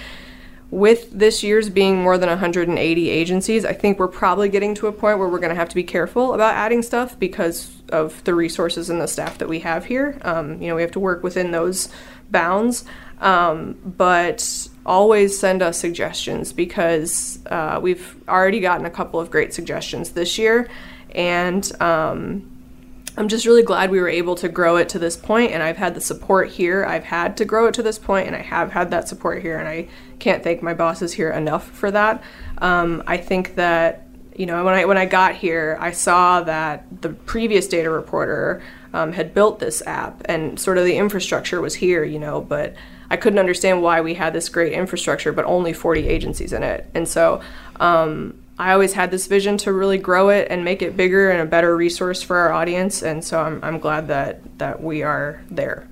with 0.69 1.09
this 1.11 1.43
year's 1.43 1.69
being 1.69 2.01
more 2.01 2.17
than 2.17 2.27
180 2.27 3.09
agencies, 3.09 3.63
I 3.63 3.71
think 3.71 3.99
we're 3.99 4.09
probably 4.09 4.49
getting 4.49 4.75
to 4.75 4.87
a 4.87 4.91
point 4.91 5.17
where 5.17 5.29
we're 5.29 5.39
going 5.39 5.53
to 5.53 5.55
have 5.55 5.69
to 5.69 5.75
be 5.75 5.83
careful 5.83 6.33
about 6.33 6.55
adding 6.55 6.81
stuff 6.81 7.17
because 7.17 7.71
of 7.89 8.21
the 8.25 8.35
resources 8.35 8.89
and 8.89 8.99
the 8.99 9.07
staff 9.07 9.37
that 9.37 9.47
we 9.47 9.59
have 9.59 9.85
here. 9.85 10.19
Um, 10.23 10.61
you 10.61 10.67
know, 10.67 10.75
we 10.75 10.81
have 10.81 10.91
to 10.91 10.99
work 10.99 11.23
within 11.23 11.51
those 11.51 11.87
bounds. 12.29 12.83
Um, 13.19 13.77
but 13.83 14.67
always 14.87 15.37
send 15.37 15.61
us 15.61 15.77
suggestions 15.77 16.53
because 16.53 17.39
uh, 17.47 17.79
we've 17.81 18.15
already 18.27 18.59
gotten 18.59 18.85
a 18.85 18.89
couple 18.89 19.19
of 19.19 19.29
great 19.29 19.53
suggestions 19.53 20.11
this 20.11 20.37
year. 20.37 20.69
And 21.13 21.69
um, 21.81 22.49
I'm 23.17 23.27
just 23.27 23.45
really 23.45 23.63
glad 23.63 23.89
we 23.89 23.99
were 23.99 24.07
able 24.07 24.35
to 24.35 24.47
grow 24.47 24.77
it 24.77 24.89
to 24.89 24.99
this 24.99 25.17
point, 25.17 25.51
and 25.51 25.63
I've 25.63 25.77
had 25.77 25.95
the 25.95 26.01
support 26.01 26.49
here. 26.49 26.85
I've 26.85 27.03
had 27.03 27.35
to 27.37 27.45
grow 27.45 27.65
it 27.65 27.73
to 27.73 27.83
this 27.83 27.97
point, 27.97 28.27
and 28.27 28.35
I 28.35 28.41
have 28.41 28.71
had 28.71 28.91
that 28.91 29.07
support 29.07 29.41
here, 29.41 29.57
and 29.57 29.67
I 29.67 29.87
can't 30.19 30.43
thank 30.43 30.61
my 30.61 30.75
bosses 30.75 31.13
here 31.13 31.31
enough 31.31 31.67
for 31.71 31.89
that. 31.91 32.23
Um, 32.59 33.01
I 33.07 33.17
think 33.17 33.55
that 33.55 34.03
you 34.35 34.45
know 34.45 34.63
when 34.63 34.75
I 34.75 34.85
when 34.85 34.99
I 34.99 35.05
got 35.05 35.33
here, 35.33 35.77
I 35.79 35.91
saw 35.91 36.41
that 36.41 37.01
the 37.01 37.09
previous 37.09 37.67
data 37.67 37.89
reporter 37.89 38.61
um, 38.93 39.13
had 39.13 39.33
built 39.33 39.59
this 39.59 39.81
app, 39.87 40.21
and 40.25 40.59
sort 40.59 40.77
of 40.77 40.85
the 40.85 40.97
infrastructure 40.97 41.59
was 41.59 41.73
here, 41.73 42.03
you 42.03 42.19
know, 42.19 42.39
but 42.39 42.75
I 43.09 43.17
couldn't 43.17 43.39
understand 43.39 43.81
why 43.81 44.01
we 44.01 44.15
had 44.15 44.33
this 44.33 44.49
great 44.49 44.73
infrastructure, 44.73 45.31
but 45.31 45.45
only 45.45 45.73
40 45.73 46.07
agencies 46.07 46.53
in 46.53 46.63
it, 46.63 46.89
and 46.93 47.07
so. 47.07 47.41
Um, 47.79 48.39
I 48.59 48.73
always 48.73 48.93
had 48.93 49.11
this 49.11 49.27
vision 49.27 49.57
to 49.57 49.71
really 49.71 49.99
grow 49.99 50.29
it 50.29 50.47
and 50.49 50.65
make 50.65 50.81
it 50.81 50.97
bigger 50.97 51.29
and 51.29 51.39
a 51.39 51.45
better 51.45 51.77
resource 51.77 52.23
for 52.23 52.37
our 52.37 52.51
audience, 52.51 53.03
and 53.03 53.23
so 53.23 53.39
I'm, 53.39 53.63
I'm 53.63 53.77
glad 53.77 54.07
that 54.07 54.57
that 54.57 54.81
we 54.81 55.03
are 55.03 55.43
there. 55.51 55.87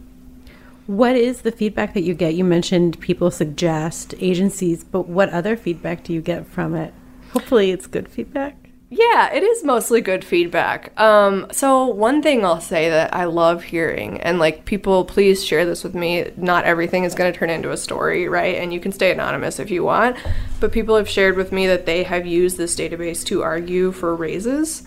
What 0.88 1.16
is 1.16 1.42
the 1.42 1.52
feedback 1.52 1.94
that 1.94 2.02
you 2.02 2.14
get? 2.14 2.36
You 2.36 2.44
mentioned 2.44 3.00
people 3.00 3.30
suggest 3.32 4.14
agencies, 4.20 4.84
but 4.84 5.08
what 5.08 5.30
other 5.30 5.58
feedback 5.58 6.04
do 6.04 6.14
you 6.14 6.22
get 6.22 6.46
from 6.48 6.76
it? 6.76 6.94
Hopefully, 7.34 7.72
it's 7.72 7.88
good 7.88 8.08
feedback. 8.08 8.65
Yeah, 8.98 9.34
it 9.34 9.44
is 9.44 9.62
mostly 9.62 10.00
good 10.00 10.24
feedback. 10.24 10.98
Um, 10.98 11.48
so 11.52 11.86
one 11.86 12.22
thing 12.22 12.46
I'll 12.46 12.62
say 12.62 12.90
that 12.90 13.14
I 13.14 13.26
love 13.26 13.62
hearing, 13.64 14.22
and 14.22 14.40
like 14.40 14.64
people, 14.64 15.04
please 15.04 15.44
share 15.44 15.66
this 15.66 15.84
with 15.84 15.94
me. 15.94 16.32
Not 16.38 16.64
everything 16.64 17.04
is 17.04 17.14
going 17.14 17.32
to 17.32 17.38
turn 17.38 17.50
into 17.50 17.72
a 17.72 17.78
story, 17.78 18.30
right? 18.30 18.56
And 18.56 18.74
you 18.74 18.80
can 18.80 18.94
stay 18.94 19.12
anonymous 19.12 19.60
if 19.60 19.70
you 19.70 19.84
want. 19.84 20.16
But 20.62 20.72
people 20.72 20.96
have 20.96 21.10
shared 21.10 21.36
with 21.36 21.52
me 21.52 21.68
that 21.68 21.86
they 21.86 22.04
have 22.04 22.26
used 22.26 22.56
this 22.56 22.74
database 22.74 23.26
to 23.26 23.44
argue 23.44 23.92
for 23.92 24.16
raises. 24.16 24.84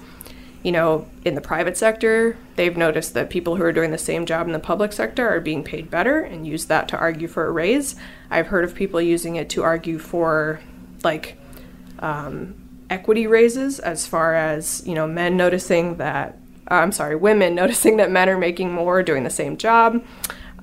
You 0.62 0.72
know, 0.72 1.06
in 1.26 1.34
the 1.34 1.42
private 1.42 1.76
sector, 1.76 2.38
they've 2.56 2.78
noticed 2.78 3.12
that 3.12 3.28
people 3.28 3.56
who 3.56 3.62
are 3.62 3.72
doing 3.72 3.90
the 3.90 3.98
same 3.98 4.24
job 4.24 4.46
in 4.46 4.54
the 4.54 4.58
public 4.58 4.94
sector 4.94 5.28
are 5.28 5.40
being 5.40 5.62
paid 5.62 5.90
better 5.90 6.20
and 6.20 6.46
use 6.46 6.64
that 6.64 6.88
to 6.88 6.96
argue 6.96 7.28
for 7.28 7.46
a 7.46 7.50
raise. 7.50 7.94
I've 8.30 8.46
heard 8.46 8.64
of 8.64 8.74
people 8.74 9.02
using 9.02 9.36
it 9.36 9.50
to 9.50 9.62
argue 9.62 9.98
for, 9.98 10.60
like, 11.04 11.36
um, 11.98 12.54
equity 12.90 13.26
raises 13.26 13.78
as 13.78 14.06
far 14.06 14.34
as 14.34 14.82
you 14.86 14.94
know 14.94 15.06
men 15.06 15.36
noticing 15.36 15.96
that 15.96 16.38
uh, 16.70 16.74
i'm 16.74 16.92
sorry 16.92 17.16
women 17.16 17.54
noticing 17.62 17.96
that 17.96 18.10
men 18.10 18.28
are 18.28 18.38
making 18.38 18.72
more 18.72 19.02
doing 19.02 19.24
the 19.24 19.30
same 19.30 19.56
job 19.56 20.02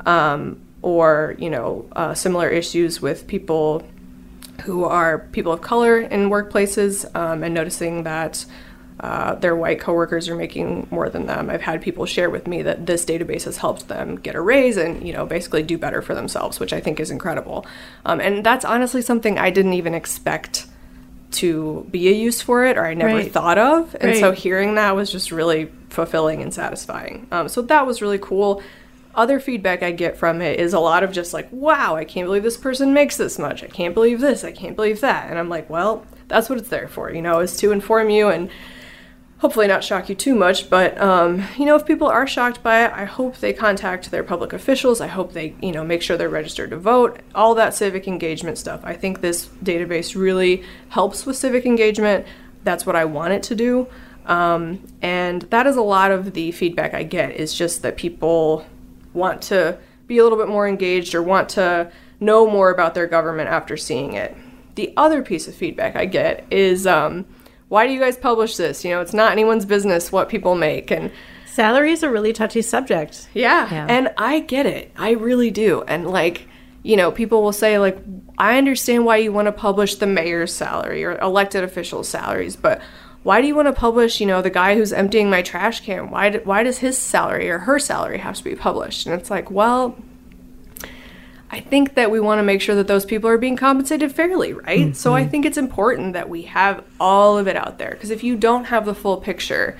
um, 0.06 0.62
or 0.82 1.36
you 1.38 1.50
know 1.50 1.88
uh, 1.96 2.14
similar 2.14 2.50
issues 2.50 3.02
with 3.02 3.28
people 3.28 3.84
who 4.64 4.84
are 4.84 5.20
people 5.32 5.52
of 5.52 5.62
color 5.62 6.00
in 6.00 6.30
workplaces 6.30 7.14
um, 7.16 7.44
and 7.44 7.54
noticing 7.54 8.04
that 8.04 8.46
uh, 9.02 9.36
their 9.36 9.56
white 9.56 9.80
coworkers 9.80 10.30
are 10.30 10.36
making 10.36 10.88
more 10.90 11.10
than 11.10 11.26
them. 11.26 11.50
I've 11.50 11.62
had 11.62 11.82
people 11.82 12.06
share 12.06 12.30
with 12.30 12.48
me 12.48 12.62
that 12.62 12.86
this 12.86 13.04
database 13.04 13.44
has 13.44 13.58
helped 13.58 13.90
them 13.90 14.16
get 14.16 14.36
a 14.36 14.42
raise 14.42 14.78
and 14.78 15.06
you 15.06 15.12
know 15.12 15.26
basically 15.26 15.64
do 15.64 15.78
better 15.78 16.02
for 16.02 16.16
themselves, 16.16 16.60
which 16.60 16.72
I 16.72 16.80
think 16.80 17.00
is 17.00 17.12
incredible. 17.12 17.66
Um, 18.06 18.22
and 18.22 18.46
that's 18.46 18.64
honestly 18.64 19.02
something 19.02 19.38
I 19.38 19.50
didn't 19.50 19.74
even 19.74 19.94
expect 19.94 20.68
to 21.32 21.86
be 21.92 22.08
a 22.08 22.12
use 22.12 22.42
for 22.42 22.66
it 22.66 22.78
or 22.78 22.86
I 22.86 22.94
never 22.94 23.16
Right. 23.16 23.32
thought 23.32 23.58
of. 23.58 23.96
And 24.00 24.16
so 24.18 24.32
hearing 24.32 24.76
that 24.76 24.96
was 24.96 25.12
just 25.12 25.32
really 25.32 25.70
fulfilling 25.90 26.42
and 26.42 26.54
satisfying. 26.54 27.28
Um, 27.32 27.50
so 27.50 27.62
that 27.64 27.86
was 27.86 28.02
really 28.02 28.20
cool. 28.20 28.62
Other 29.14 29.40
feedback 29.40 29.82
I 29.82 29.92
get 29.92 30.18
from 30.18 30.42
it 30.42 30.60
is 30.60 30.74
a 30.74 30.80
lot 30.80 31.04
of 31.04 31.12
just 31.12 31.34
like, 31.34 31.48
wow, 31.52 31.96
I 31.96 32.04
can't 32.06 32.28
believe 32.28 32.44
this 32.44 32.58
person 32.58 32.94
makes 32.94 33.18
this 33.18 33.40
much. 33.40 33.64
I 33.64 33.68
can't 33.68 33.94
believe 33.94 34.20
this. 34.22 34.44
I 34.44 34.52
can't 34.52 34.76
believe 34.76 35.02
that. 35.02 35.30
And 35.30 35.40
I'm 35.40 35.50
like, 35.50 35.70
well, 35.70 36.06
that's 36.28 36.50
what 36.50 36.58
it's 36.60 36.70
there 36.70 36.88
for, 36.88 37.12
you 37.12 37.22
know, 37.22 37.40
is 37.40 37.56
to 37.58 37.72
inform 37.72 38.10
you 38.10 38.28
and 38.30 38.50
hopefully 39.46 39.68
not 39.68 39.84
shock 39.84 40.10
you 40.10 40.16
too 40.16 40.34
much 40.34 40.72
but 40.72 41.00
um, 41.00 41.44
you 41.56 41.68
know 41.68 41.76
if 41.76 41.86
people 41.86 42.08
are 42.08 42.26
shocked 42.26 42.64
by 42.64 42.84
it 42.84 42.92
i 42.94 43.06
hope 43.06 43.38
they 43.38 43.54
contact 43.54 44.10
their 44.10 44.24
public 44.24 44.54
officials. 44.54 45.00
I 45.00 45.06
hope 45.06 45.34
they 45.34 45.54
you 45.62 45.72
know 45.72 45.84
make 45.84 46.02
sure 46.02 46.18
they're 46.18 46.30
registered 46.30 46.72
to 46.72 46.78
vote. 46.78 47.20
All 47.36 47.54
that 47.54 47.76
civic 47.76 48.08
engagement 48.08 48.58
stuff. 48.58 48.82
I 48.84 48.94
think 48.94 49.22
this 49.22 49.46
database 49.64 50.20
really 50.20 50.64
helps 50.90 51.28
with 51.28 51.36
civic 51.38 51.64
engagement. 51.68 52.26
That's 52.64 52.88
what 52.88 52.96
i 52.96 53.06
want 53.06 53.34
it 53.34 53.44
to 53.44 53.56
do. 53.56 53.88
Um, 54.26 54.82
and 55.04 55.44
that 55.44 55.68
is 55.68 55.76
a 55.76 55.84
lot 55.84 56.10
of 56.10 56.34
the 56.34 56.52
feedback 56.52 56.96
i 56.96 57.04
get 57.04 57.32
is 57.34 57.54
just 57.54 57.84
that 57.84 57.96
people 57.98 58.66
want 59.14 59.44
to 59.44 59.78
be 60.08 60.18
a 60.18 60.24
little 60.24 60.40
bit 60.40 60.48
more 60.48 60.68
engaged 60.68 61.14
or 61.14 61.22
want 61.22 61.50
to 61.50 61.92
know 62.20 62.50
more 62.50 62.72
about 62.72 62.96
their 62.96 63.06
government 63.06 63.50
after 63.50 63.78
seeing 63.78 64.14
it. 64.14 64.36
The 64.74 64.92
other 64.98 65.22
piece 65.22 65.48
of 65.48 65.54
feedback 65.54 65.96
i 65.96 66.06
get 66.06 66.46
is 66.50 66.88
um, 66.88 67.26
why 67.69 67.88
do 67.88 67.93
you 67.93 67.99
guys 67.99 68.17
publish 68.17 68.58
this? 68.58 68.84
You 68.86 68.91
know, 68.91 69.01
it's 69.01 69.13
not 69.13 69.32
anyone's 69.32 69.65
business 69.65 70.12
what 70.12 70.30
people 70.30 70.56
make. 70.56 70.91
And 70.91 71.12
Salary 71.45 71.91
is 71.91 72.04
a 72.04 72.10
really 72.10 72.34
touchy 72.34 72.62
subject. 72.62 73.28
yeah, 73.34 73.67
Yeah. 73.71 73.88
and 73.89 74.12
I 74.17 74.39
get 74.41 74.65
it. 74.65 74.91
I 74.97 75.12
really 75.12 75.51
do. 75.51 75.84
And 75.88 76.08
like, 76.08 76.47
you 76.84 76.95
know, 76.95 77.12
people 77.12 77.41
will 77.41 77.54
say, 77.54 77.80
like, 77.80 77.97
I 78.38 78.58
understand 78.58 79.06
why 79.06 79.17
you 79.17 79.32
want 79.32 79.47
to 79.47 79.51
publish 79.51 79.95
the 79.95 80.06
mayor's 80.06 80.54
salary 80.54 81.04
or 81.04 81.17
elected 81.19 81.63
officials' 81.63 82.08
salaries, 82.10 82.56
but 82.56 82.82
why 83.23 83.41
do 83.41 83.47
you 83.47 83.56
want 83.56 83.67
to 83.67 83.73
publish, 83.73 84.19
you 84.21 84.28
know, 84.28 84.43
the 84.43 84.51
guy 84.51 84.75
who's 84.75 84.93
emptying 84.93 85.30
my 85.32 85.41
trash 85.41 85.80
can? 85.80 86.12
Why, 86.12 86.30
do, 86.30 86.41
why 86.43 86.62
does 86.62 86.78
his 86.80 86.95
salary 86.97 87.49
or 87.49 87.60
her 87.60 87.80
salary 87.80 88.19
have 88.19 88.36
to 88.36 88.43
be 88.43 88.54
published? 88.54 89.08
And 89.08 89.19
it's 89.19 89.32
like, 89.32 89.49
well, 89.49 89.97
I 91.56 91.62
think 91.62 91.96
that 91.96 92.12
we 92.12 92.20
want 92.20 92.39
to 92.39 92.44
make 92.44 92.60
sure 92.60 92.76
that 92.76 92.88
those 92.88 93.06
people 93.06 93.30
are 93.30 93.38
being 93.38 93.56
compensated 93.56 94.12
fairly, 94.12 94.52
right? 94.52 94.88
Mm-hmm. 94.88 94.94
So 94.94 95.13
I 95.13 95.26
think 95.26 95.46
it's 95.46 95.58
important 95.58 96.12
that 96.12 96.28
we 96.28 96.41
have 96.41 96.84
all 97.00 97.38
of 97.38 97.48
it 97.48 97.56
out 97.56 97.78
there 97.78 97.91
because 97.91 98.10
if 98.10 98.26
you 98.26 98.36
don't 98.36 98.65
have 98.65 98.86
the 98.86 98.94
full 98.94 99.15
picture, 99.15 99.78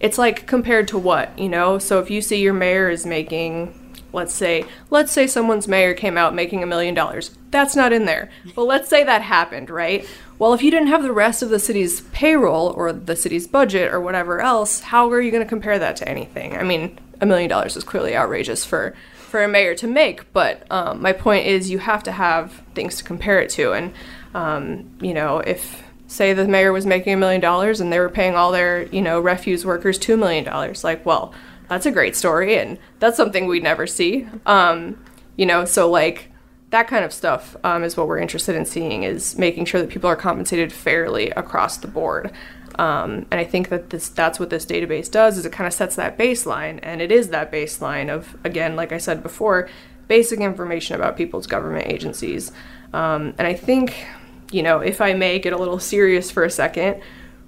it's 0.00 0.18
like 0.18 0.48
compared 0.48 0.88
to 0.88 0.98
what, 0.98 1.38
you 1.38 1.48
know? 1.48 1.78
So 1.78 2.00
if 2.00 2.10
you 2.10 2.20
see 2.20 2.42
your 2.42 2.54
mayor 2.54 2.90
is 2.90 3.06
making 3.06 3.72
let's 4.12 4.34
say 4.34 4.64
let's 4.90 5.12
say 5.12 5.28
someone's 5.28 5.68
mayor 5.68 5.94
came 5.94 6.18
out 6.18 6.34
making 6.34 6.64
a 6.64 6.66
million 6.66 6.92
dollars. 6.94 7.30
That's 7.52 7.76
not 7.76 7.92
in 7.92 8.06
there. 8.06 8.28
But 8.56 8.64
let's 8.64 8.88
say 8.88 9.04
that 9.04 9.22
happened, 9.22 9.70
right? 9.70 10.08
Well, 10.40 10.54
if 10.54 10.62
you 10.62 10.72
didn't 10.72 10.88
have 10.88 11.04
the 11.04 11.12
rest 11.12 11.40
of 11.40 11.50
the 11.50 11.60
city's 11.60 12.00
payroll 12.00 12.70
or 12.76 12.92
the 12.92 13.14
city's 13.14 13.46
budget 13.46 13.94
or 13.94 14.00
whatever 14.00 14.40
else, 14.40 14.80
how 14.80 15.08
are 15.10 15.20
you 15.20 15.30
going 15.30 15.44
to 15.44 15.48
compare 15.48 15.78
that 15.78 15.94
to 15.96 16.08
anything? 16.08 16.56
I 16.56 16.64
mean, 16.64 16.98
a 17.20 17.26
million 17.26 17.48
dollars 17.48 17.76
is 17.76 17.84
clearly 17.84 18.16
outrageous 18.16 18.64
for 18.64 18.96
for 19.26 19.42
a 19.42 19.48
mayor 19.48 19.74
to 19.76 19.86
make. 19.86 20.32
But 20.32 20.70
um, 20.70 21.02
my 21.02 21.12
point 21.12 21.46
is, 21.46 21.70
you 21.70 21.78
have 21.78 22.02
to 22.04 22.12
have 22.12 22.62
things 22.74 22.96
to 22.96 23.04
compare 23.04 23.40
it 23.40 23.50
to. 23.50 23.72
And, 23.72 23.92
um, 24.34 24.96
you 25.00 25.12
know, 25.12 25.38
if, 25.38 25.82
say, 26.06 26.32
the 26.32 26.46
mayor 26.46 26.72
was 26.72 26.86
making 26.86 27.12
a 27.12 27.16
million 27.16 27.40
dollars 27.40 27.80
and 27.80 27.92
they 27.92 27.98
were 27.98 28.08
paying 28.08 28.34
all 28.34 28.52
their, 28.52 28.84
you 28.84 29.02
know, 29.02 29.20
refuse 29.20 29.66
workers 29.66 29.98
$2 29.98 30.18
million, 30.18 30.44
like, 30.82 31.04
well, 31.04 31.34
that's 31.68 31.86
a 31.86 31.90
great 31.90 32.16
story. 32.16 32.58
And 32.58 32.78
that's 33.00 33.16
something 33.16 33.46
we'd 33.46 33.62
never 33.62 33.86
see. 33.86 34.28
Um, 34.46 35.02
you 35.36 35.46
know, 35.46 35.64
so 35.64 35.90
like, 35.90 36.30
that 36.70 36.88
kind 36.88 37.04
of 37.04 37.12
stuff 37.12 37.56
um, 37.62 37.84
is 37.84 37.96
what 37.96 38.08
we're 38.08 38.18
interested 38.18 38.56
in 38.56 38.66
seeing 38.66 39.04
is 39.04 39.38
making 39.38 39.64
sure 39.64 39.80
that 39.80 39.88
people 39.88 40.10
are 40.10 40.16
compensated 40.16 40.72
fairly 40.72 41.30
across 41.30 41.76
the 41.78 41.86
board 41.86 42.32
um, 42.78 43.26
and 43.30 43.40
I 43.40 43.44
think 43.44 43.68
that 43.70 43.90
this 43.90 44.08
that's 44.08 44.38
what 44.38 44.50
this 44.50 44.66
database 44.66 45.10
does 45.10 45.38
is 45.38 45.46
it 45.46 45.52
kind 45.52 45.66
of 45.66 45.72
sets 45.72 45.96
that 45.96 46.18
baseline, 46.18 46.78
and 46.82 47.00
it 47.00 47.10
is 47.10 47.28
that 47.28 47.50
baseline 47.50 48.08
of 48.08 48.36
again, 48.44 48.76
like 48.76 48.92
I 48.92 48.98
said 48.98 49.22
before, 49.22 49.68
basic 50.08 50.40
information 50.40 50.96
about 50.96 51.16
people's 51.16 51.46
government 51.46 51.86
agencies. 51.88 52.52
Um, 52.92 53.34
and 53.38 53.46
I 53.46 53.54
think, 53.54 54.06
you 54.50 54.62
know, 54.62 54.80
if 54.80 55.00
I 55.00 55.14
may 55.14 55.38
get 55.38 55.52
a 55.52 55.58
little 55.58 55.78
serious 55.78 56.30
for 56.30 56.44
a 56.44 56.50
second, 56.50 57.00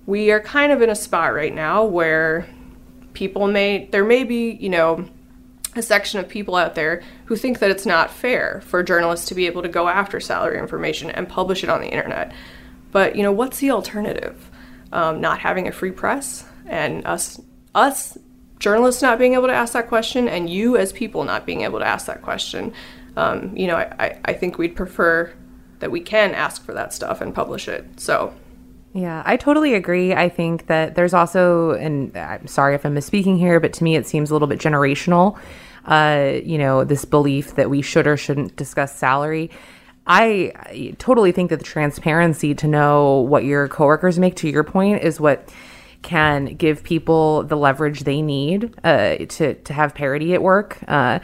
we 0.07 0.31
are 0.31 0.41
kind 0.41 0.73
of 0.73 0.83
in 0.83 0.91
a 0.91 0.97
spot 0.97 1.35
right 1.35 1.55
now 1.55 1.85
where 1.85 2.47
people 3.13 3.47
may 3.47 3.87
there 3.93 4.05
may 4.05 4.25
be, 4.25 4.53
you 4.53 4.69
know, 4.69 5.09
a 5.77 5.83
section 5.83 6.19
of 6.19 6.29
people 6.29 6.57
out 6.57 6.75
there 6.75 7.03
who 7.27 7.37
think 7.37 7.59
that 7.59 7.71
it's 7.71 7.87
not 7.87 8.11
fair 8.11 8.63
for 8.65 8.83
journalists 8.83 9.27
to 9.27 9.35
be 9.35 9.47
able 9.47 9.63
to 9.63 9.69
go 9.69 9.89
after 9.89 10.19
salary 10.21 10.59
information 10.59 11.11
and 11.11 11.29
publish 11.29 11.63
it 11.63 11.71
on 11.71 11.81
the 11.81 11.89
internet. 11.89 12.33
But, 12.91 13.17
you 13.17 13.23
know, 13.23 13.33
what's 13.33 13.59
the 13.59 13.71
alternative? 13.71 14.48
Um, 14.93 15.21
not 15.21 15.39
having 15.39 15.69
a 15.69 15.73
free 15.73 15.91
press 15.91 16.45
and 16.67 17.07
us 17.07 17.41
us 17.75 18.17
journalists 18.59 19.03
not 19.03 19.19
being 19.19 19.35
able 19.35 19.47
to 19.47 19.55
ask 19.55 19.73
that 19.73 19.89
question 19.89 20.29
and 20.29 20.51
you 20.51 20.77
as 20.77 20.93
people 20.93 21.25
not 21.25 21.47
being 21.47 21.63
able 21.63 21.79
to 21.79 21.87
ask 21.87 22.07
that 22.07 22.23
question 22.23 22.73
um, 23.17 23.57
you 23.57 23.67
know 23.67 23.77
I, 23.77 24.19
I 24.25 24.33
think 24.33 24.59
we'd 24.59 24.75
prefer 24.77 25.33
that 25.79 25.91
we 25.91 26.01
can 26.01 26.35
ask 26.35 26.65
for 26.65 26.75
that 26.75 26.93
stuff 26.93 27.21
and 27.21 27.35
publish 27.35 27.69
it 27.69 28.01
so 28.01 28.35
yeah, 28.95 29.23
I 29.27 29.37
totally 29.37 29.75
agree. 29.75 30.15
I 30.15 30.29
think 30.29 30.67
that 30.67 30.95
there's 30.95 31.15
also, 31.15 31.73
and 31.73 32.17
I'm 32.17 32.47
sorry 32.47 32.75
if 32.75 32.87
I'm 32.87 32.95
misspeaking 32.95 33.39
here, 33.39 33.61
but 33.61 33.73
to 33.75 33.85
me 33.85 33.97
it 33.97 34.07
seems 34.07 34.31
a 34.31 34.35
little 34.35 34.49
bit 34.49 34.59
generational. 34.59 35.39
Uh, 35.85 36.41
you 36.43 36.59
know, 36.59 36.85
this 36.85 37.05
belief 37.05 37.55
that 37.55 37.71
we 37.71 37.81
should 37.81 38.07
or 38.07 38.17
shouldn't 38.17 38.57
discuss 38.57 38.95
salary. 38.97 39.51
I 40.09 40.95
totally 40.99 41.33
think 41.33 41.51
that 41.51 41.59
the 41.59 41.65
transparency 41.65 42.55
to 42.57 42.67
know 42.67 43.21
what 43.21 43.45
your 43.45 43.69
coworkers 43.69 44.19
make, 44.19 44.37
to 44.37 44.49
your 44.49 44.65
point, 44.65 45.03
is 45.03 45.21
what 45.21 45.53
can 46.01 46.47
give 46.55 46.83
people 46.83 47.43
the 47.43 47.57
leverage 47.57 48.05
they 48.05 48.23
need 48.23 48.75
uh, 48.85 49.17
to 49.17 49.55
to 49.55 49.73
have 49.73 49.95
parity 49.95 50.33
at 50.33 50.43
work. 50.43 50.79
Uh, 50.89 51.19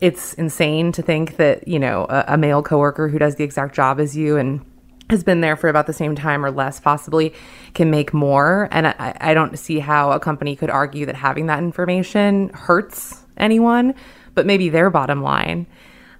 it's 0.00 0.34
insane 0.34 0.92
to 0.92 1.02
think 1.02 1.36
that 1.36 1.66
you 1.66 1.78
know 1.78 2.06
a, 2.08 2.24
a, 2.28 2.36
male 2.36 2.62
coworker 2.62 3.08
who 3.08 3.18
does 3.18 3.36
the 3.36 3.44
exact 3.44 3.74
job 3.74 3.98
as 3.98 4.16
you 4.16 4.36
and 4.36 4.64
has 5.10 5.24
been 5.24 5.40
there 5.40 5.56
for 5.56 5.68
about 5.68 5.86
the 5.86 5.92
same 5.92 6.14
time 6.14 6.44
or 6.44 6.50
less 6.50 6.80
possibly 6.80 7.32
can 7.74 7.90
make 7.90 8.14
more 8.14 8.68
and 8.70 8.86
I, 8.86 9.16
I 9.20 9.34
don't 9.34 9.58
see 9.58 9.78
how 9.78 10.12
a 10.12 10.20
company 10.20 10.56
could 10.56 10.70
argue 10.70 11.06
that 11.06 11.14
having 11.14 11.46
that 11.46 11.58
information 11.58 12.48
hurts 12.50 13.22
anyone 13.36 13.94
but 14.34 14.46
maybe 14.46 14.70
their 14.70 14.90
bottom 14.90 15.22
line 15.22 15.66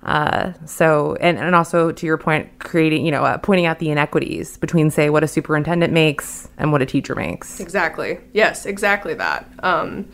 uh, 0.04 0.52
so, 0.66 1.16
and, 1.20 1.38
and 1.38 1.54
also 1.54 1.90
to 1.90 2.06
your 2.06 2.18
point, 2.18 2.58
creating, 2.58 3.06
you 3.06 3.10
know, 3.10 3.24
uh, 3.24 3.38
pointing 3.38 3.64
out 3.64 3.78
the 3.78 3.90
inequities 3.90 4.58
between, 4.58 4.90
say, 4.90 5.08
what 5.08 5.24
a 5.24 5.28
superintendent 5.28 5.92
makes 5.92 6.48
and 6.58 6.72
what 6.72 6.82
a 6.82 6.86
teacher 6.86 7.14
makes. 7.14 7.58
Exactly. 7.58 8.18
Yes, 8.32 8.66
exactly 8.66 9.14
that. 9.14 9.48
Um, 9.62 10.08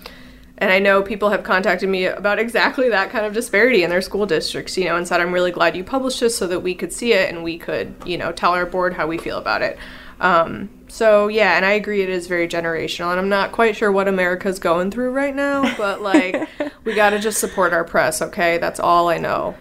and 0.58 0.70
I 0.70 0.78
know 0.78 1.02
people 1.02 1.30
have 1.30 1.42
contacted 1.42 1.88
me 1.88 2.04
about 2.04 2.38
exactly 2.38 2.90
that 2.90 3.10
kind 3.10 3.26
of 3.26 3.32
disparity 3.32 3.82
in 3.82 3.90
their 3.90 4.02
school 4.02 4.26
districts, 4.26 4.76
you 4.76 4.84
know, 4.84 4.94
and 4.94 5.08
said, 5.08 5.20
I'm 5.20 5.32
really 5.32 5.50
glad 5.50 5.74
you 5.74 5.82
published 5.82 6.20
this 6.20 6.36
so 6.36 6.46
that 6.46 6.60
we 6.60 6.74
could 6.74 6.92
see 6.92 7.12
it 7.12 7.28
and 7.32 7.42
we 7.42 7.58
could, 7.58 7.94
you 8.04 8.18
know, 8.18 8.30
tell 8.30 8.52
our 8.52 8.66
board 8.66 8.94
how 8.94 9.06
we 9.06 9.18
feel 9.18 9.38
about 9.38 9.62
it. 9.62 9.78
Um, 10.20 10.68
so 10.86 11.28
yeah, 11.28 11.56
and 11.56 11.64
I 11.64 11.72
agree 11.72 12.02
it 12.02 12.10
is 12.10 12.26
very 12.26 12.46
generational, 12.46 13.10
and 13.10 13.18
I'm 13.18 13.30
not 13.30 13.52
quite 13.52 13.74
sure 13.74 13.90
what 13.90 14.06
America's 14.06 14.58
going 14.58 14.90
through 14.90 15.12
right 15.12 15.34
now, 15.34 15.74
but 15.78 16.02
like 16.02 16.36
we 16.84 16.94
got 16.94 17.10
to 17.10 17.18
just 17.18 17.40
support 17.40 17.72
our 17.72 17.84
press, 17.84 18.20
okay? 18.20 18.58
That's 18.58 18.78
all 18.78 19.08
I 19.08 19.16
know. 19.16 19.56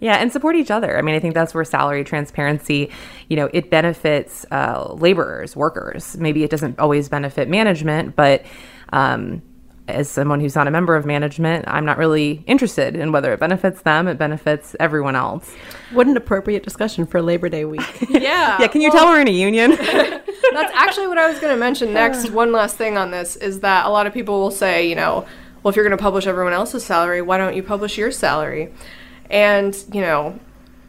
Yeah, 0.00 0.16
and 0.16 0.32
support 0.32 0.56
each 0.56 0.70
other. 0.70 0.96
I 0.98 1.02
mean, 1.02 1.14
I 1.14 1.20
think 1.20 1.34
that's 1.34 1.54
where 1.54 1.64
salary 1.64 2.04
transparency, 2.04 2.90
you 3.28 3.36
know, 3.36 3.50
it 3.52 3.70
benefits 3.70 4.46
uh, 4.50 4.94
laborers, 4.94 5.54
workers. 5.54 6.16
Maybe 6.16 6.42
it 6.42 6.50
doesn't 6.50 6.78
always 6.78 7.08
benefit 7.08 7.48
management, 7.48 8.16
but 8.16 8.44
um, 8.92 9.42
as 9.86 10.08
someone 10.08 10.40
who's 10.40 10.54
not 10.54 10.66
a 10.66 10.70
member 10.70 10.96
of 10.96 11.04
management, 11.04 11.66
I'm 11.68 11.84
not 11.84 11.98
really 11.98 12.42
interested 12.46 12.96
in 12.96 13.12
whether 13.12 13.32
it 13.32 13.40
benefits 13.40 13.82
them, 13.82 14.08
it 14.08 14.16
benefits 14.16 14.74
everyone 14.80 15.14
else. 15.14 15.54
What 15.92 16.06
an 16.06 16.16
appropriate 16.16 16.62
discussion 16.62 17.04
for 17.06 17.20
Labor 17.20 17.48
Day 17.50 17.64
week. 17.64 17.82
yeah. 18.08 18.58
Yeah, 18.60 18.66
can 18.68 18.80
you 18.80 18.88
well, 18.90 19.04
tell 19.04 19.08
we're 19.08 19.20
in 19.20 19.28
a 19.28 19.32
union? 19.32 19.70
that's 19.76 20.72
actually 20.74 21.06
what 21.06 21.18
I 21.18 21.28
was 21.28 21.38
going 21.38 21.54
to 21.54 21.60
mention 21.60 21.92
next. 21.92 22.30
One 22.30 22.52
last 22.52 22.76
thing 22.76 22.96
on 22.96 23.10
this 23.10 23.36
is 23.36 23.60
that 23.60 23.84
a 23.84 23.90
lot 23.90 24.06
of 24.06 24.14
people 24.14 24.40
will 24.40 24.50
say, 24.50 24.88
you 24.88 24.94
know, 24.94 25.26
well, 25.62 25.70
if 25.70 25.76
you're 25.76 25.84
going 25.84 25.96
to 25.96 26.02
publish 26.02 26.26
everyone 26.26 26.52
else's 26.52 26.84
salary, 26.84 27.20
why 27.20 27.36
don't 27.38 27.56
you 27.56 27.62
publish 27.62 27.98
your 27.98 28.10
salary? 28.10 28.72
And, 29.30 29.76
you 29.92 30.00
know, 30.00 30.38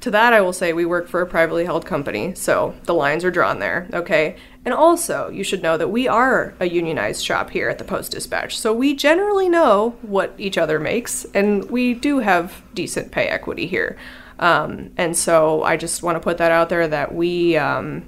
to 0.01 0.11
that 0.11 0.33
I 0.33 0.41
will 0.41 0.53
say 0.53 0.71
we 0.71 0.85
work 0.85 1.07
for 1.07 1.21
a 1.21 1.27
privately 1.27 1.65
held 1.65 1.85
company, 1.85 2.35
so 2.35 2.75
the 2.83 2.93
lines 2.93 3.25
are 3.25 3.31
drawn 3.31 3.59
there, 3.59 3.87
okay? 3.91 4.35
And 4.63 4.73
also, 4.73 5.29
you 5.29 5.43
should 5.43 5.63
know 5.63 5.77
that 5.77 5.89
we 5.89 6.07
are 6.07 6.53
a 6.59 6.69
unionized 6.69 7.23
shop 7.23 7.49
here 7.49 7.69
at 7.69 7.79
the 7.79 7.83
Post 7.83 8.11
Dispatch, 8.11 8.57
so 8.57 8.73
we 8.73 8.95
generally 8.95 9.49
know 9.49 9.95
what 10.01 10.35
each 10.37 10.57
other 10.57 10.79
makes, 10.79 11.25
and 11.33 11.69
we 11.71 11.95
do 11.95 12.19
have 12.19 12.61
decent 12.75 13.11
pay 13.11 13.25
equity 13.25 13.65
here. 13.65 13.97
Um, 14.37 14.91
and 14.97 15.17
so 15.17 15.63
I 15.63 15.77
just 15.77 16.03
want 16.03 16.17
to 16.17 16.19
put 16.19 16.37
that 16.37 16.51
out 16.51 16.69
there 16.69 16.87
that 16.87 17.15
we, 17.15 17.57
um, 17.57 18.05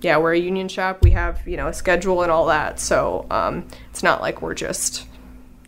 yeah, 0.00 0.18
we're 0.18 0.34
a 0.34 0.38
union 0.38 0.68
shop. 0.68 1.02
We 1.02 1.12
have, 1.12 1.46
you 1.46 1.56
know, 1.56 1.68
a 1.68 1.72
schedule 1.72 2.22
and 2.22 2.30
all 2.30 2.46
that. 2.46 2.80
So 2.80 3.26
um, 3.30 3.66
it's 3.90 4.02
not 4.02 4.20
like 4.20 4.42
we're 4.42 4.54
just 4.54 5.06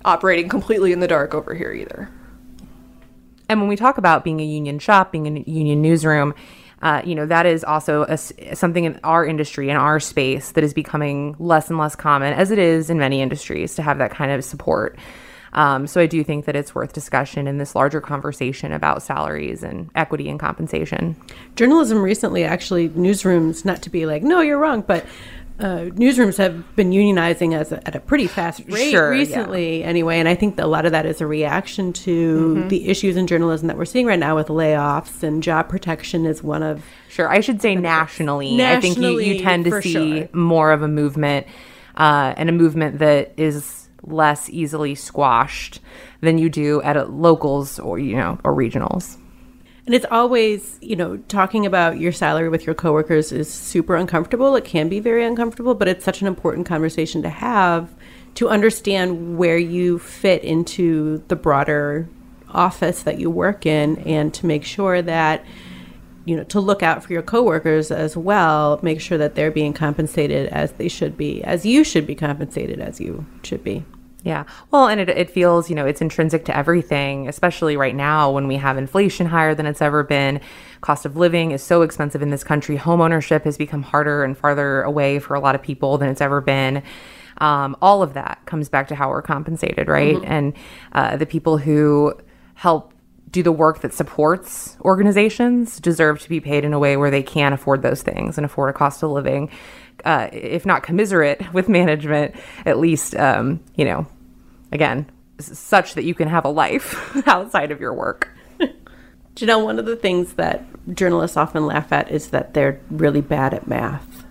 operating 0.05 0.49
completely 0.49 0.93
in 0.93 1.01
the 1.01 1.09
dark 1.09 1.35
over 1.35 1.55
here 1.55 1.73
either. 1.73 2.11
And 3.51 3.59
when 3.61 3.69
we 3.69 3.75
talk 3.75 3.99
about 3.99 4.23
being 4.23 4.39
a 4.41 4.45
union 4.45 4.79
shop, 4.79 5.11
being 5.11 5.27
a 5.27 5.41
union 5.51 5.83
newsroom, 5.83 6.35
uh, 6.83 7.03
you 7.05 7.17
know 7.17 7.27
that 7.27 7.47
is 7.47 7.65
also 7.65 8.05
a, 8.05 8.17
something 8.17 8.85
in 8.85 9.01
our 9.03 9.27
industry 9.27 9.69
in 9.69 9.77
our 9.77 9.99
space 9.99 10.53
that 10.53 10.63
is 10.63 10.73
becoming 10.73 11.35
less 11.41 11.69
and 11.69 11.77
less 11.77 11.97
common 11.97 12.33
as 12.33 12.53
it 12.53 12.59
is 12.59 12.91
in 12.91 12.99
many 12.99 13.21
industries 13.21 13.75
to 13.75 13.83
have 13.83 13.99
that 13.99 14.13
kind 14.13 14.31
of 14.31 14.45
support. 14.45 14.97
Um, 15.53 15.89
so 15.89 16.01
i 16.01 16.07
do 16.07 16.23
think 16.23 16.45
that 16.45 16.55
it's 16.55 16.77
worth 16.77 16.93
discussion 16.93 17.49
in 17.49 17.59
this 17.59 17.75
larger 17.75 18.01
conversation 18.01 18.71
about 18.71 19.03
salaries 19.03 19.65
and 19.65 19.91
equity 19.97 20.29
and 20.29 20.39
compensation. 20.39 21.17
Journalism 21.57 22.01
recently 22.01 22.45
actually 22.45 22.89
newsrooms 22.91 23.65
not 23.65 23.83
to 23.83 23.91
be 23.91 24.07
like 24.07 24.23
no 24.23 24.41
you're 24.41 24.59
wrong 24.59 24.83
but 24.83 25.05
uh, 25.61 25.91
newsrooms 25.91 26.37
have 26.39 26.75
been 26.75 26.91
unionizing 26.91 27.55
as 27.55 27.73
a, 27.73 27.87
at 27.87 27.95
a 27.95 28.01
pretty 28.01 28.27
fast 28.27 28.63
rate 28.69 28.91
sure, 28.91 29.11
recently, 29.11 29.81
yeah. 29.81 29.87
anyway. 29.87 30.19
And 30.19 30.29
I 30.29 30.35
think 30.35 30.59
a 30.59 30.67
lot 30.67 30.87
of 30.87 30.93
that 30.93 31.07
is 31.07 31.21
a 31.21 31.27
reaction 31.27 31.93
to 31.93 32.57
mm-hmm. 32.57 32.69
the 32.69 32.89
issues 32.89 33.17
in 33.17 33.27
journalism 33.27 33.69
that 33.69 33.77
we're 33.77 33.85
seeing 33.85 34.07
right 34.07 34.19
now 34.19 34.37
with 34.37 34.49
layoffs 34.49 35.23
and 35.23 35.43
job 35.43 35.69
protection 35.69 36.27
is 36.27 36.43
one 36.43 36.63
of. 36.63 36.85
Sure, 37.09 37.29
I 37.29 37.41
should 37.41 37.61
say 37.61 37.75
nationally. 37.75 38.57
nationally 38.57 38.77
I 38.77 38.81
think 38.81 39.27
you, 39.27 39.35
you 39.35 39.41
tend 39.43 39.65
to 39.67 39.83
see 39.83 40.19
sure. 40.19 40.29
more 40.33 40.73
of 40.73 40.83
a 40.83 40.89
movement 40.89 41.47
uh, 41.97 42.35
and 42.37 42.49
a 42.49 42.53
movement 42.53 42.99
that 42.99 43.35
is 43.37 43.89
less 44.03 44.49
easily 44.49 44.95
squashed 44.95 45.81
than 46.21 46.39
you 46.39 46.49
do 46.49 46.81
at 46.83 47.11
locals 47.11 47.79
or 47.79 47.99
you 47.99 48.17
know 48.17 48.39
or 48.45 48.55
regionals. 48.55 49.19
And 49.87 49.95
it's 49.95 50.07
always, 50.11 50.79
you 50.81 50.97
know, 50.97 51.17
talking 51.29 51.67
about 51.67 51.99
your 51.99 52.13
salary 52.13 52.49
with 52.49 52.67
your 52.67 52.75
coworkers 52.75 53.33
is 53.33 53.53
super 53.53 53.97
uncomfortable. 53.97 54.55
It 54.57 54.65
can 54.65 54.89
be 54.89 55.01
very 55.01 55.25
uncomfortable, 55.25 55.75
but 55.75 55.89
it's 55.89 56.05
such 56.05 56.21
an 56.21 56.27
important 56.27 56.67
conversation 56.67 57.23
to 57.23 57.31
have 57.31 57.89
to 58.35 58.49
understand 58.49 59.39
where 59.39 59.59
you 59.59 59.99
fit 59.99 60.45
into 60.45 61.23
the 61.29 61.37
broader 61.37 62.09
office 62.51 63.03
that 63.03 63.19
you 63.19 63.31
work 63.31 63.67
in 63.67 63.99
and 63.99 64.35
to 64.35 64.47
make 64.47 64.65
sure 64.65 65.03
that 65.03 65.45
you 66.25 66.37
know 66.37 66.45
to 66.45 66.61
look 66.61 66.83
out 66.83 67.03
for 67.03 67.13
your 67.13 67.23
coworkers 67.23 67.91
as 67.91 68.17
well 68.17 68.79
make 68.83 69.01
sure 69.01 69.17
that 69.17 69.35
they're 69.35 69.51
being 69.51 69.73
compensated 69.73 70.49
as 70.49 70.73
they 70.73 70.89
should 70.89 71.17
be 71.17 71.43
as 71.45 71.65
you 71.65 71.85
should 71.85 72.07
be 72.07 72.15
compensated 72.15 72.81
as 72.81 73.01
you 73.01 73.25
should 73.43 73.63
be 73.63 73.85
Yeah. 74.23 74.45
Well, 74.71 74.87
and 74.87 75.01
it, 75.01 75.09
it 75.09 75.31
feels, 75.31 75.71
you 75.71 75.77
know, 75.77 75.87
it's 75.87 76.01
intrinsic 76.01 76.45
to 76.47 76.57
everything, 76.57 77.29
especially 77.29 77.77
right 77.77 77.95
now 77.95 78.31
when 78.31 78.47
we 78.47 78.57
have 78.57 78.77
inflation 78.77 79.27
higher 79.27 79.55
than 79.55 79.67
it's 79.67 79.81
ever 79.81 80.03
been. 80.03 80.41
Cost 80.83 81.07
of 81.07 81.17
living 81.17 81.53
is 81.53 81.63
so 81.63 81.83
expensive 81.83 82.21
in 82.21 82.31
this 82.31 82.45
country. 82.45 82.77
Home 82.77 83.01
ownership 83.01 83.45
has 83.45 83.57
become 83.57 83.83
harder 83.83 84.23
and 84.25 84.37
farther 84.37 84.83
away 84.83 85.19
for 85.19 85.35
a 85.35 85.41
lot 85.41 85.55
of 85.55 85.63
people 85.63 85.97
than 85.99 86.09
it's 86.09 86.21
ever 86.21 86.41
been. 86.41 86.83
Um, 87.39 87.77
all 87.81 88.03
of 88.03 88.15
that 88.15 88.43
comes 88.45 88.69
back 88.69 88.89
to 88.89 88.95
how 88.95 89.09
we're 89.09 89.23
compensated, 89.23 89.89
right? 89.89 90.17
Mm-hmm. 90.17 90.33
And 90.33 90.53
uh, 90.93 91.17
the 91.17 91.27
people 91.27 91.57
who 91.57 92.15
help 92.55 92.93
do 93.31 93.43
the 93.43 93.53
work 93.53 93.81
that 93.81 93.95
supports 93.95 94.77
organizations 94.81 95.79
deserve 95.79 96.21
to 96.21 96.29
be 96.29 96.41
paid 96.41 96.65
in 96.65 96.73
a 96.73 96.79
way 96.79 96.97
where 96.97 97.11
they 97.11 97.23
can 97.23 97.53
afford 97.53 97.81
those 97.81 98.03
things 98.03 98.37
and 98.37 98.45
afford 98.45 98.69
a 98.71 98.73
cost 98.73 99.03
of 99.03 99.11
living 99.11 99.49
uh, 100.05 100.29
if 100.33 100.67
not 100.67 100.83
commiserate 100.83 101.53
with 101.53 101.69
management, 101.69 102.35
at 102.67 102.79
least, 102.79 103.15
um, 103.17 103.61
you 103.77 103.85
know, 103.85 104.07
again, 104.73 105.11
such 105.39 105.95
that 105.95 106.05
you 106.05 106.15
can 106.15 106.29
have 106.29 106.45
a 106.45 106.49
life 106.49 107.17
outside 107.27 107.71
of 107.71 107.81
your 107.81 107.95
work. 107.95 108.29
Do 108.59 108.69
you 109.37 109.47
know 109.47 109.59
one 109.61 109.79
of 109.79 109.87
the 109.87 109.97
things 109.97 110.35
that 110.35 110.65
journalists 110.95 111.37
often 111.37 111.67
laugh 111.67 111.93
at 111.93 112.11
is 112.11 112.31
that 112.31 112.55
they're 112.55 112.81
really 112.91 113.21
bad 113.21 113.55
at 113.55 113.67
math. 113.67 114.25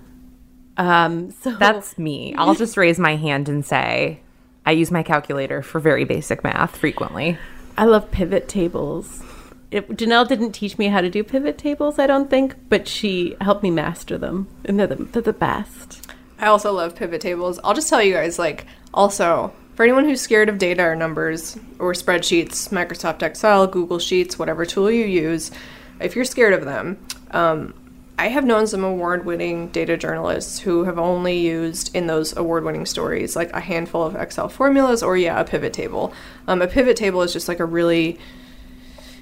Um, 0.78 1.32
so 1.32 1.52
that's 1.56 1.98
me. 1.98 2.34
I'll 2.36 2.56
just 2.56 2.78
raise 2.78 3.00
my 3.00 3.16
hand 3.16 3.50
and 3.50 3.66
say 3.66 4.22
I 4.66 4.72
use 4.72 4.92
my 4.92 5.04
calculator 5.04 5.62
for 5.62 5.80
very 5.80 6.06
basic 6.06 6.44
math 6.44 6.78
frequently. 6.78 7.38
I 7.78 7.86
love 7.86 8.12
pivot 8.12 8.48
tables 8.48 9.24
it, 9.72 9.88
Janelle 9.90 10.28
didn't 10.28 10.54
teach 10.54 10.78
me 10.78 10.88
how 10.88 11.02
to 11.02 11.10
do 11.10 11.24
pivot 11.24 11.58
tables, 11.58 12.00
I 12.00 12.08
don't 12.08 12.30
think, 12.30 12.56
but 12.70 12.88
she 12.88 13.36
helped 13.42 13.64
me 13.64 13.72
master 13.72 14.18
them, 14.18 14.48
and 14.66 14.80
they're 14.80 14.88
the, 14.88 14.96
they're 14.96 15.22
the 15.22 15.34
best. 15.34 16.12
I 16.40 16.48
also 16.48 16.74
love 16.74 16.96
pivot 16.96 17.22
tables. 17.22 17.60
I'll 17.64 17.74
just 17.74 17.90
tell 17.90 18.02
you 18.02 18.14
guys, 18.14 18.40
like, 18.40 18.66
also, 18.94 19.54
for 19.76 19.84
anyone 19.84 20.06
who's 20.06 20.22
scared 20.22 20.50
of 20.50 20.58
data 20.58 20.84
or 20.84 20.96
numbers 20.96 21.58
or 21.78 21.94
spreadsheets, 21.94 22.70
Microsoft 22.70 23.22
Excel, 23.22 23.68
Google 23.68 24.00
Sheets, 24.00 24.40
whatever 24.40 24.66
tool 24.66 24.90
you 24.90 25.06
use, 25.06 25.52
if 26.00 26.16
you're 26.16 26.26
scared 26.26 26.54
of 26.54 26.66
them, 26.66 26.98
um, 27.32 27.74
I 28.18 28.28
have 28.28 28.44
known 28.44 28.68
some 28.68 28.84
award 28.84 29.26
winning 29.26 29.70
data 29.70 29.96
journalists 29.96 30.60
who 30.60 30.84
have 30.84 31.00
only 31.00 31.38
used 31.38 31.96
in 31.96 32.08
those 32.08 32.36
award 32.36 32.66
winning 32.66 32.86
stories 32.86 33.36
like 33.36 33.52
a 33.54 33.62
handful 33.62 34.04
of 34.04 34.16
Excel 34.16 34.50
formulas 34.50 35.02
or, 35.04 35.16
yeah, 35.16 35.40
a 35.40 35.46
pivot 35.46 35.72
table. 35.72 36.14
Um, 36.48 36.62
a 36.62 36.68
pivot 36.68 36.98
table 36.98 37.22
is 37.22 37.32
just 37.32 37.48
like 37.48 37.62
a 37.62 37.66
really 37.66 38.20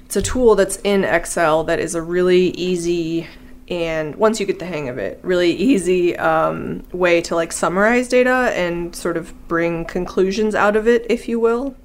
it's 0.08 0.16
a 0.16 0.22
tool 0.22 0.54
that's 0.54 0.76
in 0.84 1.04
Excel 1.04 1.64
that 1.64 1.78
is 1.78 1.94
a 1.94 2.00
really 2.00 2.46
easy 2.52 3.26
and 3.68 4.16
once 4.16 4.40
you 4.40 4.46
get 4.46 4.58
the 4.58 4.64
hang 4.64 4.88
of 4.88 4.96
it, 4.96 5.20
really 5.22 5.52
easy 5.52 6.16
um, 6.16 6.82
way 6.92 7.20
to 7.20 7.34
like 7.34 7.52
summarize 7.52 8.08
data 8.08 8.50
and 8.54 8.96
sort 8.96 9.18
of 9.18 9.34
bring 9.48 9.84
conclusions 9.84 10.54
out 10.54 10.76
of 10.76 10.88
it, 10.88 11.04
if 11.10 11.28
you 11.28 11.38
will. 11.38 11.76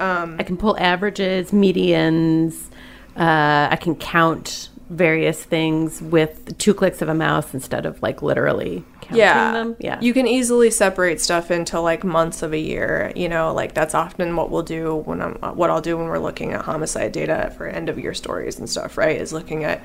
Um, 0.00 0.34
I 0.40 0.42
can 0.42 0.56
pull 0.56 0.76
averages, 0.78 1.52
medians. 1.52 2.70
Uh, 3.16 3.68
I 3.70 3.78
can 3.80 3.94
count 3.94 4.69
various 4.90 5.42
things 5.42 6.02
with 6.02 6.58
two 6.58 6.74
clicks 6.74 7.00
of 7.00 7.08
a 7.08 7.14
mouse 7.14 7.54
instead 7.54 7.86
of 7.86 8.02
like 8.02 8.22
literally 8.22 8.84
counting 9.00 9.18
yeah. 9.18 9.52
them. 9.52 9.76
Yeah. 9.78 10.00
You 10.00 10.12
can 10.12 10.26
easily 10.26 10.70
separate 10.70 11.20
stuff 11.20 11.52
into 11.52 11.80
like 11.80 12.02
months 12.02 12.42
of 12.42 12.52
a 12.52 12.58
year. 12.58 13.12
You 13.14 13.28
know, 13.28 13.54
like 13.54 13.72
that's 13.72 13.94
often 13.94 14.34
what 14.34 14.50
we'll 14.50 14.64
do 14.64 14.96
when 14.96 15.22
I'm 15.22 15.34
what 15.56 15.70
I'll 15.70 15.80
do 15.80 15.96
when 15.96 16.06
we're 16.06 16.18
looking 16.18 16.52
at 16.52 16.62
homicide 16.62 17.12
data 17.12 17.54
for 17.56 17.68
end 17.68 17.88
of 17.88 17.98
year 17.98 18.14
stories 18.14 18.58
and 18.58 18.68
stuff, 18.68 18.98
right? 18.98 19.16
Is 19.16 19.32
looking 19.32 19.62
at 19.62 19.80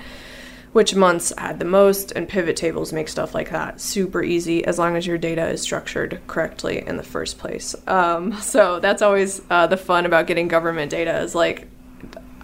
which 0.74 0.94
months 0.94 1.32
had 1.38 1.60
the 1.60 1.66
most 1.66 2.12
and 2.12 2.28
pivot 2.28 2.58
tables 2.58 2.92
make 2.92 3.08
stuff 3.08 3.34
like 3.34 3.52
that 3.52 3.80
super 3.80 4.22
easy 4.22 4.66
as 4.66 4.78
long 4.78 4.98
as 4.98 5.08
your 5.08 5.18
data 5.18 5.48
is 5.48 5.62
structured 5.62 6.20
correctly 6.28 6.86
in 6.86 6.98
the 6.98 7.04
first 7.04 7.38
place 7.38 7.74
um, 7.88 8.34
so 8.42 8.82
that's 8.82 9.02
always 9.02 9.42
uh, 9.50 9.66
the 9.68 9.78
fun 9.78 10.06
about 10.06 10.28
getting 10.28 10.50
government 10.50 10.92
data 10.92 11.18
is 11.20 11.34
like 11.34 11.70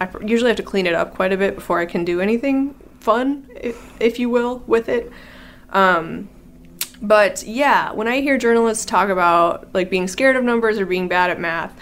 I 0.02 0.24
usually 0.24 0.50
have 0.50 0.56
to 0.56 0.62
clean 0.62 0.86
it 0.86 0.94
up 0.94 1.14
quite 1.14 1.32
a 1.32 1.36
bit 1.36 1.54
before 1.54 1.78
I 1.78 1.86
can 1.86 2.04
do 2.04 2.20
anything 2.20 2.74
fun, 3.00 3.48
if, 4.00 4.18
you 4.18 4.30
will, 4.30 4.62
with 4.66 4.88
it. 4.88 5.10
Um, 5.70 6.28
but 7.00 7.42
yeah, 7.42 7.92
when 7.92 8.06
I 8.06 8.20
hear 8.20 8.38
journalists 8.38 8.84
talk 8.84 9.08
about 9.08 9.74
like 9.74 9.90
being 9.90 10.06
scared 10.06 10.36
of 10.36 10.44
numbers 10.44 10.78
or 10.78 10.86
being 10.86 11.08
bad 11.08 11.30
at 11.30 11.40
math, 11.40 11.76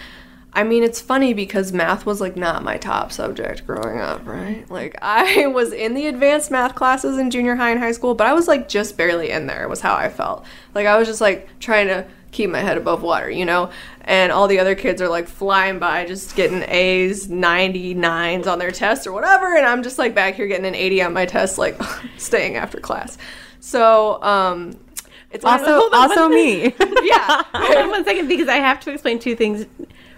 I 0.53 0.63
mean, 0.63 0.83
it's 0.83 0.99
funny 0.99 1.33
because 1.33 1.71
math 1.71 2.05
was 2.05 2.19
like 2.19 2.35
not 2.35 2.63
my 2.63 2.77
top 2.77 3.11
subject 3.11 3.65
growing 3.65 3.99
up, 3.99 4.25
right? 4.25 4.69
Like, 4.69 4.97
I 5.01 5.47
was 5.47 5.71
in 5.71 5.93
the 5.93 6.07
advanced 6.07 6.51
math 6.51 6.75
classes 6.75 7.17
in 7.17 7.31
junior 7.31 7.55
high 7.55 7.71
and 7.71 7.79
high 7.79 7.93
school, 7.93 8.15
but 8.15 8.27
I 8.27 8.33
was 8.33 8.47
like 8.47 8.67
just 8.67 8.97
barely 8.97 9.29
in 9.29 9.47
there, 9.47 9.67
was 9.69 9.81
how 9.81 9.95
I 9.95 10.09
felt. 10.09 10.45
Like, 10.73 10.87
I 10.87 10.97
was 10.97 11.07
just 11.07 11.21
like 11.21 11.47
trying 11.59 11.87
to 11.87 12.05
keep 12.31 12.49
my 12.49 12.59
head 12.59 12.77
above 12.77 13.03
water, 13.03 13.29
you 13.29 13.45
know? 13.45 13.69
And 14.01 14.31
all 14.31 14.47
the 14.47 14.59
other 14.59 14.75
kids 14.75 15.01
are 15.01 15.09
like 15.09 15.27
flying 15.27 15.79
by, 15.79 16.05
just 16.05 16.35
getting 16.35 16.63
A's, 16.63 17.27
99s 17.27 18.47
on 18.47 18.59
their 18.59 18.71
tests 18.71 19.05
or 19.05 19.11
whatever. 19.11 19.55
And 19.55 19.65
I'm 19.65 19.83
just 19.83 19.97
like 19.99 20.15
back 20.15 20.35
here 20.35 20.47
getting 20.47 20.65
an 20.65 20.75
80 20.75 21.03
on 21.03 21.13
my 21.13 21.25
test, 21.25 21.57
like 21.57 21.79
staying 22.17 22.55
after 22.55 22.79
class. 22.79 23.17
So, 23.59 24.21
um, 24.23 24.79
it's 25.31 25.45
also 25.45 25.89
also 25.91 26.27
me. 26.27 26.63
yeah. 27.03 27.43
Hold 27.53 27.77
on 27.77 27.89
one 27.89 28.03
second 28.03 28.27
because 28.27 28.47
I 28.47 28.57
have 28.57 28.79
to 28.81 28.91
explain 28.91 29.19
two 29.19 29.35
things. 29.35 29.65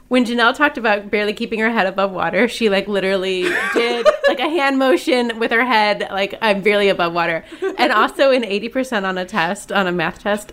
When 0.07 0.25
Janelle 0.25 0.55
talked 0.55 0.77
about 0.77 1.09
barely 1.09 1.33
keeping 1.33 1.59
her 1.59 1.71
head 1.71 1.87
above 1.87 2.11
water, 2.11 2.47
she 2.47 2.69
like 2.69 2.87
literally 2.87 3.43
did 3.73 4.07
like 4.27 4.39
a 4.39 4.49
hand 4.49 4.77
motion 4.77 5.39
with 5.39 5.51
her 5.51 5.65
head, 5.65 6.07
like 6.11 6.37
I'm 6.41 6.61
barely 6.61 6.89
above 6.89 7.13
water. 7.13 7.43
And 7.77 7.91
also 7.91 8.31
an 8.31 8.43
80% 8.43 9.05
on 9.05 9.17
a 9.17 9.25
test, 9.25 9.71
on 9.71 9.87
a 9.87 9.91
math 9.91 10.19
test. 10.19 10.51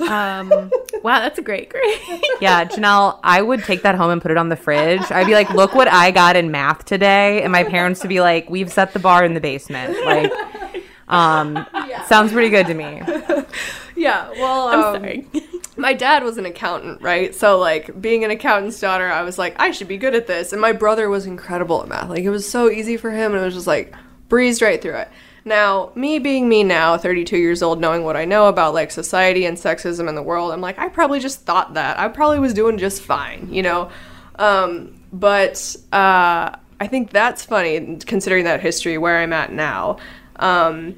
Um, 0.00 0.70
wow, 1.02 1.20
that's 1.20 1.38
a 1.38 1.42
great 1.42 1.70
grade. 1.70 1.98
yeah, 2.40 2.64
Janelle, 2.64 3.18
I 3.22 3.42
would 3.42 3.64
take 3.64 3.82
that 3.82 3.94
home 3.94 4.10
and 4.10 4.22
put 4.22 4.30
it 4.30 4.36
on 4.36 4.48
the 4.48 4.56
fridge. 4.56 5.10
I'd 5.10 5.26
be 5.26 5.34
like, 5.34 5.50
look 5.50 5.74
what 5.74 5.88
I 5.88 6.10
got 6.10 6.36
in 6.36 6.50
math 6.50 6.84
today. 6.84 7.42
And 7.42 7.52
my 7.52 7.64
parents 7.64 8.02
would 8.02 8.08
be 8.08 8.20
like, 8.20 8.50
we've 8.50 8.72
set 8.72 8.92
the 8.92 8.98
bar 8.98 9.24
in 9.24 9.34
the 9.34 9.40
basement. 9.40 9.96
Like, 10.04 10.32
um, 11.08 11.66
yeah. 11.88 12.04
sounds 12.06 12.32
pretty 12.32 12.50
good 12.50 12.66
to 12.66 12.74
me. 12.74 13.02
Yeah, 13.96 14.30
well, 14.32 14.68
um, 14.68 14.80
I'm 14.80 15.00
sorry. 15.00 15.26
my 15.76 15.94
dad 15.94 16.22
was 16.22 16.36
an 16.36 16.46
accountant, 16.46 17.00
right? 17.00 17.34
So, 17.34 17.58
like, 17.58 18.00
being 18.00 18.24
an 18.24 18.30
accountant's 18.30 18.78
daughter, 18.78 19.08
I 19.08 19.22
was 19.22 19.38
like, 19.38 19.56
I 19.58 19.70
should 19.70 19.88
be 19.88 19.96
good 19.96 20.14
at 20.14 20.26
this. 20.26 20.52
And 20.52 20.60
my 20.60 20.72
brother 20.72 21.08
was 21.08 21.26
incredible 21.26 21.82
at 21.82 21.88
math. 21.88 22.10
Like, 22.10 22.22
it 22.22 22.30
was 22.30 22.48
so 22.48 22.70
easy 22.70 22.96
for 22.98 23.10
him, 23.10 23.32
and 23.32 23.40
it 23.40 23.44
was 23.44 23.54
just 23.54 23.66
like, 23.66 23.94
breezed 24.28 24.62
right 24.62 24.80
through 24.80 24.96
it. 24.96 25.08
Now, 25.46 25.92
me 25.94 26.18
being 26.18 26.48
me 26.48 26.64
now, 26.64 26.98
32 26.98 27.36
years 27.38 27.62
old, 27.62 27.80
knowing 27.80 28.02
what 28.02 28.16
I 28.16 28.24
know 28.24 28.48
about 28.48 28.74
like 28.74 28.90
society 28.90 29.46
and 29.46 29.56
sexism 29.56 30.08
in 30.08 30.16
the 30.16 30.22
world, 30.22 30.50
I'm 30.50 30.60
like, 30.60 30.76
I 30.76 30.88
probably 30.88 31.20
just 31.20 31.42
thought 31.42 31.74
that. 31.74 32.00
I 32.00 32.08
probably 32.08 32.40
was 32.40 32.52
doing 32.52 32.78
just 32.78 33.00
fine, 33.00 33.48
you 33.54 33.62
know? 33.62 33.88
Um, 34.40 35.00
but 35.12 35.76
uh, 35.92 36.50
I 36.80 36.86
think 36.88 37.10
that's 37.10 37.44
funny 37.44 37.96
considering 38.04 38.42
that 38.44 38.60
history 38.60 38.98
where 38.98 39.18
I'm 39.18 39.32
at 39.32 39.52
now. 39.52 39.98
Um, 40.34 40.96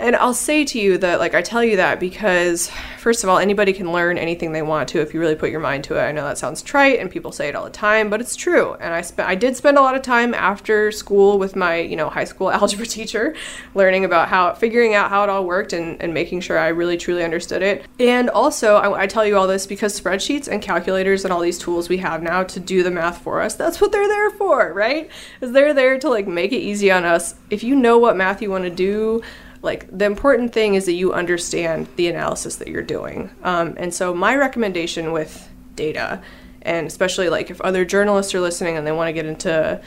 and 0.00 0.16
I'll 0.16 0.32
say 0.32 0.64
to 0.64 0.80
you 0.80 0.96
that, 0.98 1.18
like, 1.18 1.34
I 1.34 1.42
tell 1.42 1.62
you 1.62 1.76
that 1.76 2.00
because, 2.00 2.70
first 2.98 3.22
of 3.22 3.28
all, 3.28 3.36
anybody 3.36 3.74
can 3.74 3.92
learn 3.92 4.16
anything 4.16 4.52
they 4.52 4.62
want 4.62 4.88
to 4.90 5.00
if 5.02 5.12
you 5.12 5.20
really 5.20 5.34
put 5.34 5.50
your 5.50 5.60
mind 5.60 5.84
to 5.84 5.96
it. 5.96 6.00
I 6.00 6.10
know 6.10 6.24
that 6.24 6.38
sounds 6.38 6.62
trite 6.62 6.98
and 6.98 7.10
people 7.10 7.32
say 7.32 7.48
it 7.48 7.54
all 7.54 7.64
the 7.64 7.70
time, 7.70 8.08
but 8.08 8.18
it's 8.18 8.34
true. 8.34 8.72
And 8.80 8.94
I 8.94 9.02
spent, 9.02 9.28
I 9.28 9.34
did 9.34 9.56
spend 9.56 9.76
a 9.76 9.82
lot 9.82 9.94
of 9.94 10.00
time 10.00 10.32
after 10.32 10.90
school 10.90 11.38
with 11.38 11.54
my, 11.54 11.76
you 11.76 11.96
know, 11.96 12.08
high 12.08 12.24
school 12.24 12.50
algebra 12.52 12.86
teacher, 12.86 13.34
learning 13.74 14.06
about 14.06 14.28
how, 14.28 14.54
figuring 14.54 14.94
out 14.94 15.10
how 15.10 15.22
it 15.22 15.28
all 15.28 15.44
worked 15.44 15.74
and, 15.74 16.00
and 16.00 16.14
making 16.14 16.40
sure 16.40 16.58
I 16.58 16.68
really 16.68 16.96
truly 16.96 17.22
understood 17.22 17.60
it. 17.60 17.84
And 17.98 18.30
also, 18.30 18.76
I, 18.76 19.02
I 19.02 19.06
tell 19.06 19.26
you 19.26 19.36
all 19.36 19.46
this 19.46 19.66
because 19.66 20.00
spreadsheets 20.00 20.48
and 20.48 20.62
calculators 20.62 21.24
and 21.24 21.32
all 21.32 21.40
these 21.40 21.58
tools 21.58 21.90
we 21.90 21.98
have 21.98 22.22
now 22.22 22.42
to 22.44 22.58
do 22.58 22.82
the 22.82 22.90
math 22.90 23.18
for 23.18 23.42
us, 23.42 23.54
that's 23.54 23.82
what 23.82 23.92
they're 23.92 24.08
there 24.08 24.30
for, 24.30 24.72
right? 24.72 25.10
Is 25.42 25.52
they're 25.52 25.74
there 25.74 25.98
to 25.98 26.08
like 26.08 26.26
make 26.26 26.52
it 26.52 26.60
easy 26.60 26.90
on 26.90 27.04
us. 27.04 27.34
If 27.50 27.62
you 27.62 27.76
know 27.76 27.98
what 27.98 28.16
math 28.16 28.40
you 28.40 28.50
want 28.50 28.64
to 28.64 28.70
do, 28.70 29.22
like 29.62 29.86
the 29.96 30.04
important 30.04 30.52
thing 30.52 30.74
is 30.74 30.86
that 30.86 30.94
you 30.94 31.12
understand 31.12 31.88
the 31.96 32.08
analysis 32.08 32.56
that 32.56 32.68
you're 32.68 32.82
doing. 32.82 33.30
Um, 33.42 33.74
and 33.76 33.92
so 33.92 34.14
my 34.14 34.36
recommendation 34.36 35.12
with 35.12 35.48
data 35.76 36.22
and 36.62 36.86
especially 36.86 37.28
like 37.28 37.50
if 37.50 37.60
other 37.60 37.84
journalists 37.84 38.34
are 38.34 38.40
listening 38.40 38.76
and 38.76 38.86
they 38.86 38.92
want 38.92 39.08
to 39.08 39.12
get 39.12 39.26
into 39.26 39.80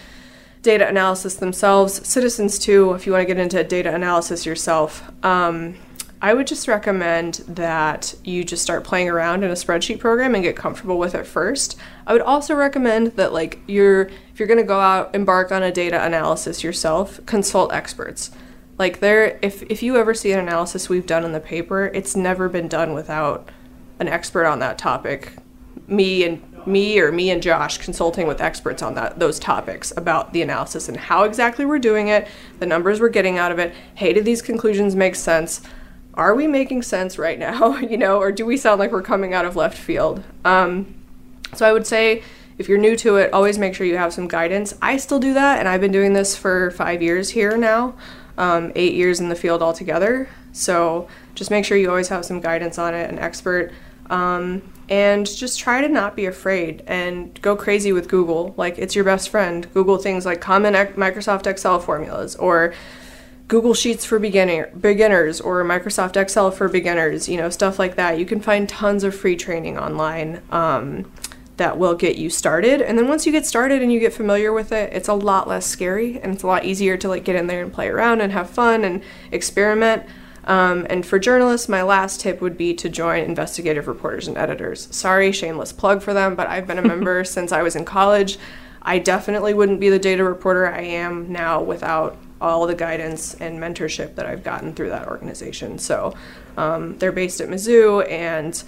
data 0.62 0.88
analysis 0.88 1.36
themselves 1.36 2.08
citizens 2.08 2.58
too 2.58 2.94
if 2.94 3.06
you 3.06 3.12
want 3.12 3.22
to 3.22 3.28
get 3.28 3.38
into 3.38 3.64
data 3.64 3.94
analysis 3.94 4.46
yourself 4.46 5.04
um, 5.24 5.76
i 6.22 6.34
would 6.34 6.48
just 6.48 6.68
recommend 6.68 7.36
that 7.48 8.16
you 8.24 8.44
just 8.44 8.64
start 8.64 8.84
playing 8.84 9.10
around 9.10 9.44
in 9.44 9.52
a 9.52 9.56
spreadsheet 9.56 10.00
program 10.00 10.34
and 10.34 10.44
get 10.44 10.56
comfortable 10.56 10.98
with 10.98 11.14
it 11.14 11.28
first. 11.28 11.78
I 12.08 12.14
would 12.14 12.22
also 12.22 12.56
recommend 12.56 13.08
that 13.18 13.34
like 13.34 13.60
you're 13.68 14.04
if 14.04 14.40
you're 14.40 14.48
going 14.48 14.58
to 14.58 14.64
go 14.64 14.80
out 14.80 15.14
embark 15.14 15.52
on 15.52 15.64
a 15.64 15.72
data 15.72 16.04
analysis 16.04 16.64
yourself 16.64 17.24
consult 17.26 17.74
experts 17.74 18.32
like 18.78 19.00
there 19.00 19.40
if 19.42 19.64
if 19.64 19.84
you 19.84 19.98
ever 19.98 20.14
see 20.14 20.32
an 20.32 20.40
analysis 20.40 20.90
we've 20.90 21.06
done 21.06 21.24
in 21.24 21.32
the 21.32 21.40
paper, 21.40 21.86
it's 21.94 22.16
never 22.16 22.50
been 22.50 22.68
done 22.68 22.94
without 22.94 23.50
an 24.00 24.08
expert 24.08 24.46
on 24.46 24.60
that 24.60 24.78
topic. 24.78 25.34
Me 25.88 26.24
and 26.24 26.42
me 26.66 27.00
or 27.00 27.12
me 27.12 27.30
and 27.30 27.44
Josh 27.44 27.78
consulting 27.78 28.26
with 28.26 28.42
experts 28.42 28.82
on 28.82 28.96
that 28.96 29.20
those 29.20 29.38
topics 29.38 29.92
about 29.98 30.34
the 30.34 30.42
analysis 30.42 30.88
and 30.88 30.98
how 30.98 31.24
exactly 31.24 31.66
we're 31.66 31.80
doing 31.80 32.08
it, 32.08 32.28
the 32.60 32.66
numbers 32.66 33.00
we're 33.00 33.10
getting 33.10 33.38
out 33.38 33.52
of 33.52 33.60
it. 33.60 33.74
Hey, 33.96 34.14
did 34.14 34.26
these 34.26 34.42
conclusions 34.42 34.96
make 34.96 35.16
sense? 35.16 35.62
Are 36.16 36.36
we 36.36 36.48
making 36.48 36.84
sense 36.84 37.18
right 37.18 37.38
now? 37.38 37.78
you 37.92 37.98
know, 37.98 38.18
or 38.20 38.32
do 38.32 38.46
we 38.46 38.58
sound 38.58 38.80
like 38.80 38.92
we're 38.92 39.02
coming 39.02 39.34
out 39.34 39.46
of 39.46 39.56
left 39.56 39.78
field? 39.78 40.24
Um, 40.46 40.96
So 41.54 41.68
I 41.68 41.74
would 41.74 41.86
say 41.86 42.24
if 42.58 42.70
you're 42.70 42.78
new 42.78 42.96
to 42.98 43.18
it, 43.18 43.34
always 43.34 43.58
make 43.58 43.76
sure 43.76 43.86
you 43.86 43.98
have 43.98 44.14
some 44.14 44.28
guidance. 44.28 44.76
I 44.82 44.98
still 44.98 45.20
do 45.20 45.34
that, 45.34 45.60
and 45.60 45.68
I've 45.68 45.82
been 45.82 45.92
doing 45.92 46.14
this 46.14 46.38
for 46.38 46.72
five 46.72 47.02
years 47.02 47.32
here 47.32 47.58
now, 47.58 47.96
um, 48.38 48.72
eight 48.76 48.94
years 48.94 49.20
in 49.20 49.30
the 49.30 49.36
field 49.36 49.62
altogether. 49.62 50.30
So 50.52 51.08
just 51.36 51.52
make 51.52 51.66
sure 51.66 51.78
you 51.78 51.90
always 51.90 52.10
have 52.10 52.26
some 52.26 52.40
guidance 52.40 52.78
on 52.78 52.94
it, 52.94 53.10
an 53.10 53.20
expert. 53.20 53.72
Um, 54.10 54.62
and 54.90 55.26
just 55.26 55.60
try 55.60 55.82
to 55.82 55.88
not 55.88 56.16
be 56.16 56.26
afraid 56.26 56.84
and 56.88 57.42
go 57.42 57.56
crazy 57.56 57.92
with 57.92 58.08
Google. 58.08 58.54
Like 58.58 58.78
it's 58.78 58.96
your 58.96 59.06
best 59.06 59.30
friend. 59.30 59.72
Google 59.74 59.98
things 59.98 60.26
like 60.26 60.42
common 60.42 60.74
Microsoft 60.74 61.48
Excel 61.48 61.80
formulas 61.80 62.36
or 62.36 62.74
Google 63.48 63.74
Sheets 63.74 64.06
for 64.06 64.20
beginner 64.20 64.68
beginners 64.80 65.40
or 65.40 65.64
Microsoft 65.64 66.18
Excel 66.18 66.52
for 66.52 66.68
beginners. 66.68 67.30
You 67.30 67.38
know 67.38 67.50
stuff 67.50 67.80
like 67.80 67.96
that. 67.96 68.20
You 68.20 68.26
can 68.26 68.42
find 68.42 68.68
tons 68.68 69.04
of 69.04 69.16
free 69.16 69.36
training 69.36 69.78
online. 69.78 70.42
Um, 70.52 71.12
that 71.58 71.78
will 71.78 71.94
get 71.94 72.16
you 72.16 72.30
started 72.30 72.82
and 72.82 72.98
then 72.98 73.08
once 73.08 73.26
you 73.26 73.32
get 73.32 73.46
started 73.46 73.82
and 73.82 73.92
you 73.92 74.00
get 74.00 74.14
familiar 74.14 74.52
with 74.52 74.72
it 74.72 74.92
it's 74.92 75.08
a 75.08 75.14
lot 75.14 75.48
less 75.48 75.66
scary 75.66 76.20
and 76.22 76.34
it's 76.34 76.44
a 76.44 76.48
lot 76.48 76.66
easier 76.66 76.98
to 76.98 77.08
like 77.08 77.24
get 77.24 77.36
in 77.36 77.48
there 77.48 77.62
and 77.62 77.72
play 77.72 77.88
around 77.88 78.22
and 78.22 78.32
have 78.32 78.50
fun 78.50 78.84
and 78.84 79.02
experiment 79.32 80.04
um, 80.46 80.86
and 80.90 81.06
for 81.06 81.20
journalists, 81.20 81.70
my 81.70 81.84
last 81.84 82.20
tip 82.20 82.42
would 82.42 82.58
be 82.58 82.74
to 82.76 82.90
join 82.90 83.24
investigative 83.24 83.88
reporters 83.88 84.28
and 84.28 84.38
editors. 84.38 84.88
Sorry, 84.92 85.32
shameless 85.32 85.72
plug 85.72 86.02
for 86.02 86.14
them, 86.14 86.36
but 86.36 86.48
I've 86.48 86.68
been 86.68 86.80
a 86.80 86.88
member 86.88 87.24
since 87.24 87.52
I 87.52 87.62
was 87.62 87.76
in 87.76 87.86
college. 87.86 88.38
I 88.82 89.00
definitely 89.00 89.54
wouldn't 89.54 89.80
be 89.80 89.90
the 89.90 90.00
data 90.00 90.24
reporter 90.24 90.68
I 90.68 90.82
am 90.82 91.32
now 91.32 91.62
without 91.62 92.18
all 92.42 92.68
the 92.68 92.76
guidance 92.76 93.36
and 93.36 93.58
mentorship 93.58 94.16
that 94.16 94.26
I've 94.26 94.44
gotten 94.44 94.74
through 94.74 94.90
that 94.90 95.08
organization. 95.08 95.80
So 95.80 96.14
um, 96.58 96.98
they're 96.98 97.14
based 97.14 97.40
at 97.40 97.48
Mizzou 97.48 98.10
and 98.12 98.62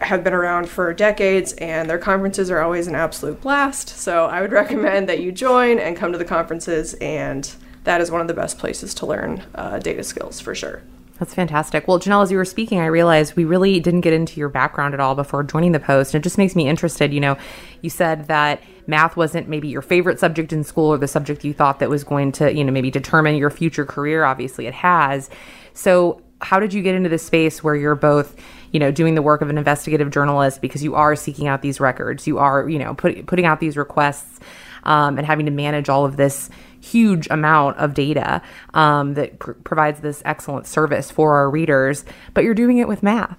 have 0.00 0.24
been 0.24 0.32
around 0.32 0.68
for 0.68 0.92
decades, 0.92 1.52
and 1.54 1.88
their 1.88 1.98
conferences 1.98 2.50
are 2.50 2.60
always 2.60 2.86
an 2.86 2.94
absolute 2.94 3.40
blast. 3.40 3.88
So 3.90 4.26
I 4.26 4.40
would 4.40 4.52
recommend 4.62 5.08
that 5.08 5.20
you 5.20 5.32
join 5.32 5.78
and 5.78 5.96
come 5.96 6.12
to 6.12 6.18
the 6.18 6.24
conferences, 6.24 6.94
and 6.94 7.50
that 7.84 8.00
is 8.00 8.10
one 8.10 8.20
of 8.20 8.28
the 8.28 8.34
best 8.34 8.58
places 8.58 8.94
to 8.94 9.06
learn 9.06 9.44
uh, 9.54 9.78
data 9.78 10.02
skills 10.02 10.40
for 10.40 10.54
sure. 10.54 10.82
That's 11.18 11.34
fantastic. 11.34 11.88
Well, 11.88 11.98
Janelle, 11.98 12.22
as 12.22 12.30
you 12.30 12.36
were 12.36 12.44
speaking, 12.44 12.78
I 12.78 12.86
realized 12.86 13.34
we 13.34 13.44
really 13.44 13.80
didn't 13.80 14.02
get 14.02 14.12
into 14.12 14.38
your 14.38 14.48
background 14.48 14.94
at 14.94 15.00
all 15.00 15.16
before 15.16 15.42
joining 15.42 15.72
the 15.72 15.80
post. 15.80 16.14
And 16.14 16.22
it 16.22 16.24
just 16.24 16.38
makes 16.38 16.54
me 16.54 16.68
interested. 16.68 17.12
You 17.12 17.20
know, 17.20 17.36
you 17.82 17.90
said 17.90 18.28
that 18.28 18.62
math 18.86 19.16
wasn't 19.16 19.48
maybe 19.48 19.66
your 19.66 19.82
favorite 19.82 20.20
subject 20.20 20.52
in 20.52 20.62
school 20.62 20.92
or 20.92 20.98
the 20.98 21.08
subject 21.08 21.44
you 21.44 21.52
thought 21.52 21.80
that 21.80 21.90
was 21.90 22.04
going 22.04 22.30
to, 22.32 22.54
you 22.54 22.62
know, 22.62 22.70
maybe 22.70 22.90
determine 22.90 23.34
your 23.34 23.50
future 23.50 23.84
career. 23.84 24.24
Obviously, 24.24 24.66
it 24.66 24.74
has. 24.74 25.28
So, 25.74 26.22
how 26.40 26.60
did 26.60 26.72
you 26.72 26.82
get 26.82 26.94
into 26.94 27.08
the 27.08 27.18
space 27.18 27.62
where 27.62 27.74
you're 27.74 27.94
both, 27.94 28.36
you 28.72 28.80
know, 28.80 28.90
doing 28.90 29.14
the 29.14 29.22
work 29.22 29.42
of 29.42 29.50
an 29.50 29.58
investigative 29.58 30.10
journalist 30.10 30.60
because 30.60 30.82
you 30.82 30.94
are 30.94 31.16
seeking 31.16 31.48
out 31.48 31.62
these 31.62 31.80
records, 31.80 32.26
you 32.26 32.38
are, 32.38 32.68
you 32.68 32.78
know, 32.78 32.94
put, 32.94 33.26
putting 33.26 33.44
out 33.44 33.60
these 33.60 33.76
requests 33.76 34.40
um, 34.84 35.18
and 35.18 35.26
having 35.26 35.46
to 35.46 35.52
manage 35.52 35.88
all 35.88 36.04
of 36.04 36.16
this 36.16 36.48
huge 36.80 37.28
amount 37.30 37.76
of 37.78 37.94
data 37.94 38.40
um, 38.74 39.14
that 39.14 39.38
pr- 39.38 39.52
provides 39.52 40.00
this 40.00 40.22
excellent 40.24 40.66
service 40.66 41.10
for 41.10 41.34
our 41.34 41.50
readers, 41.50 42.04
but 42.34 42.44
you're 42.44 42.54
doing 42.54 42.78
it 42.78 42.88
with 42.88 43.02
math. 43.02 43.36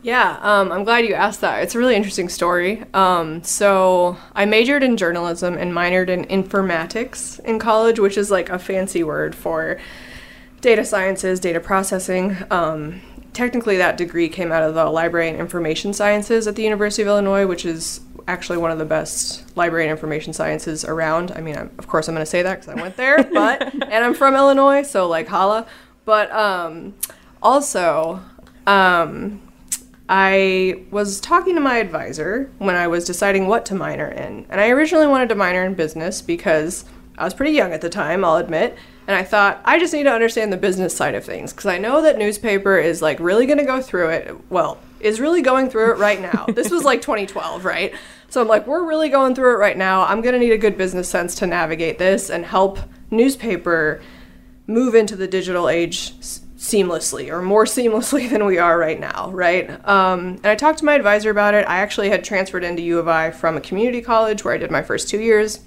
Yeah, 0.00 0.38
um, 0.42 0.70
I'm 0.70 0.84
glad 0.84 1.06
you 1.06 1.14
asked 1.14 1.40
that. 1.40 1.62
It's 1.64 1.74
a 1.74 1.78
really 1.78 1.96
interesting 1.96 2.28
story. 2.28 2.84
Um, 2.94 3.42
so, 3.42 4.16
I 4.32 4.44
majored 4.44 4.84
in 4.84 4.96
journalism 4.96 5.54
and 5.54 5.72
minored 5.72 6.08
in 6.08 6.24
informatics 6.26 7.40
in 7.40 7.58
college, 7.58 7.98
which 7.98 8.16
is 8.16 8.30
like 8.30 8.48
a 8.48 8.60
fancy 8.60 9.02
word 9.02 9.34
for 9.34 9.78
data 10.60 10.84
sciences, 10.84 11.40
data 11.40 11.60
processing. 11.60 12.36
Um, 12.50 13.00
technically, 13.32 13.76
that 13.76 13.96
degree 13.96 14.28
came 14.28 14.52
out 14.52 14.62
of 14.62 14.74
the 14.74 14.86
Library 14.86 15.28
and 15.28 15.38
Information 15.38 15.92
Sciences 15.92 16.46
at 16.46 16.56
the 16.56 16.62
University 16.62 17.02
of 17.02 17.08
Illinois, 17.08 17.46
which 17.46 17.64
is 17.64 18.00
actually 18.26 18.58
one 18.58 18.70
of 18.70 18.78
the 18.78 18.84
best 18.84 19.56
library 19.56 19.84
and 19.84 19.90
information 19.90 20.32
sciences 20.32 20.84
around. 20.84 21.32
I 21.32 21.40
mean, 21.40 21.56
I'm, 21.56 21.70
of 21.78 21.88
course, 21.88 22.08
I'm 22.08 22.14
going 22.14 22.22
to 22.22 22.30
say 22.30 22.42
that 22.42 22.60
because 22.60 22.76
I 22.76 22.80
went 22.80 22.96
there, 22.96 23.22
but 23.32 23.72
and 23.72 24.04
I'm 24.04 24.14
from 24.14 24.34
Illinois, 24.34 24.82
so 24.82 25.08
like 25.08 25.26
holla. 25.26 25.66
But 26.04 26.30
um, 26.32 26.94
also, 27.42 28.20
um, 28.66 29.40
I 30.08 30.84
was 30.90 31.20
talking 31.20 31.54
to 31.54 31.60
my 31.60 31.78
advisor 31.78 32.50
when 32.58 32.76
I 32.76 32.86
was 32.86 33.04
deciding 33.04 33.46
what 33.46 33.64
to 33.66 33.74
minor 33.74 34.08
in, 34.08 34.46
and 34.50 34.60
I 34.60 34.68
originally 34.70 35.06
wanted 35.06 35.28
to 35.30 35.34
minor 35.34 35.64
in 35.64 35.74
business 35.74 36.20
because 36.22 36.84
I 37.16 37.24
was 37.24 37.34
pretty 37.34 37.52
young 37.52 37.72
at 37.72 37.80
the 37.80 37.90
time, 37.90 38.24
I'll 38.24 38.36
admit. 38.36 38.76
And 39.08 39.16
I 39.16 39.24
thought, 39.24 39.62
I 39.64 39.78
just 39.78 39.94
need 39.94 40.02
to 40.02 40.12
understand 40.12 40.52
the 40.52 40.58
business 40.58 40.94
side 40.94 41.14
of 41.14 41.24
things 41.24 41.50
because 41.54 41.64
I 41.64 41.78
know 41.78 42.02
that 42.02 42.18
newspaper 42.18 42.76
is 42.76 43.00
like 43.00 43.18
really 43.18 43.46
going 43.46 43.58
to 43.58 43.64
go 43.64 43.80
through 43.80 44.10
it. 44.10 44.36
Well, 44.50 44.78
is 45.00 45.18
really 45.18 45.40
going 45.40 45.70
through 45.70 45.92
it 45.92 45.98
right 45.98 46.20
now. 46.20 46.44
this 46.54 46.70
was 46.70 46.84
like 46.84 47.00
2012, 47.02 47.64
right? 47.64 47.94
So 48.28 48.42
I'm 48.42 48.48
like, 48.48 48.66
we're 48.66 48.86
really 48.86 49.08
going 49.08 49.34
through 49.34 49.54
it 49.54 49.58
right 49.58 49.78
now. 49.78 50.04
I'm 50.04 50.20
going 50.20 50.34
to 50.34 50.38
need 50.38 50.52
a 50.52 50.58
good 50.58 50.76
business 50.76 51.08
sense 51.08 51.34
to 51.36 51.46
navigate 51.46 51.98
this 51.98 52.28
and 52.28 52.44
help 52.44 52.80
newspaper 53.10 54.02
move 54.66 54.94
into 54.94 55.16
the 55.16 55.26
digital 55.26 55.70
age 55.70 56.12
seamlessly 56.20 57.32
or 57.32 57.40
more 57.40 57.64
seamlessly 57.64 58.28
than 58.30 58.44
we 58.44 58.58
are 58.58 58.76
right 58.76 59.00
now, 59.00 59.30
right? 59.30 59.70
Um, 59.88 60.34
and 60.42 60.46
I 60.48 60.54
talked 60.54 60.80
to 60.80 60.84
my 60.84 60.92
advisor 60.92 61.30
about 61.30 61.54
it. 61.54 61.66
I 61.66 61.78
actually 61.78 62.10
had 62.10 62.24
transferred 62.24 62.62
into 62.62 62.82
U 62.82 62.98
of 62.98 63.08
I 63.08 63.30
from 63.30 63.56
a 63.56 63.60
community 63.62 64.02
college 64.02 64.44
where 64.44 64.52
I 64.52 64.58
did 64.58 64.70
my 64.70 64.82
first 64.82 65.08
two 65.08 65.20
years. 65.20 65.60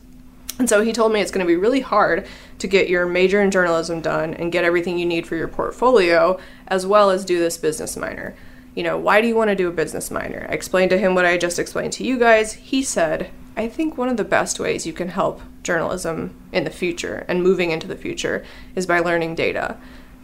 And 0.61 0.69
so 0.69 0.83
he 0.83 0.93
told 0.93 1.11
me 1.11 1.21
it's 1.21 1.31
going 1.31 1.43
to 1.43 1.51
be 1.51 1.57
really 1.57 1.79
hard 1.79 2.27
to 2.59 2.67
get 2.67 2.87
your 2.87 3.07
major 3.07 3.41
in 3.41 3.49
journalism 3.49 3.99
done 3.99 4.35
and 4.35 4.51
get 4.51 4.63
everything 4.63 4.99
you 4.99 5.07
need 5.07 5.25
for 5.25 5.35
your 5.35 5.47
portfolio, 5.47 6.39
as 6.67 6.85
well 6.85 7.09
as 7.09 7.25
do 7.25 7.39
this 7.39 7.57
business 7.57 7.97
minor 7.97 8.35
you 8.75 8.83
know, 8.83 8.97
why 8.97 9.21
do 9.21 9.27
you 9.27 9.35
want 9.35 9.49
to 9.49 9.55
do 9.55 9.67
a 9.67 9.71
business 9.71 10.09
minor? 10.09 10.47
I 10.49 10.53
explained 10.53 10.91
to 10.91 10.97
him 10.97 11.13
what 11.13 11.25
I 11.25 11.37
just 11.37 11.59
explained 11.59 11.93
to 11.93 12.05
you 12.05 12.17
guys. 12.17 12.53
He 12.53 12.83
said, 12.83 13.29
I 13.57 13.67
think 13.67 13.97
one 13.97 14.07
of 14.07 14.17
the 14.17 14.23
best 14.23 14.59
ways 14.59 14.85
you 14.85 14.93
can 14.93 15.09
help 15.09 15.41
journalism 15.61 16.35
in 16.53 16.63
the 16.63 16.69
future 16.69 17.25
and 17.27 17.43
moving 17.43 17.71
into 17.71 17.87
the 17.87 17.97
future 17.97 18.45
is 18.73 18.85
by 18.85 18.99
learning 18.99 19.35
data. 19.35 19.77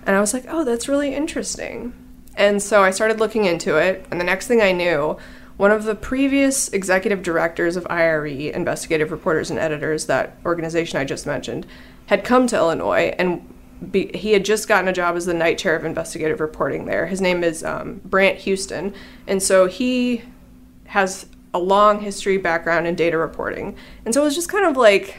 And 0.06 0.16
I 0.16 0.22
was 0.22 0.34
like, 0.34 0.46
oh, 0.48 0.64
that's 0.64 0.88
really 0.88 1.14
interesting. 1.14 1.94
And 2.36 2.62
so 2.62 2.84
I 2.84 2.92
started 2.92 3.20
looking 3.20 3.46
into 3.46 3.78
it, 3.78 4.06
and 4.12 4.22
the 4.22 4.26
next 4.26 4.48
thing 4.48 4.62
I 4.62 4.72
knew, 4.72 5.18
one 5.58 5.72
of 5.72 5.84
the 5.84 5.96
previous 5.96 6.70
executive 6.70 7.24
directors 7.24 7.76
of 7.76 7.86
IRE, 7.90 8.52
Investigative 8.54 9.12
Reporters 9.12 9.50
and 9.50 9.60
Editors, 9.60 10.06
that 10.06 10.38
organization 10.46 11.00
I 11.00 11.04
just 11.04 11.26
mentioned, 11.26 11.66
had 12.06 12.24
come 12.24 12.48
to 12.48 12.56
Illinois 12.56 13.14
and 13.18 13.54
be, 13.92 14.12
he 14.16 14.34
had 14.34 14.46
just 14.46 14.68
gotten 14.68 14.88
a 14.88 14.94
job 14.94 15.16
as 15.16 15.26
the 15.26 15.34
Knight 15.34 15.58
chair 15.58 15.76
of 15.76 15.84
investigative 15.84 16.40
reporting 16.40 16.86
there. 16.86 17.08
His 17.08 17.22
name 17.22 17.44
is 17.44 17.64
um, 17.64 18.02
Brant 18.06 18.40
Houston, 18.40 18.94
and 19.28 19.42
so 19.42 19.68
he 19.68 20.24
has 20.86 21.28
a 21.54 21.60
long 21.60 22.02
history 22.02 22.38
background 22.38 22.88
in 22.88 22.96
data 22.96 23.18
reporting. 23.18 23.76
And 24.06 24.14
so 24.14 24.22
it 24.22 24.26
was 24.26 24.36
just 24.36 24.50
kind 24.50 24.66
of 24.66 24.78
like 24.78 25.18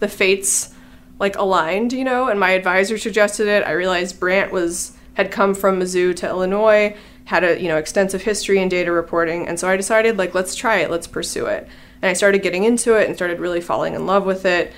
the 0.00 0.08
fates 0.08 0.74
like 1.18 1.36
aligned, 1.36 1.92
you 1.92 2.04
know. 2.04 2.28
And 2.28 2.38
my 2.40 2.50
advisor 2.50 2.98
suggested 2.98 3.46
it. 3.48 3.66
I 3.66 3.72
realized 3.72 4.18
Brant 4.18 4.52
was 4.52 4.96
had 5.14 5.30
come 5.30 5.54
from 5.54 5.80
Mizzou 5.80 6.14
to 6.16 6.28
Illinois, 6.28 6.96
had 7.24 7.44
a 7.44 7.60
you 7.60 7.68
know 7.68 7.76
extensive 7.76 8.22
history 8.22 8.60
in 8.60 8.68
data 8.68 8.92
reporting, 8.92 9.46
and 9.48 9.58
so 9.58 9.68
I 9.68 9.76
decided 9.76 10.18
like 10.18 10.34
let's 10.34 10.54
try 10.54 10.76
it, 10.76 10.90
let's 10.90 11.06
pursue 11.06 11.46
it. 11.46 11.68
And 12.02 12.10
I 12.10 12.12
started 12.12 12.42
getting 12.42 12.64
into 12.64 12.94
it 12.96 13.06
and 13.06 13.16
started 13.16 13.40
really 13.40 13.60
falling 13.60 13.94
in 13.94 14.06
love 14.06 14.26
with 14.26 14.44
it. 14.44 14.72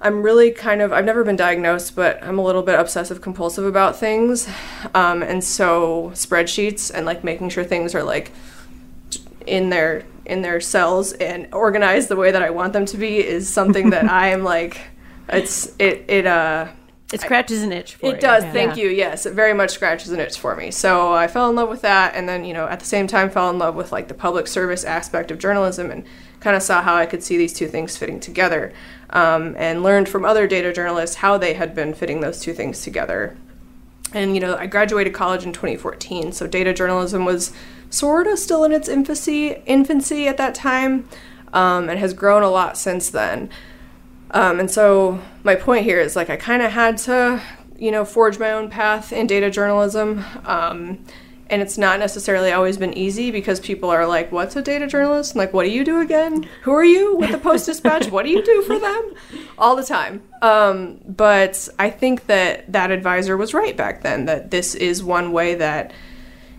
I'm 0.00 0.22
really 0.22 0.50
kind 0.50 0.82
of, 0.82 0.92
I've 0.92 1.04
never 1.04 1.22
been 1.22 1.36
diagnosed, 1.36 1.94
but 1.94 2.22
I'm 2.22 2.38
a 2.38 2.42
little 2.42 2.62
bit 2.62 2.78
obsessive 2.78 3.20
compulsive 3.20 3.64
about 3.64 3.96
things. 3.96 4.48
Um, 4.94 5.22
and 5.22 5.42
so 5.42 6.10
spreadsheets 6.14 6.90
and 6.92 7.06
like 7.06 7.22
making 7.22 7.50
sure 7.50 7.62
things 7.62 7.94
are 7.94 8.02
like 8.02 8.32
in 9.46 9.70
their 9.70 10.04
in 10.24 10.42
their 10.42 10.60
cells 10.60 11.12
and 11.14 11.52
organized 11.52 12.08
the 12.08 12.16
way 12.16 12.30
that 12.30 12.42
I 12.42 12.50
want 12.50 12.72
them 12.72 12.86
to 12.86 12.96
be 12.96 13.18
is 13.18 13.48
something 13.48 13.90
that 13.90 14.04
I 14.10 14.28
am 14.28 14.44
like 14.44 14.80
it's 15.28 15.74
it 15.78 16.04
it 16.08 16.26
uh 16.26 16.68
it 17.12 17.20
scratches 17.20 17.62
an 17.62 17.72
itch 17.72 17.94
for 17.96 18.06
it 18.06 18.14
you. 18.16 18.20
does 18.20 18.44
yeah. 18.44 18.52
thank 18.52 18.76
you 18.76 18.88
yes 18.88 19.26
it 19.26 19.34
very 19.34 19.52
much 19.52 19.70
scratches 19.70 20.10
an 20.10 20.20
itch 20.20 20.38
for 20.38 20.56
me 20.56 20.70
so 20.70 21.12
i 21.12 21.26
fell 21.26 21.48
in 21.48 21.56
love 21.56 21.68
with 21.68 21.82
that 21.82 22.14
and 22.14 22.28
then 22.28 22.44
you 22.44 22.54
know 22.54 22.66
at 22.66 22.80
the 22.80 22.86
same 22.86 23.06
time 23.06 23.30
fell 23.30 23.50
in 23.50 23.58
love 23.58 23.74
with 23.74 23.92
like 23.92 24.08
the 24.08 24.14
public 24.14 24.46
service 24.46 24.84
aspect 24.84 25.30
of 25.30 25.38
journalism 25.38 25.90
and 25.90 26.04
kind 26.40 26.56
of 26.56 26.62
saw 26.62 26.82
how 26.82 26.94
i 26.94 27.06
could 27.06 27.22
see 27.22 27.36
these 27.36 27.52
two 27.52 27.68
things 27.68 27.96
fitting 27.96 28.18
together 28.18 28.72
um, 29.12 29.54
and 29.58 29.82
learned 29.82 30.08
from 30.08 30.24
other 30.24 30.46
data 30.46 30.72
journalists 30.72 31.16
how 31.16 31.36
they 31.38 31.54
had 31.54 31.74
been 31.74 31.94
fitting 31.94 32.20
those 32.20 32.40
two 32.40 32.52
things 32.52 32.82
together. 32.82 33.36
And, 34.14 34.34
you 34.34 34.40
know, 34.40 34.56
I 34.56 34.66
graduated 34.66 35.14
college 35.14 35.44
in 35.44 35.52
2014, 35.52 36.32
so 36.32 36.46
data 36.46 36.72
journalism 36.72 37.24
was 37.24 37.52
sort 37.90 38.26
of 38.26 38.38
still 38.38 38.64
in 38.64 38.72
its 38.72 38.88
infancy, 38.88 39.62
infancy 39.66 40.28
at 40.28 40.36
that 40.38 40.54
time 40.54 41.08
um, 41.52 41.88
and 41.88 41.98
has 41.98 42.14
grown 42.14 42.42
a 42.42 42.50
lot 42.50 42.76
since 42.76 43.10
then. 43.10 43.50
Um, 44.32 44.60
and 44.60 44.70
so 44.70 45.20
my 45.44 45.54
point 45.54 45.84
here 45.84 46.00
is 46.00 46.16
like 46.16 46.30
I 46.30 46.36
kind 46.36 46.62
of 46.62 46.72
had 46.72 46.98
to, 46.98 47.40
you 47.78 47.90
know, 47.90 48.04
forge 48.04 48.38
my 48.38 48.52
own 48.52 48.70
path 48.70 49.12
in 49.12 49.26
data 49.26 49.50
journalism. 49.50 50.24
Um, 50.44 51.04
and 51.52 51.60
it's 51.60 51.76
not 51.76 51.98
necessarily 51.98 52.50
always 52.50 52.78
been 52.78 52.96
easy 52.96 53.30
because 53.30 53.60
people 53.60 53.90
are 53.90 54.06
like, 54.06 54.32
"What's 54.32 54.56
a 54.56 54.62
data 54.62 54.86
journalist?" 54.86 55.32
And 55.32 55.38
like, 55.38 55.52
"What 55.52 55.64
do 55.64 55.70
you 55.70 55.84
do 55.84 56.00
again? 56.00 56.48
Who 56.62 56.72
are 56.72 56.84
you 56.84 57.16
with 57.16 57.30
the 57.30 57.36
Post 57.38 57.66
Dispatch? 57.66 58.10
what 58.10 58.24
do 58.24 58.30
you 58.30 58.42
do 58.42 58.62
for 58.62 58.78
them?" 58.78 59.12
All 59.58 59.76
the 59.76 59.84
time. 59.84 60.22
Um, 60.40 61.00
but 61.06 61.68
I 61.78 61.90
think 61.90 62.26
that 62.26 62.72
that 62.72 62.90
advisor 62.90 63.36
was 63.36 63.52
right 63.52 63.76
back 63.76 64.02
then. 64.02 64.24
That 64.24 64.50
this 64.50 64.74
is 64.74 65.04
one 65.04 65.32
way 65.32 65.54
that 65.56 65.92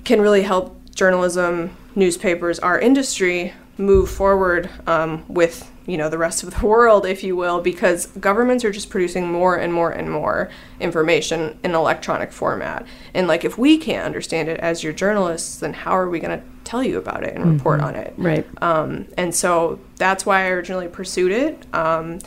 can 0.03 0.21
really 0.21 0.43
help 0.43 0.79
journalism, 0.93 1.75
newspapers, 1.95 2.59
our 2.59 2.79
industry 2.79 3.53
move 3.77 4.09
forward 4.09 4.69
um, 4.87 5.23
with 5.27 5.69
you 5.85 5.97
know 5.97 6.07
the 6.09 6.17
rest 6.17 6.43
of 6.43 6.53
the 6.53 6.65
world 6.73 7.05
if 7.05 7.23
you 7.23 7.35
will 7.35 7.59
because 7.59 8.05
governments 8.05 8.63
are 8.63 8.71
just 8.71 8.89
producing 8.89 9.29
more 9.31 9.57
and 9.57 9.73
more 9.73 9.91
and 9.91 10.09
more 10.11 10.49
information 10.79 11.57
in 11.63 11.73
electronic 11.73 12.31
format 12.31 12.85
and 13.13 13.27
like 13.27 13.43
if 13.43 13.57
we 13.57 13.77
can't 13.77 14.05
understand 14.05 14.47
it 14.47 14.59
as 14.59 14.83
your 14.83 14.93
journalists 14.93 15.57
then 15.59 15.73
how 15.73 15.91
are 15.91 16.07
we 16.09 16.19
going 16.19 16.39
to 16.39 16.45
tell 16.63 16.83
you 16.83 16.97
about 16.97 17.23
it 17.23 17.35
and 17.35 17.51
report 17.51 17.81
on 17.81 17.95
it 17.95 18.13
Right. 18.17 18.45
um, 18.61 19.07
and 19.17 19.33
so 19.35 19.79
that's 19.97 20.25
why 20.25 20.43
I 20.45 20.49
originally 20.49 20.87
pursued 20.87 21.31
it. 21.31 21.65
Um, 21.73 22.19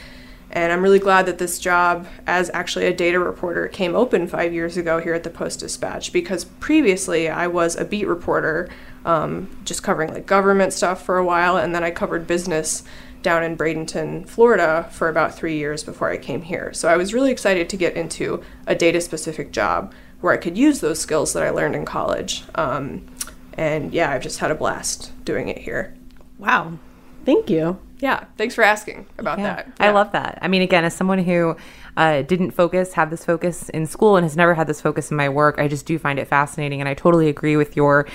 and 0.56 0.72
I'm 0.72 0.82
really 0.82 0.98
glad 0.98 1.26
that 1.26 1.36
this 1.36 1.58
job, 1.58 2.08
as 2.26 2.50
actually 2.54 2.86
a 2.86 2.94
data 2.94 3.20
reporter, 3.20 3.68
came 3.68 3.94
open 3.94 4.26
five 4.26 4.54
years 4.54 4.78
ago 4.78 5.00
here 5.00 5.12
at 5.12 5.22
the 5.22 5.28
Post 5.28 5.60
Dispatch 5.60 6.14
because 6.14 6.44
previously 6.46 7.28
I 7.28 7.46
was 7.46 7.76
a 7.76 7.84
beat 7.84 8.08
reporter, 8.08 8.70
um, 9.04 9.54
just 9.66 9.82
covering 9.82 10.14
like 10.14 10.24
government 10.24 10.72
stuff 10.72 11.04
for 11.04 11.18
a 11.18 11.24
while, 11.26 11.58
and 11.58 11.74
then 11.74 11.84
I 11.84 11.90
covered 11.90 12.26
business 12.26 12.84
down 13.20 13.44
in 13.44 13.54
Bradenton, 13.54 14.26
Florida 14.26 14.88
for 14.92 15.10
about 15.10 15.34
three 15.34 15.58
years 15.58 15.84
before 15.84 16.10
I 16.10 16.16
came 16.16 16.40
here. 16.40 16.72
So 16.72 16.88
I 16.88 16.96
was 16.96 17.12
really 17.12 17.30
excited 17.30 17.68
to 17.68 17.76
get 17.76 17.94
into 17.94 18.42
a 18.66 18.74
data 18.74 19.02
specific 19.02 19.52
job 19.52 19.92
where 20.22 20.32
I 20.32 20.38
could 20.38 20.56
use 20.56 20.80
those 20.80 20.98
skills 20.98 21.34
that 21.34 21.42
I 21.42 21.50
learned 21.50 21.74
in 21.74 21.84
college. 21.84 22.44
Um, 22.54 23.04
and 23.52 23.92
yeah, 23.92 24.10
I've 24.10 24.22
just 24.22 24.38
had 24.38 24.50
a 24.50 24.54
blast 24.54 25.12
doing 25.26 25.48
it 25.48 25.58
here. 25.58 25.92
Wow. 26.38 26.78
Thank 27.26 27.50
you. 27.50 27.78
Yeah, 27.98 28.24
thanks 28.36 28.54
for 28.54 28.62
asking 28.62 29.06
about 29.18 29.38
Yeah, 29.38 29.56
that. 29.56 29.72
I 29.80 29.90
love 29.90 30.12
that. 30.12 30.38
I 30.42 30.48
mean, 30.48 30.62
again, 30.62 30.84
as 30.84 30.94
someone 30.94 31.18
who 31.18 31.56
uh, 31.96 32.22
didn't 32.22 32.50
focus, 32.50 32.92
have 32.92 33.10
this 33.10 33.24
focus 33.24 33.68
in 33.70 33.86
school, 33.86 34.16
and 34.16 34.24
has 34.24 34.36
never 34.36 34.54
had 34.54 34.66
this 34.66 34.80
focus 34.80 35.10
in 35.10 35.16
my 35.16 35.28
work, 35.28 35.58
I 35.58 35.66
just 35.68 35.86
do 35.86 35.98
find 35.98 36.18
it 36.18 36.28
fascinating. 36.28 36.80
And 36.80 36.88
I 36.88 36.94
totally 36.94 37.28
agree 37.28 37.56
with 37.56 37.74
your 37.74 38.06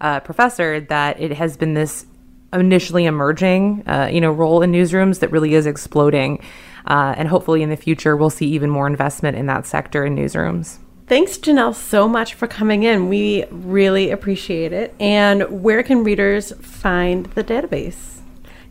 uh, 0.00 0.20
professor 0.20 0.80
that 0.80 1.20
it 1.20 1.32
has 1.32 1.56
been 1.56 1.74
this 1.74 2.06
initially 2.52 3.04
emerging, 3.04 3.84
uh, 3.86 4.08
you 4.10 4.20
know, 4.20 4.32
role 4.32 4.62
in 4.62 4.72
newsrooms 4.72 5.20
that 5.20 5.30
really 5.30 5.54
is 5.54 5.66
exploding. 5.66 6.42
Uh, 6.86 7.14
and 7.16 7.28
hopefully, 7.28 7.62
in 7.62 7.70
the 7.70 7.76
future, 7.76 8.16
we'll 8.16 8.30
see 8.30 8.46
even 8.46 8.70
more 8.70 8.86
investment 8.86 9.36
in 9.36 9.46
that 9.46 9.66
sector 9.66 10.04
in 10.04 10.16
newsrooms. 10.16 10.78
Thanks, 11.06 11.38
Janelle, 11.38 11.74
so 11.74 12.08
much 12.08 12.34
for 12.34 12.46
coming 12.46 12.82
in. 12.82 13.08
We 13.08 13.44
really 13.50 14.10
appreciate 14.10 14.72
it. 14.72 14.94
And 14.98 15.62
where 15.62 15.82
can 15.82 16.04
readers 16.04 16.52
find 16.60 17.26
the 17.26 17.44
database? 17.44 18.17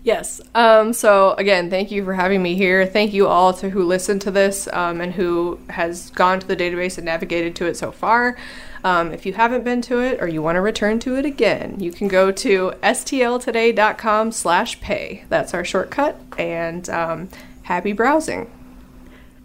Yes. 0.07 0.39
Um, 0.55 0.93
so 0.93 1.33
again, 1.33 1.69
thank 1.69 1.91
you 1.91 2.05
for 2.05 2.13
having 2.13 2.41
me 2.41 2.55
here. 2.55 2.85
Thank 2.85 3.11
you 3.11 3.27
all 3.27 3.51
to 3.55 3.69
who 3.69 3.83
listened 3.83 4.21
to 4.21 4.31
this 4.31 4.69
um, 4.71 5.01
and 5.01 5.13
who 5.13 5.59
has 5.69 6.11
gone 6.11 6.39
to 6.39 6.47
the 6.47 6.55
database 6.55 6.97
and 6.97 7.03
navigated 7.03 7.57
to 7.57 7.65
it 7.65 7.75
so 7.75 7.91
far. 7.91 8.37
Um, 8.85 9.11
if 9.11 9.25
you 9.25 9.33
haven't 9.33 9.65
been 9.65 9.81
to 9.81 9.99
it 9.99 10.21
or 10.21 10.29
you 10.29 10.41
want 10.41 10.55
to 10.55 10.61
return 10.61 10.99
to 10.99 11.17
it 11.17 11.25
again, 11.25 11.81
you 11.81 11.91
can 11.91 12.07
go 12.07 12.31
to 12.31 12.71
stltoday.com 12.81 14.31
slash 14.31 14.79
pay. 14.79 15.25
That's 15.27 15.53
our 15.53 15.65
shortcut. 15.65 16.17
And 16.37 16.89
um, 16.89 17.27
happy 17.63 17.91
browsing. 17.91 18.49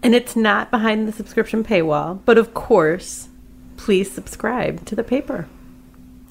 And 0.00 0.14
it's 0.14 0.36
not 0.36 0.70
behind 0.70 1.08
the 1.08 1.12
subscription 1.12 1.64
paywall, 1.64 2.20
but 2.24 2.38
of 2.38 2.54
course, 2.54 3.30
please 3.76 4.12
subscribe 4.12 4.86
to 4.86 4.94
the 4.94 5.02
paper. 5.02 5.48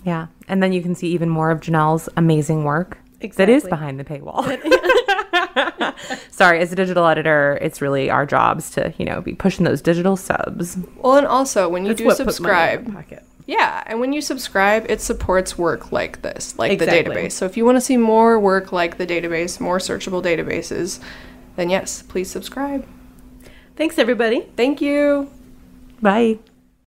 Yeah. 0.05 0.27
And 0.47 0.63
then 0.63 0.71
you 0.71 0.81
can 0.81 0.95
see 0.95 1.09
even 1.09 1.27
more 1.27 1.51
of 1.51 1.59
Janelle's 1.59 2.07
amazing 2.15 2.63
work 2.63 3.00
that 3.35 3.49
is 3.49 3.63
behind 3.63 3.99
the 3.99 4.03
paywall. 4.03 4.45
Sorry, 6.31 6.59
as 6.59 6.71
a 6.71 6.75
digital 6.75 7.05
editor, 7.05 7.57
it's 7.61 7.81
really 7.81 8.09
our 8.09 8.25
jobs 8.25 8.69
to, 8.71 8.93
you 8.97 9.05
know, 9.05 9.21
be 9.21 9.33
pushing 9.33 9.65
those 9.65 9.81
digital 9.81 10.17
subs. 10.17 10.77
Well, 10.97 11.17
and 11.17 11.27
also 11.27 11.69
when 11.69 11.83
you 11.83 11.89
That's 11.89 11.99
do 11.99 12.05
what 12.05 12.17
puts 12.17 12.39
money 12.39 12.73
in 12.73 12.85
subscribe. 12.85 13.15
Yeah, 13.47 13.83
and 13.85 13.99
when 13.99 14.13
you 14.13 14.21
subscribe, 14.21 14.85
it 14.89 15.01
supports 15.01 15.57
work 15.57 15.91
like 15.91 16.21
this, 16.21 16.57
like 16.57 16.71
Exactly. 16.71 17.03
the 17.03 17.09
database. 17.09 17.31
So 17.33 17.45
if 17.45 17.57
you 17.57 17.65
want 17.65 17.75
to 17.77 17.81
see 17.81 17.97
more 17.97 18.39
work 18.39 18.71
like 18.71 18.97
the 18.97 19.07
database, 19.07 19.59
more 19.59 19.79
searchable 19.79 20.23
databases, 20.23 20.99
then 21.55 21.69
yes, 21.69 22.01
please 22.01 22.29
subscribe. 22.29 22.87
Thanks, 23.75 23.97
everybody. 23.97 24.41
Thank 24.55 24.81
you. 24.81 25.29
Bye. 26.01 26.39